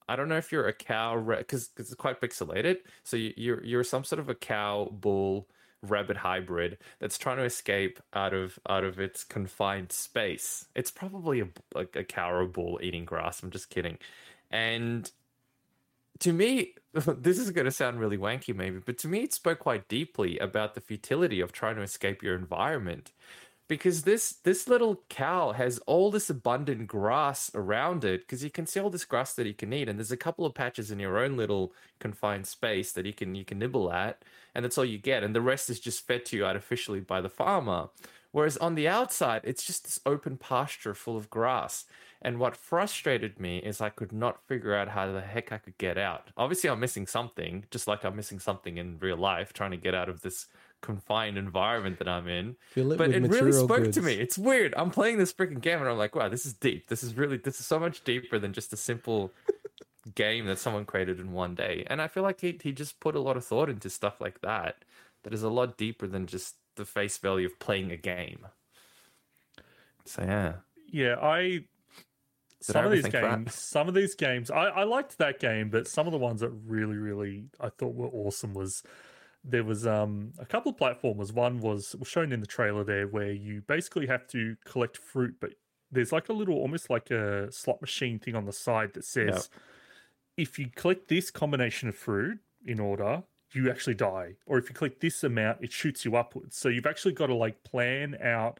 [0.08, 2.78] I don't know if you're a cow because it's quite pixelated.
[3.02, 5.48] So you, you're you're some sort of a cow bull
[5.82, 10.66] rabbit hybrid that's trying to escape out of out of its confined space.
[10.74, 13.42] It's probably a like a cow or a bull eating grass.
[13.42, 13.98] I'm just kidding,
[14.50, 15.10] and
[16.20, 19.60] to me, this is going to sound really wanky, maybe, but to me, it spoke
[19.60, 23.12] quite deeply about the futility of trying to escape your environment.
[23.66, 28.66] Because this this little cow has all this abundant grass around it, because you can
[28.66, 30.98] see all this grass that he can eat, and there's a couple of patches in
[31.00, 34.22] your own little confined space that you can you can nibble at,
[34.54, 37.22] and that's all you get, and the rest is just fed to you artificially by
[37.22, 37.88] the farmer.
[38.32, 41.86] Whereas on the outside, it's just this open pasture full of grass.
[42.24, 45.76] And what frustrated me is I could not figure out how the heck I could
[45.76, 46.30] get out.
[46.38, 49.94] Obviously, I'm missing something, just like I'm missing something in real life, trying to get
[49.94, 50.46] out of this
[50.80, 52.56] confined environment that I'm in.
[52.70, 53.96] Fill it But it really spoke goods.
[53.98, 54.14] to me.
[54.14, 54.72] It's weird.
[54.74, 56.88] I'm playing this freaking game and I'm like, wow, this is deep.
[56.88, 59.30] This is really, this is so much deeper than just a simple
[60.14, 61.84] game that someone created in one day.
[61.88, 64.40] And I feel like he, he just put a lot of thought into stuff like
[64.40, 64.84] that,
[65.24, 68.46] that is a lot deeper than just the face value of playing a game.
[70.06, 70.52] So, yeah.
[70.90, 71.64] Yeah, I.
[72.72, 75.86] Some I of these games, some of these games, I, I liked that game, but
[75.86, 78.82] some of the ones that really, really I thought were awesome was
[79.44, 81.32] there was um a couple of platformers.
[81.32, 85.36] One was was shown in the trailer there, where you basically have to collect fruit,
[85.40, 85.50] but
[85.92, 89.50] there's like a little, almost like a slot machine thing on the side that says,
[89.52, 89.60] Yep.
[90.38, 93.22] if you collect this combination of fruit in order,
[93.52, 96.56] you actually die, or if you collect this amount, it shoots you upwards.
[96.56, 98.58] So you've actually got to like plan out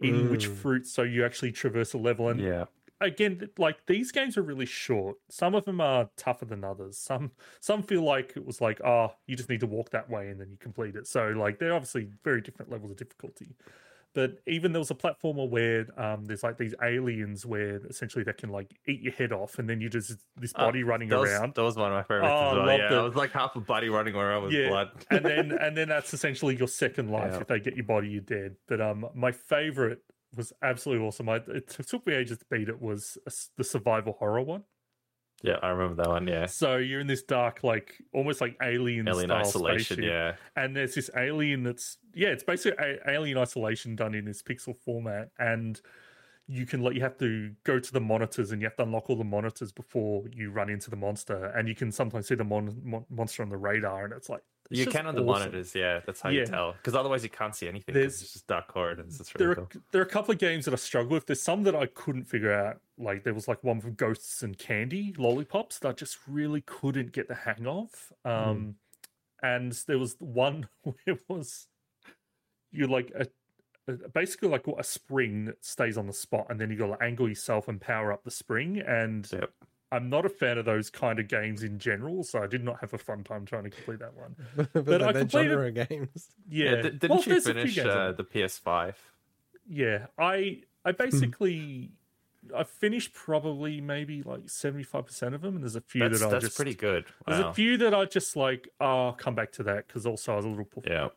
[0.00, 0.54] in which Mm.
[0.56, 2.64] fruit so you actually traverse a level and Yeah.
[3.00, 7.30] Again like these games are really short some of them are tougher than others some
[7.60, 10.40] some feel like it was like oh you just need to walk that way and
[10.40, 13.54] then you complete it so like they're obviously very different levels of difficulty
[14.14, 18.32] but even there was a platformer where um, there's like these aliens where essentially they
[18.32, 21.18] can like eat your head off and then you just this Uh, body running that
[21.18, 22.78] was, around That was one of my favorites Oh, as well.
[22.78, 22.92] Yeah, it.
[22.92, 24.68] I was like half a body running around with Yeah.
[24.68, 24.90] blood.
[25.10, 27.32] and then and then that's essentially your second life.
[27.32, 27.40] Yeah.
[27.40, 28.54] If they get your body, you're dead.
[28.68, 29.98] But um, my favorite
[30.36, 31.28] was absolutely awesome.
[31.28, 32.80] I, it took me ages to beat it.
[32.80, 34.64] Was a the survival horror one.
[35.42, 36.26] yeah, I remember that one.
[36.26, 36.46] Yeah.
[36.46, 39.96] So you're in this dark, like almost like alien, Alien isolation.
[39.96, 40.34] spaceship, Yeah.
[40.56, 44.76] and there's this alien that's yeah, it's basically a- alien isolation done in this pixel
[44.76, 45.80] format, and
[46.46, 49.08] you can like you have to go to the monitors and you have to unlock
[49.08, 52.44] all the monitors before you run into the monster, and you can sometimes see the
[52.44, 55.26] mon- mon- monster on the radar, and it's like it's you can on the awesome.
[55.50, 55.74] monitors.
[55.74, 56.40] Yeah, that's how Yeah.
[56.40, 56.72] you tell.
[56.72, 57.94] Because otherwise, you can't see anything.
[57.94, 59.20] There's- It's just dark corridors.
[59.20, 59.68] It's there are cool.
[59.90, 61.26] there are a couple of games that I struggle with.
[61.26, 62.80] There's some that I couldn't figure out.
[62.98, 67.12] Like there was like one with ghosts and candy lollipops that I just really couldn't
[67.12, 67.90] get the hang of.
[68.24, 68.76] Um,
[69.42, 71.66] and there was one where it was
[72.70, 73.26] you like a,
[73.86, 77.04] a basically like a spring that stays on the spot, and then you got to
[77.04, 78.78] angle yourself and power up the spring.
[78.80, 79.50] And Yep.
[79.94, 82.80] I'm not a fan of those kind of games in general, so I did not
[82.80, 84.34] have a fun time trying to complete that one.
[84.56, 86.28] but, But they're, I they're completed- genre games.
[86.48, 86.76] Yeah, Yeah.
[86.82, 88.94] d- didn't Well, you there's a few finish games uh, the PS5?
[89.68, 91.92] Yeah, I I basically
[92.54, 96.20] I finished probably maybe like seventy five percent of them, and there's a few That's,
[96.20, 97.06] that I that's just pretty good.
[97.26, 98.68] there's a few that I just like.
[98.80, 101.08] Oh, I'll come back to that because also I was a little Yeah.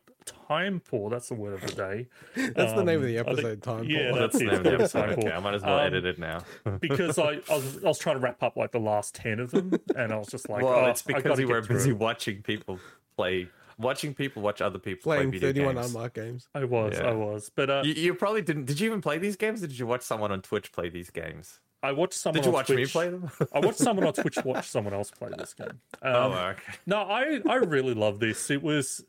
[0.48, 1.10] Time poor.
[1.10, 2.06] That's the word of the day.
[2.54, 3.62] That's the name of the Um, I think- episode.
[3.62, 3.84] Time.
[3.84, 5.00] yeah, That's that's the name of the episode.
[5.00, 6.40] time Okay, I might as well Um, edit it now.
[6.80, 9.50] because I, I was I was trying to wrap up like the last ten of
[9.50, 11.98] them, and I was just like, well, oh, it's because gotta you were busy it.
[11.98, 12.78] watching people
[13.16, 13.48] play,
[13.78, 15.86] watching people watch other people playing play video 31 games.
[15.94, 16.48] unmarked games.
[16.54, 17.08] I was, Yeah.
[17.08, 18.64] I was, but uh, You, you probably didn't.
[18.66, 19.62] Did you even play these games?
[19.62, 21.60] Or did you watch someone on Twitch play these games?
[21.80, 22.34] I watched someone.
[22.42, 23.30] Did you on watch Twitch, me play them?
[23.52, 25.68] I watched someone on Twitch watch someone else play this game.
[26.02, 26.72] Um, oh, okay.
[26.86, 28.50] No, I I really love this.
[28.50, 29.04] It was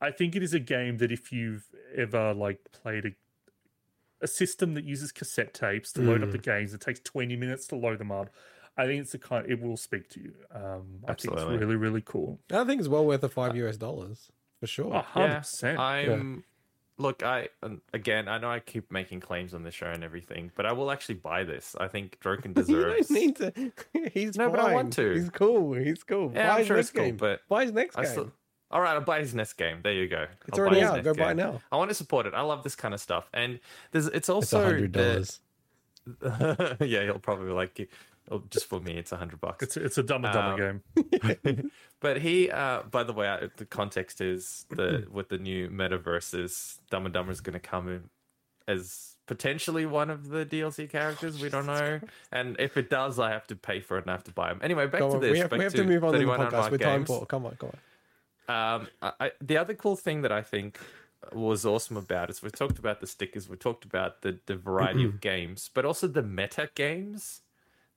[0.00, 1.64] I think it is a game that if you've
[1.96, 3.10] ever like played a
[4.20, 6.32] a system that uses cassette tapes to load up Mm.
[6.32, 8.30] the games, it takes 20 minutes to load them up.
[8.76, 10.32] I think it's the kind it will speak to you.
[10.52, 12.40] Um I think it's really, really cool.
[12.52, 14.92] I think it's well worth the five US dollars for sure.
[14.94, 15.78] A hundred Yeah, percent.
[15.78, 16.44] I'm.
[17.00, 17.48] Look, I
[17.92, 20.90] again, I know I keep making claims on the show and everything, but I will
[20.90, 21.76] actually buy this.
[21.78, 23.06] I think Droqen you deserves.
[23.08, 23.52] don't need to.
[24.12, 24.50] He's No, fine.
[24.56, 25.12] but I want to.
[25.14, 25.74] He's cool.
[25.74, 26.32] He's cool.
[26.34, 27.16] Yeah, buy I'm his sure next it's cool, game.
[27.16, 28.32] but buy his next I game.
[28.68, 29.80] Still, all right, I'll buy his next game.
[29.82, 30.26] There you go.
[30.46, 30.94] it's I'll already buy out.
[30.96, 31.60] next Go buy now.
[31.72, 32.34] I want to support it.
[32.34, 33.60] I love this kind of stuff, and
[33.92, 35.40] there's it's It's also hundred dollars.
[36.80, 37.90] yeah, he'll probably like it.
[38.30, 39.62] Oh, just for me, it's a hundred bucks.
[39.62, 40.82] It's it's a dumb and dumber Um,
[41.44, 41.70] game.
[42.00, 47.06] But he, uh, by the way, the context is the with the new MultiVersus, Dumb
[47.06, 48.08] and Dumber is going to come in
[48.68, 51.42] as potentially one of the DLC characters.
[51.42, 52.00] We don't know,
[52.32, 54.48] and if it does, I have to pay for it and I have to buy
[54.50, 54.60] them.
[54.62, 55.32] Anyway, back Come to on, this.
[55.32, 57.08] we have, we have to move on to the podcast Unmarked with time, Games.
[57.28, 57.78] Come on, come on.
[58.48, 60.78] Um, I, the other cool thing that I think
[61.32, 65.04] was awesome about is we talked about the stickers, we talked about the, the variety
[65.04, 67.42] of games, but also the meta games,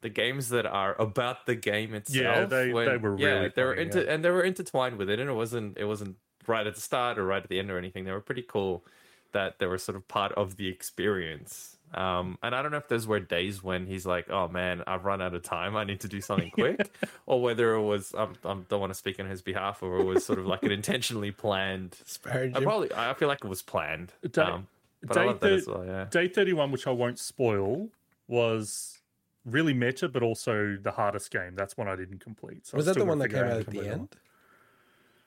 [0.02, 2.23] the games that are about the game itself.
[2.23, 4.14] Yeah, they- they were yeah, really they were funny, inter- yeah.
[4.14, 6.18] and they were intertwined with it, and it wasn't it wasn't
[6.48, 8.03] right at the start or right at the end or anything.
[8.03, 8.84] They were pretty cool
[9.32, 11.78] that they were sort of part of the experience.
[11.93, 15.03] Um, and I don't know if those were days when he's like, "Oh man, I've
[15.05, 15.76] run out of time.
[15.76, 16.89] I need to do something quick,"
[17.26, 20.03] or whether it was um, I don't want to speak on his behalf, or it
[20.05, 21.91] was sort of like an intentionally planned.
[22.03, 24.13] Disparage I probably I feel like it was planned.
[24.30, 24.68] Day- Um,
[25.03, 25.85] but I day love that as thir- well.
[25.85, 26.05] Yeah.
[26.11, 27.89] Day 31, which I won't spoil,
[28.27, 28.99] was
[29.45, 31.55] really meta, but also the hardest game.
[31.55, 32.68] That's one I didn't complete.
[32.68, 34.15] So Was that the one that came out at the complete that end?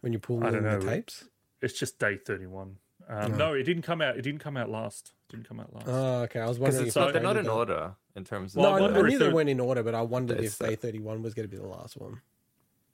[0.00, 1.24] When you pull I in don't the tapes?
[1.60, 2.76] It's just day 31.
[3.08, 3.36] Um, Yeah.
[3.36, 4.16] No, it didn't come out.
[4.16, 5.12] It didn't come out last.
[5.28, 5.86] It didn't come out last.
[5.88, 6.40] Oh, okay.
[6.40, 7.50] I was wondering it's if not, they're not in that.
[7.50, 8.62] order in terms of.
[8.62, 10.02] Well, No, I I, wonder I if knew they they're- weren't in order, but I
[10.02, 12.20] wondered if the- day 31 was going to be the last one.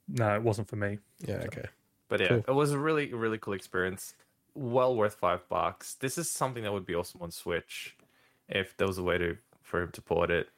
[0.07, 0.99] no, it wasn't for me.
[1.25, 1.65] Yeah, okay.
[2.09, 2.43] But yeah, Cool.
[2.47, 4.13] it was a really, really cool experience.
[4.53, 5.93] Well worth five bucks.
[5.93, 7.95] This is something that would be awesome on Switch
[8.49, 10.49] if there was a way to for him to port it.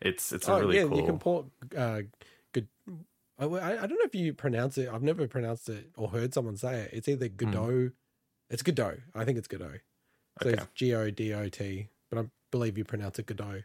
[0.00, 0.98] It's it's a Oh, really yeah, cool.
[1.00, 1.46] you can port
[1.76, 2.02] uh,
[2.52, 2.68] good.
[3.40, 4.88] I, I I don't know if you pronounce it.
[4.88, 6.90] I've never pronounced it or heard someone say it.
[6.92, 7.90] It's either Godot.
[8.50, 8.96] It's Godot.
[9.14, 9.78] I think it's Godot.
[10.42, 10.62] So Okay.
[10.62, 13.62] it's G O D O T, but I believe you pronounce it Godot.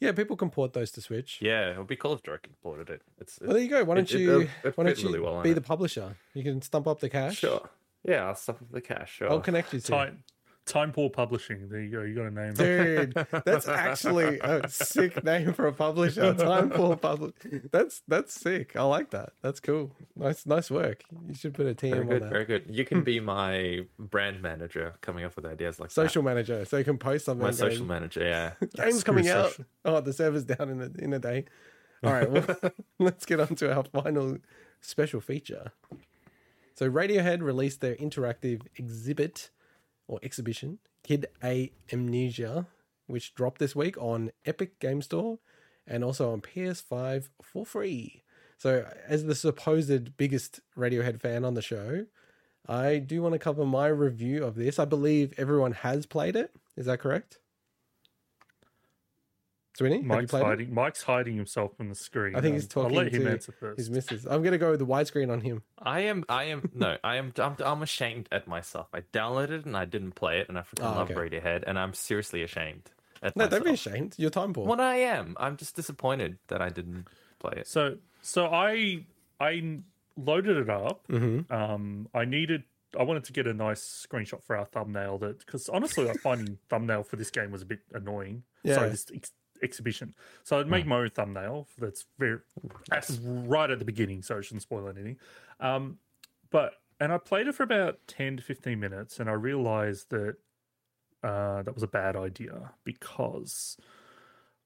[0.00, 1.38] Yeah, people can port those to Switch.
[1.40, 3.00] Yeah, it would be cool if Drake ported it.
[3.18, 3.82] It's, Well, there you go.
[3.84, 4.40] Why don't it- it- you?
[4.62, 5.54] it why don't you really well on be it.
[5.54, 6.16] the publisher?
[6.34, 7.38] You can stump up the cash.
[7.38, 7.70] sure.
[8.04, 9.14] Yeah, I'll stuff with the cash.
[9.14, 9.30] Sure.
[9.30, 9.86] I'll connect you to.
[9.90, 10.22] Time,
[10.66, 11.68] Time Poor Publishing.
[11.68, 12.02] There you go.
[12.02, 12.54] You got a name.
[12.54, 13.14] Dude,
[13.44, 16.34] that's actually a sick name for a publisher.
[16.38, 17.34] Time for public.
[17.70, 18.74] That's that's sick.
[18.74, 19.30] I like that.
[19.42, 19.92] That's cool.
[20.16, 21.04] Nice nice work.
[21.28, 22.30] You should put a Very TM on good, that.
[22.30, 22.64] very good.
[22.68, 26.84] You can be my brand manager, coming up with ideas like Social manager, so you
[26.84, 27.42] can post something.
[27.42, 28.52] My and social manager, yeah.
[28.74, 29.50] Game's Screw coming out.
[29.50, 29.64] social.
[29.84, 31.44] Oh, the server's down in a in a day.
[32.02, 32.44] All right, well,
[32.98, 34.38] let's get on to our final
[34.80, 35.72] special feature.
[36.74, 39.50] So Radiohead released their interactive exhibit
[40.08, 42.66] or exhibition, Kid A Mnesia,
[43.06, 45.38] which dropped this week on Epic Game Store
[45.86, 48.22] and also on PS5 for free.
[48.58, 52.06] So, as the supposed biggest Radiohead fan on the show,
[52.66, 54.78] I do want to cover my review of this.
[54.78, 56.52] I believe everyone has played it.
[56.76, 57.38] Is that correct?
[59.76, 60.46] Sweeney, have you Mike's played it?
[60.46, 60.74] hiding.
[60.74, 62.34] Mike's hiding himself from the screen.
[62.34, 63.78] I think he's Um, talking I'll let him to answer first.
[63.78, 64.24] his missus.
[64.24, 65.62] I'm going to go with the widescreen on him.
[65.78, 68.88] I am, I am, no, I am, I'm, I'm ashamed at myself.
[68.94, 71.20] I downloaded it and I didn't play it, and I freaking Oh, love okay.
[71.38, 72.90] Radiohead, and I'm seriously ashamed
[73.22, 73.50] at No, myself.
[73.62, 74.14] don't be ashamed.
[74.18, 74.66] Your time poor.
[74.66, 77.06] What I am, I'm just disappointed that I didn't
[77.38, 77.66] play it.
[77.66, 79.04] So so I
[79.38, 79.80] I
[80.16, 81.06] loaded it up.
[81.08, 81.52] Mm-hmm.
[81.52, 82.64] Um, I needed
[82.98, 86.56] I wanted to get a nice screenshot for our thumbnail that because honestly, like finding
[86.70, 88.44] thumbnail for this game was a bit annoying.
[88.62, 88.76] Yeah.
[88.76, 89.32] Sorry, this ex-
[89.62, 90.14] exhibition.
[90.44, 92.38] So I'd make my own thumbnail that's very
[92.88, 95.16] that's right at the beginning, so it shouldn't spoil anything.
[95.60, 95.98] Um,
[96.50, 100.36] but and I played it for about ten to fifteen minutes, and I realized that
[101.22, 103.76] uh, that was a bad idea because.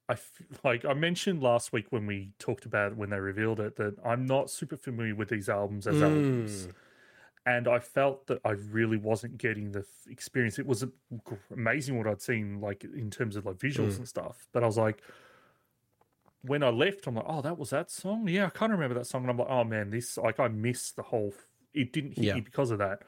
[0.09, 3.77] I f- like I mentioned last week when we talked about when they revealed it
[3.77, 6.67] that I'm not super familiar with these albums as albums,
[7.47, 10.59] and I felt that I really wasn't getting the f- experience.
[10.59, 10.85] It was
[11.53, 14.47] amazing what I'd seen, like in terms of like visuals and stuff.
[14.53, 15.03] But I was like,
[16.43, 18.27] when I left, I'm like, oh, that was that song.
[18.29, 20.97] Yeah, I can't remember that song, and I'm like, oh man, this like I missed
[20.97, 21.33] the whole.
[21.35, 22.35] f- It didn't hit Yeah.
[22.35, 23.03] me because of that.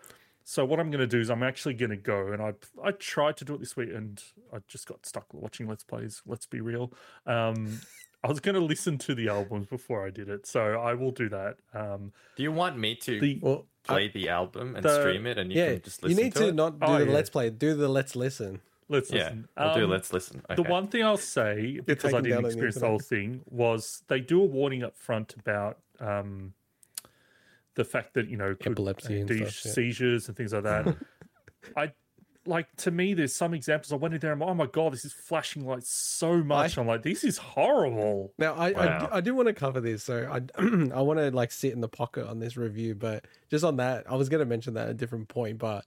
[0.44, 2.52] So what I'm going to do is I'm actually going to go and I
[2.82, 4.20] I tried to do it this week and
[4.52, 6.20] I just got stuck watching Let's Plays.
[6.26, 6.92] Let's be real.
[7.26, 7.78] Um,
[8.24, 11.10] I was going to listen to the albums before I did it, so I will
[11.10, 11.56] do that.
[11.74, 15.26] Um, Do you want me to the Well, I- play the album and the- stream
[15.26, 16.10] it, and you yeah, can just listen?
[16.10, 16.54] you listen need to, to, it?
[16.54, 17.12] not do Oh, the yeah.
[17.12, 17.50] let's play.
[17.50, 18.60] Do the let's listen.
[18.88, 19.48] let's Yeah, listen.
[19.56, 19.84] I'll do.
[19.84, 20.42] Um, Let's listen.
[20.54, 24.02] The one thing I'll say because I didn't on the experience the whole thing was
[24.08, 26.52] they do a warning up front about um,
[27.74, 29.72] the fact that you know could Epilepsy and induce stuff, yeah.
[29.72, 30.96] seizures and things like that.
[31.76, 31.92] I
[32.46, 33.14] like to me.
[33.14, 33.92] There's some examples.
[33.92, 34.32] I went in there.
[34.32, 36.76] And I'm like, oh my god, this is flashing lights so much.
[36.76, 38.32] I'm like, this is horrible.
[38.38, 38.98] Now, I, I, Wow.
[38.98, 40.36] do- I do want to cover this, so I,
[40.94, 42.94] I want to like sit in the pocket on this review.
[42.94, 45.58] But just on that, I was going to mention that at a different point.
[45.58, 45.86] But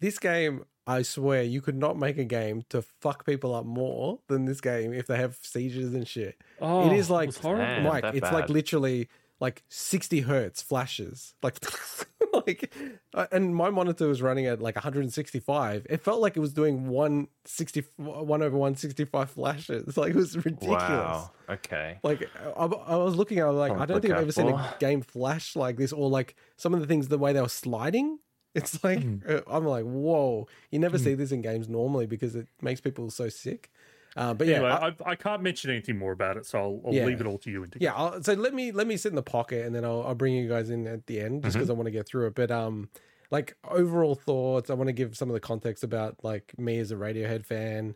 [0.00, 4.18] this game, I swear, you could not make a game to fuck people up more
[4.28, 6.36] than this game if they have seizures and shit.
[6.60, 7.64] Oh, it is like was horrible.
[7.64, 9.08] Man, Mike, that it's like literally
[9.38, 11.58] like 60 hertz flashes, like
[12.46, 12.72] like,
[13.14, 15.86] uh, and my monitor was running at like 165.
[15.90, 19.96] It felt like it was doing 160, one over 165 flashes.
[20.02, 20.80] Like it was ridiculous.
[20.80, 21.30] Wow.
[21.48, 21.98] Okay.
[22.02, 24.74] Like I, I was looking, I was like, I don't think I've ever seen a
[24.78, 28.18] game flash like this, or like some of the things the way they were sliding.
[28.54, 29.16] It's like Hmm.
[29.26, 30.46] uh, I'm like, whoa!
[30.70, 33.70] You never see this in games normally because it makes people so sick.
[34.16, 36.80] Uh, but yeah, Anyway, I- I, I can't mention anything more about it, so I'll,
[36.86, 37.06] I'll Yeah.
[37.06, 37.66] leave it all to you.
[37.80, 37.94] yeah.
[37.94, 40.34] I'll, so let me let me sit in the pocket, and then I'll, I'll bring
[40.34, 42.34] you guys in at the end, just because I want to get through it.
[42.34, 42.90] But um,
[43.30, 46.90] like overall thoughts, I want to give some of the context about like me as
[46.92, 47.94] a Radiohead fan,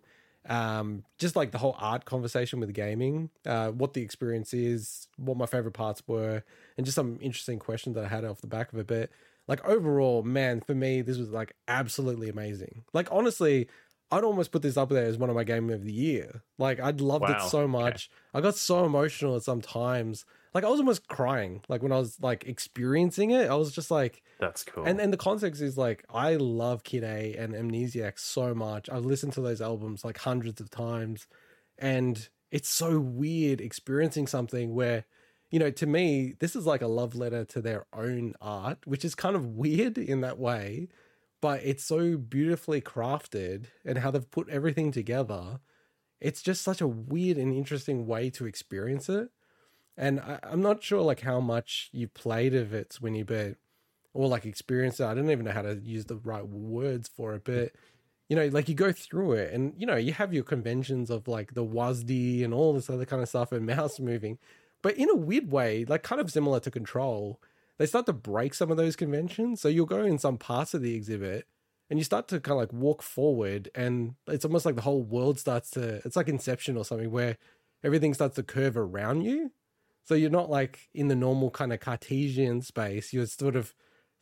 [0.49, 5.37] um, just like the whole art conversation with gaming, uh, what the experience is, what
[5.37, 6.43] my favorite parts were,
[6.79, 8.87] and just some interesting questions that I had off the back of it.
[8.87, 9.11] But
[9.49, 12.85] like overall, man, for me, this was like absolutely amazing.
[12.93, 13.69] Like honestly,
[14.11, 16.43] I'd almost put this up there as one of my game of the year.
[16.59, 17.67] Like I'd loved Wow, it so okay.
[17.73, 18.11] much.
[18.33, 20.25] I got so emotional at some times.
[20.55, 21.63] Like I was almost crying.
[21.69, 24.85] Like when I was like experiencing it, I was just like, That's cool.
[24.85, 28.89] and and the context is like I love Kid A and Amnesiac so much.
[28.89, 31.27] I've listened to those albums like hundreds of times,
[31.79, 35.05] and it's so weird experiencing something where,
[35.51, 39.05] you know, to me this is like a love letter to their own art, which
[39.05, 40.89] is kind of weird in that way,
[41.41, 45.61] but it's so beautifully crafted and how they've put everything together.
[46.21, 49.29] It's just such a weird and interesting way to experience it.
[49.97, 53.57] And I, I'm not sure like how much you played of it, Winnie, but
[54.15, 55.05] or like experienced it.
[55.05, 57.73] I don't even know how to use the right words for it, but
[58.29, 61.29] you know, like you go through it and you know, you have your conventions of
[61.29, 64.39] like the WASD and all this other kind of stuff and mouse moving.
[64.83, 67.41] But in a weird way, like kind of similar to control,
[67.79, 69.61] they start to break some of those conventions.
[69.61, 71.47] So you'll go in some parts of the exhibit
[71.91, 75.03] and you start to kind of like walk forward and it's almost like the whole
[75.03, 77.37] world starts to it's like inception or something where
[77.85, 79.53] everything starts to curve around you.
[80.05, 83.13] So you're not like in the normal kind of Cartesian space.
[83.13, 83.75] You're sort of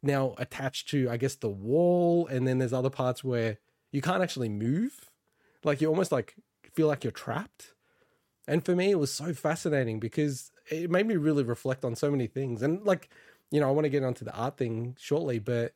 [0.03, 2.27] now attached to, I guess, the wall.
[2.27, 3.59] And then there's other parts where
[3.93, 5.11] you can't actually move.
[5.63, 6.35] Like you almost like
[6.73, 7.75] feel like you're trapped.
[8.47, 12.11] And for me, it was so fascinating because it made me really reflect on so
[12.11, 12.63] many things.
[12.63, 13.09] And like,
[13.55, 15.75] you know, I want to get onto the art thing shortly, but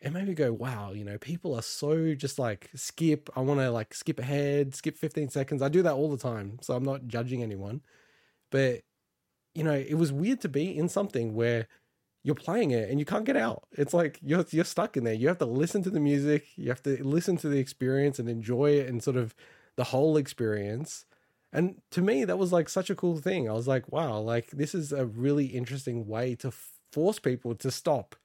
[0.00, 3.28] it made me go, wow, you know, people are so just like skip.
[3.34, 5.60] I want to like skip ahead, skip 15 seconds.
[5.60, 6.58] I do that all the time.
[6.62, 7.80] So I'm not judging anyone.
[8.52, 8.82] But,
[9.56, 11.66] you know, it was weird to be in something where
[12.22, 13.64] you're playing it and you can't get out.
[13.72, 15.12] It's like you're you're stuck in there.
[15.12, 18.28] You have to listen to the music, you have to listen to the experience and
[18.28, 19.34] enjoy it and sort of
[19.74, 21.06] the whole experience.
[21.52, 23.48] And to me, that was like such a cool thing.
[23.48, 26.52] I was like, wow, like this is a really interesting way to
[26.96, 28.16] force people to stop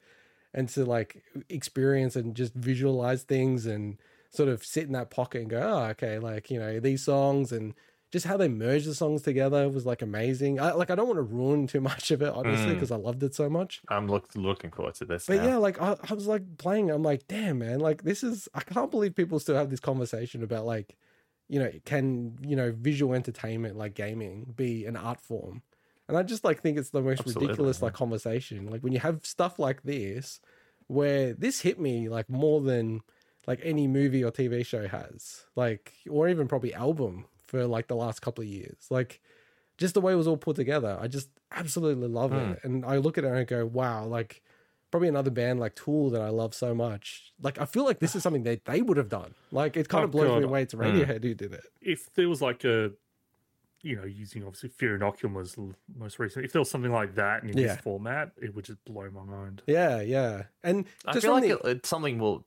[0.53, 3.97] and to like experience and just visualize things and
[4.29, 7.51] sort of sit in that pocket and go, oh, okay, like, you know, these songs
[7.51, 7.73] and
[8.13, 10.57] just how they merged the songs together was like amazing.
[10.57, 12.73] I, like, I don't want to ruin too much of it, honestly, Mm.
[12.75, 13.81] because I loved it so much.
[13.89, 15.25] I'm look, looking forward to this.
[15.27, 15.47] But now.
[15.47, 16.91] yeah, like I, I was like playing.
[16.91, 18.47] I'm like, damn, man, like this is.
[18.53, 20.95] I can't believe people still have this conversation about like,
[21.49, 25.61] you know, can you know visual entertainment like gaming be an art form?
[26.11, 27.85] And I just like think it's the most Absolutely, ridiculous yeah.
[27.85, 28.67] like conversation.
[28.69, 30.39] Like when you have stuff like this,
[30.87, 33.01] where this hit me like more than
[33.47, 37.95] like any movie or TV show has, like or even probably album for like the
[37.95, 38.87] last couple of years.
[38.89, 39.21] Like
[39.77, 42.51] just the way it was all put together, I just absolutely love Hmm.
[42.51, 42.59] it.
[42.63, 44.43] And I look at it and I go, wow, like
[44.91, 47.31] probably another band like Tool that I love so much.
[47.41, 49.33] Like I feel like this is something that they would have done.
[49.51, 50.63] Like it kind Oh, of blows me away.
[50.63, 51.63] It's Radiohead who did it.
[51.81, 52.91] if there was like a
[53.83, 55.55] you know using obviously fear inoculum was
[55.97, 57.67] most recent if there was something like that in Yeah.
[57.75, 60.43] this format it would just blow my mind Yeah, yeah.
[60.63, 62.45] And I just feel like the, it, it's something we'll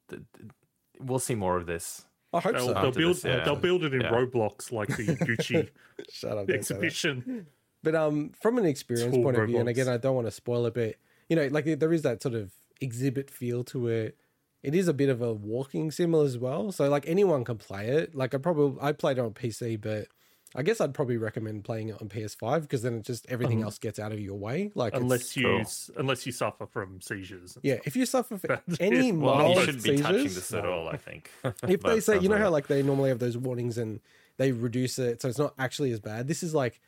[1.01, 2.05] we'll see more of this.
[2.33, 2.75] I hope they'll, so.
[2.75, 3.45] they'll build this, yeah.
[3.45, 4.11] they'll build it in Yeah.
[4.11, 5.69] roblox like the gucci
[6.11, 6.47] Shut up.
[6.47, 6.85] don't say that.
[6.85, 7.47] exhibition
[7.83, 10.31] But um, from an experience Tool point of view, and again, I don't want to
[10.33, 10.97] spoil it, but
[11.29, 14.17] you know, like there is that sort of exhibit feel to it.
[14.63, 17.89] It is a bit of a walking sim as well, so like anyone can play
[17.89, 18.15] it.
[18.15, 20.09] Like I probably I played it on PC, but
[20.55, 23.79] I guess I'd probably recommend playing it on PS5 because then it just everything else
[23.79, 24.71] gets out of your way.
[24.75, 25.97] Like unless you cool.
[25.97, 29.17] unless you suffer from seizures yeah, if you suffer from That's any it.
[29.17, 30.89] Well, mild you shouldn't be touching this at all.
[30.89, 31.31] I think.
[31.69, 34.01] if they say, you know how like they normally have those warnings and
[34.37, 36.29] they reduce it, so it's not actually as bad.
[36.29, 36.81] This is like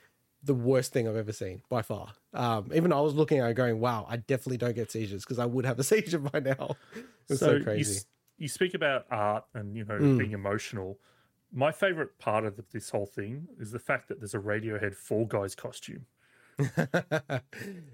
[0.42, 2.12] the worst thing I've ever seen by far.
[2.32, 5.38] Um, even I was looking at it going, wow, I definitely don't get seizures because
[5.40, 6.76] I would have a seizure by now.
[7.28, 7.96] It's so, you, crazy.
[7.96, 8.06] s-
[8.38, 10.18] you speak about art and you know Mm.
[10.18, 10.98] being emotional
[11.52, 15.24] my favorite part of this whole thing is the fact that there's a radiohead fall
[15.24, 16.06] guys costume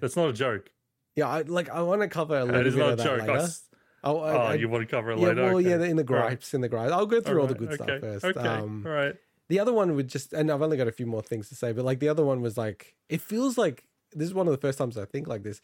[0.00, 0.70] that's not a joke
[1.14, 1.68] yeah, I like.
[1.68, 3.36] I want to cover a little that is bit not a of that joke later.
[3.36, 3.68] s-
[4.02, 6.04] Oh, I, oh I- you want to cover it yeah, later well, yeah, in the
[6.08, 6.28] All right.
[6.30, 6.90] gripes, in the gripes.
[6.90, 8.24] I'll go through all, the good okay, stuff first.
[8.24, 9.14] okay Um, all right
[9.48, 11.72] The other one would just, and I've only got a few more things to say,
[11.72, 14.58] but like the other one was like, it feels like this is one of the
[14.58, 15.60] first times I think like this.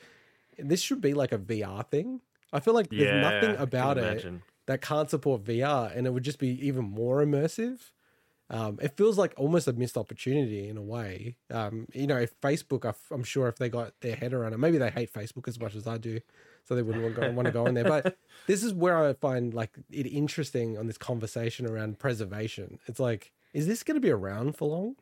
[0.59, 2.21] This should be like a VR thing.
[2.53, 4.43] I feel like there's Yeah, nothing about it imagine.
[4.69, 7.91] That can't support VR, and it would just be even more immersive.
[8.51, 11.37] Um, it feels like almost a missed opportunity in a way.
[11.51, 14.77] Um, you know, if Facebook, I'm sure if they got their head around it, maybe
[14.77, 16.21] they hate Facebook as much as I do,
[16.67, 17.85] so they wouldn't want to go, want to go in there.
[17.85, 22.79] But this is where I find like it interesting on this conversation around preservation.
[22.87, 24.97] It's like, is this going to be around for long?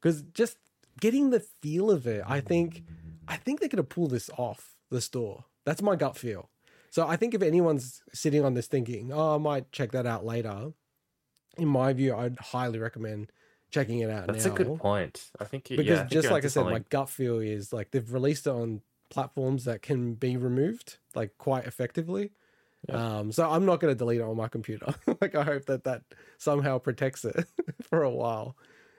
[0.00, 0.58] Because just
[1.00, 2.84] getting the feel of it, I think,
[3.26, 5.46] I think they're going to pull this off the store.
[5.64, 6.50] That's my gut feel.
[6.92, 10.26] So I think if anyone's sitting on this thinking, oh, I might check that out
[10.26, 10.72] later,
[11.56, 13.32] in my view, I'd highly recommend
[13.70, 14.52] checking it out That's now.
[14.52, 15.30] a good point.
[15.40, 18.12] I think you- Because yeah, just like I said, my gut feel is like they've
[18.12, 22.30] released it on platforms that can be removed like quite effectively.
[22.90, 24.94] Um, so I'm not going to delete it on my computer.
[25.22, 26.02] like I hope that that
[26.36, 27.46] somehow protects it
[27.82, 28.54] for a while.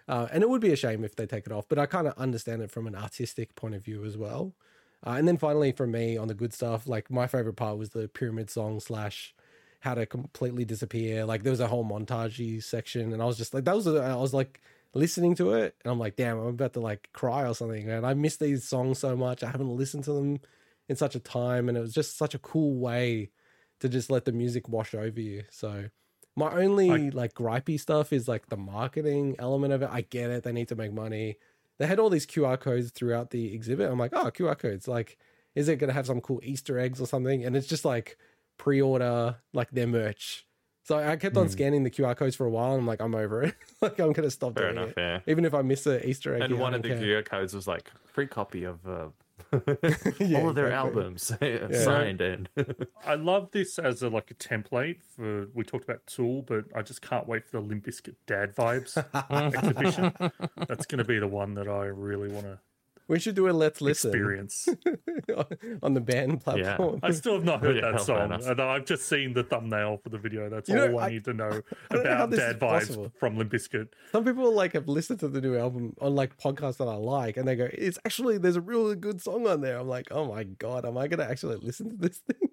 [0.08, 2.08] Uh, and it would be a shame if they take it off, but I kind
[2.08, 4.56] of understand it from an artistic point of view as well.
[5.06, 7.90] Uh, and then finally, for me, on the good stuff, like my favorite part was
[7.90, 9.36] the pyramid song slash
[9.82, 11.26] how to completely disappear.
[11.26, 14.16] Like there was a whole montagey section, and I was just like, that was I
[14.16, 14.62] was like
[14.94, 17.90] listening to it, and I'm like, damn, I'm about to like cry or something.
[17.90, 19.44] And I miss these songs so much.
[19.44, 20.40] I haven't listened to them
[20.88, 23.32] in such a time, and it was just such a cool way
[23.80, 25.44] to just let the music wash over you.
[25.52, 25.90] So
[26.36, 29.90] my only I- like gripey stuff is like the marketing element of it.
[29.92, 31.38] I get it; they need to make money.
[31.80, 33.90] They had all these QR codes throughout the exhibit.
[33.92, 34.88] I'm like, oh, QR codes.
[34.88, 35.18] Like,
[35.56, 37.44] is it going to have some cool Easter eggs or something?
[37.46, 38.18] And it's just like
[38.58, 40.46] pre-order like their merch.
[40.86, 41.52] So I kept on Hmm.
[41.52, 43.56] scanning the QR codes for a while, and I'm like, I'm over it.
[43.82, 45.20] like, I'm going to stop Fair doing enough, it, yeah.
[45.28, 46.42] even if I miss an Easter egg.
[46.42, 46.98] And one of the care.
[47.00, 49.06] QR codes was like free copy of uh,
[50.20, 50.72] Yeah, all of their exactly.
[50.72, 52.50] albums uh, signed and
[53.06, 56.82] I love this as a like a template for we talked about Tool, but I
[56.82, 58.98] just can't wait for the Limp Bizkit Dad Vibes
[59.32, 60.14] exhibition.
[60.68, 62.60] That's going to be the one that I really want to
[63.14, 64.68] We should do a let's listen experience.
[65.84, 67.00] on the band platform.
[67.04, 70.10] I still have not heard Yeah, that song, and I've just seen the thumbnail for
[70.10, 70.50] the video.
[70.50, 71.62] That's You know, all I, I- need to know
[71.92, 73.12] I don't know about this Dad Vibes possible.
[73.20, 73.90] from Limp Bizkit.
[74.12, 77.38] Some people like have listened to the new album on like podcasts that I like,
[77.38, 80.26] and they go, "It's actually there's a really good song on there." I'm like, "Oh
[80.26, 82.50] my god, am I gonna actually listen to this thing?"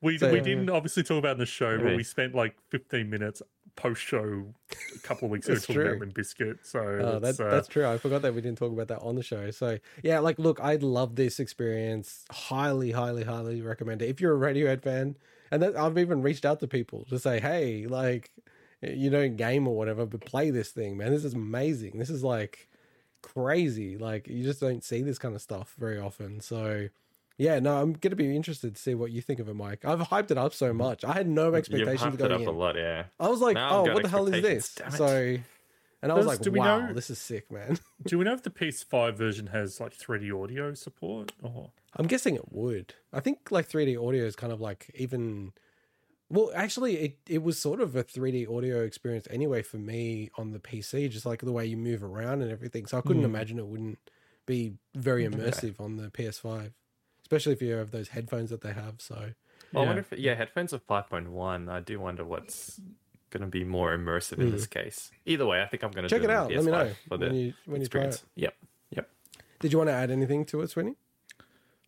[0.00, 2.54] We So- we didn't obviously talk about it in the show, but we spent like
[2.70, 3.42] 15 minutes
[3.76, 4.44] post show
[4.94, 5.86] a couple of weeks ago talking true.
[5.88, 6.58] about Limp Bizkit.
[6.62, 7.86] So Oh, that, uh, that's true.
[7.86, 9.50] I forgot that we didn't talk about that on the show.
[9.50, 12.24] So yeah, like, look, I love this experience.
[12.30, 14.08] Highly, highly, highly recommend it.
[14.08, 15.16] If you're a Radiohead fan,
[15.50, 18.30] and that, I've even reached out to people to say, hey, like,
[18.82, 21.10] you don't game or whatever, but play this thing, man.
[21.10, 21.98] This is amazing.
[21.98, 22.68] This is like
[23.22, 23.96] crazy.
[23.96, 26.40] Like, you just don't see this kind of stuff very often.
[26.40, 26.88] So.
[27.36, 29.84] Yeah, no, I'm gonna be interested to see what you think of it, Mike.
[29.84, 31.04] I've hyped it up so much.
[31.04, 32.46] I had no expectations you've expectations hyped it up in.
[32.48, 33.04] a lot, yeah.
[33.18, 34.90] I was like, Now I've "Oh, got what the hell is expectations, this?" damn.
[34.92, 35.36] So,
[36.02, 38.24] and I was Does- like, do we "Wow, know- this is sick, man." Do we
[38.24, 41.32] know if the PS5 version has like 3D audio support?
[41.42, 42.94] Or I'm guessing it would.
[43.12, 45.52] I think like 3D audio is kind of like even.
[46.30, 50.52] Well, actually, it it was sort of a 3D audio experience anyway for me on
[50.52, 52.86] the PC, just like the way you move around and everything.
[52.86, 53.26] So I couldn't Hmm.
[53.34, 53.98] imagine it wouldn't
[54.46, 56.72] be very immersive on the PS5,
[57.34, 58.94] especially if you have those headphones that they have.
[58.98, 59.32] So Well,
[59.72, 59.80] Yeah.
[59.80, 61.68] I wonder if yeah, headphones are five point one.
[61.68, 62.80] I do wonder what's
[63.30, 65.10] going to be more immersive in this case.
[65.26, 66.52] Either way, I think I'm going to check it out.
[66.52, 68.16] Let me know for the when you when you try experience.
[68.36, 68.42] it.
[68.42, 68.56] Yep,
[68.90, 69.10] yep.
[69.58, 70.94] Did you want to add anything to it, Swinny?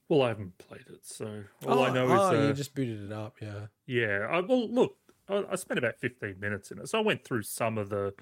[0.09, 3.05] well, I haven't played it, so all I know oh, is uh, you just booted
[3.05, 3.37] it up.
[3.41, 3.67] Yeah.
[3.87, 4.27] yeah.
[4.31, 4.97] I, well, look,
[5.29, 8.15] I, I spent about 15 minutes in it, so I went through some of the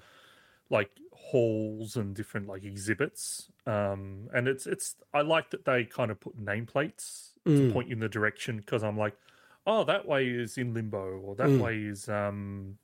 [0.69, 3.51] like halls and different like exhibits.
[3.65, 7.65] Um, and it's it's I like that they kind of put nameplates to Mm.
[7.65, 9.17] point you in the direction because I'm like,
[9.65, 11.57] oh, that way is in limbo, or that Mm.
[11.57, 12.79] way is um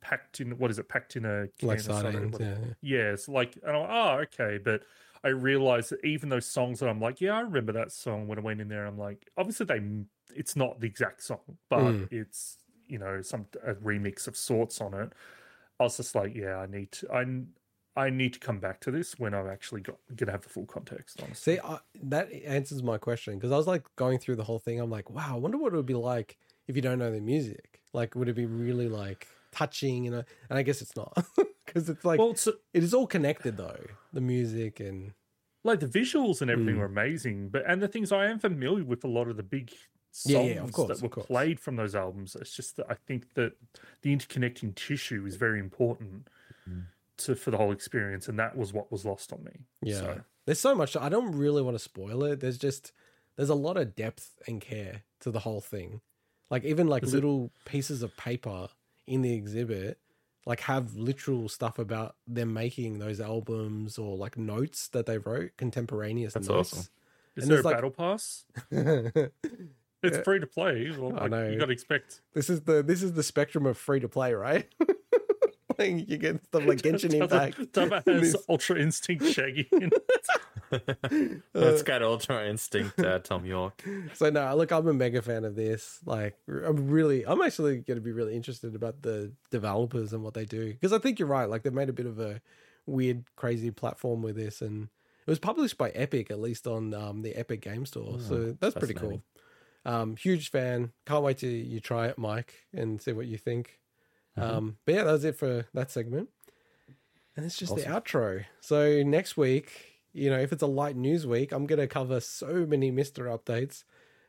[0.00, 2.38] packed in what is it packed in a can Like or something, sardines.
[2.40, 2.74] Yeah.
[2.82, 4.58] Yeah, it's like, and I'm, oh, okay.
[4.58, 4.84] But
[5.22, 8.38] I realized that even those songs that I'm like, yeah, I remember that song when
[8.38, 8.86] I went in there.
[8.86, 9.80] I'm like, obviously they,
[10.34, 12.10] it's not the exact song, but Mm.
[12.10, 15.12] it's you know some a remix of sorts on it.
[15.80, 17.24] I was just like, yeah, I need to, I,
[17.96, 20.66] I need to come back to this when I've actually got gonna have the full
[20.66, 21.20] context.
[21.22, 24.58] Honestly, See, I, that answers my question because I was like going through the whole
[24.58, 24.78] thing.
[24.78, 26.36] I'm like, wow, I wonder what it would be like
[26.68, 27.80] if you don't know the music.
[27.92, 30.04] Like, would it be really like touching?
[30.04, 31.16] You know, and I guess it's not
[31.66, 33.80] because it's like well, it's it is all connected though.
[34.12, 35.12] The music and
[35.64, 36.78] like the visuals and everything Mm.
[36.78, 39.72] were amazing, but and the things I am familiar with a lot of the big
[40.12, 42.36] songs Yeah, yeah, of course, that were played from those albums.
[42.38, 43.52] It's just that I think that
[44.02, 46.28] the interconnecting tissue is very important
[46.68, 46.86] Mm.
[47.18, 49.52] to for the whole experience, and that was what was lost on me.
[49.82, 50.96] yeah, So, there's so much.
[50.96, 52.40] I don't really want to spoil it.
[52.40, 52.92] There's just
[53.36, 56.00] there's a lot of depth and care to the whole thing.
[56.50, 58.68] Like even like Is it- little pieces of paper
[59.06, 59.98] in the exhibit
[60.46, 65.50] like have literal stuff about them making those albums or like notes that they wrote
[65.58, 66.72] contemporaneous That's notes.
[66.72, 66.86] awesome.
[67.36, 68.44] is And there a like- battle pass?
[70.02, 70.90] this It's free to play.
[70.96, 71.48] Well, I like, know.
[71.48, 72.20] you got to expect.
[72.34, 74.66] This is the this is the spectrum of free to play, right?
[75.80, 77.72] like you get stuff like Genshin Impact.
[77.72, 79.68] Dubba has Ultra Instinct Shaggy.
[79.72, 79.90] in
[80.70, 81.42] it.
[81.52, 83.82] That's got Ultra Instinct, uh, Thom Yorke.
[84.14, 85.98] So no, look, I'm a mega fan of this.
[86.04, 90.34] Like, I'm really, I'm actually going to be really interested about the developers and what
[90.34, 91.48] they do because I think you're right.
[91.48, 92.40] Like, they've made a bit of a
[92.86, 94.88] weird, crazy platform with this, and
[95.26, 98.20] it was published by Epic, at least on um, the Epic Game Store.
[98.20, 99.22] so that's pretty cool.
[99.84, 100.02] Fascinating.
[100.10, 100.92] Um, huge fan.
[101.06, 103.78] Can't wait to you try it, Mike, and see what you think.
[104.36, 104.56] Uh-huh.
[104.58, 106.28] Um, but yeah, that was it for that segment.
[107.36, 108.44] And it's just the outro.
[108.60, 109.72] So next week,
[110.12, 113.26] you know, if it's a light news week, I'm going to cover so many MiSTer
[113.36, 113.84] updates.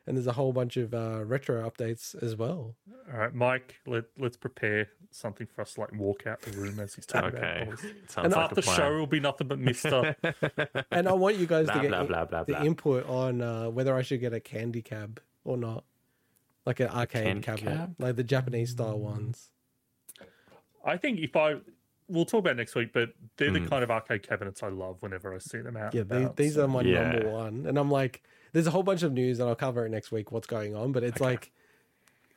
[0.06, 2.74] and there's a whole bunch of uh, retro updates as well.
[3.12, 6.80] All right, Mike, let, let's prepare something for us to like walk out the room
[6.80, 7.38] as he's talking Okay.
[7.38, 7.80] about all this.
[8.08, 8.76] Sounds And like Half a the plan.
[8.76, 10.84] show will be nothing but MiSTer.
[10.90, 12.62] And I want you guys Blah, to get blah, in- blah, blah, the blah.
[12.64, 15.84] input on uh, whether I should get a candy cab or not,
[16.66, 17.94] like an arcade Candy cabinet, cab?
[17.98, 19.50] like the Japanese style ones.
[20.84, 21.56] I think if I,
[22.08, 23.62] we'll talk about it next week, but they're Hmm.
[23.64, 25.94] the kind of arcade cabinets I love whenever I see them out.
[25.94, 27.10] Yeah, and these, about, these so- are my Yeah.
[27.12, 27.66] number one.
[27.66, 30.30] And I'm like, there's a whole bunch of news, and I'll cover it next week.
[30.32, 30.92] What's going on?
[30.92, 31.24] But it's Okay.
[31.24, 31.52] like,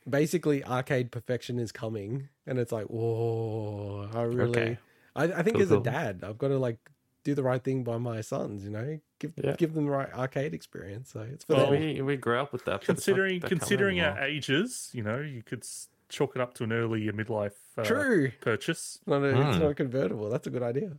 [0.09, 4.77] basically, arcade perfection is coming, and it's like, whoa, I really, Okay.
[5.15, 6.77] I, I think Cool, as a dad, I've got to like
[7.25, 8.63] do the right thing by my sons.
[8.63, 9.55] You know, give Yeah.
[9.57, 11.11] give them the right arcade experience.
[11.11, 11.81] So it's for Well, them.
[11.81, 12.71] we we grew up with that.
[12.71, 15.65] but it's not- considering considering our ages, you know, you could
[16.07, 18.31] chalk it up to an early midlife uh, True.
[18.39, 18.99] purchase.
[19.05, 19.63] Not a, It's Hmm.
[19.63, 20.29] not a convertible.
[20.29, 20.97] That's a good idea.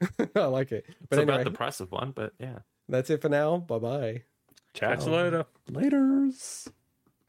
[0.36, 0.84] I like it.
[0.88, 2.60] It's But anyway, about the price of one, but yeah.
[2.88, 3.58] that's it for now.
[3.58, 4.22] Bye bye.
[4.74, 4.94] Ciao.
[4.94, 5.44] Catch you later.
[5.70, 6.68] Laters.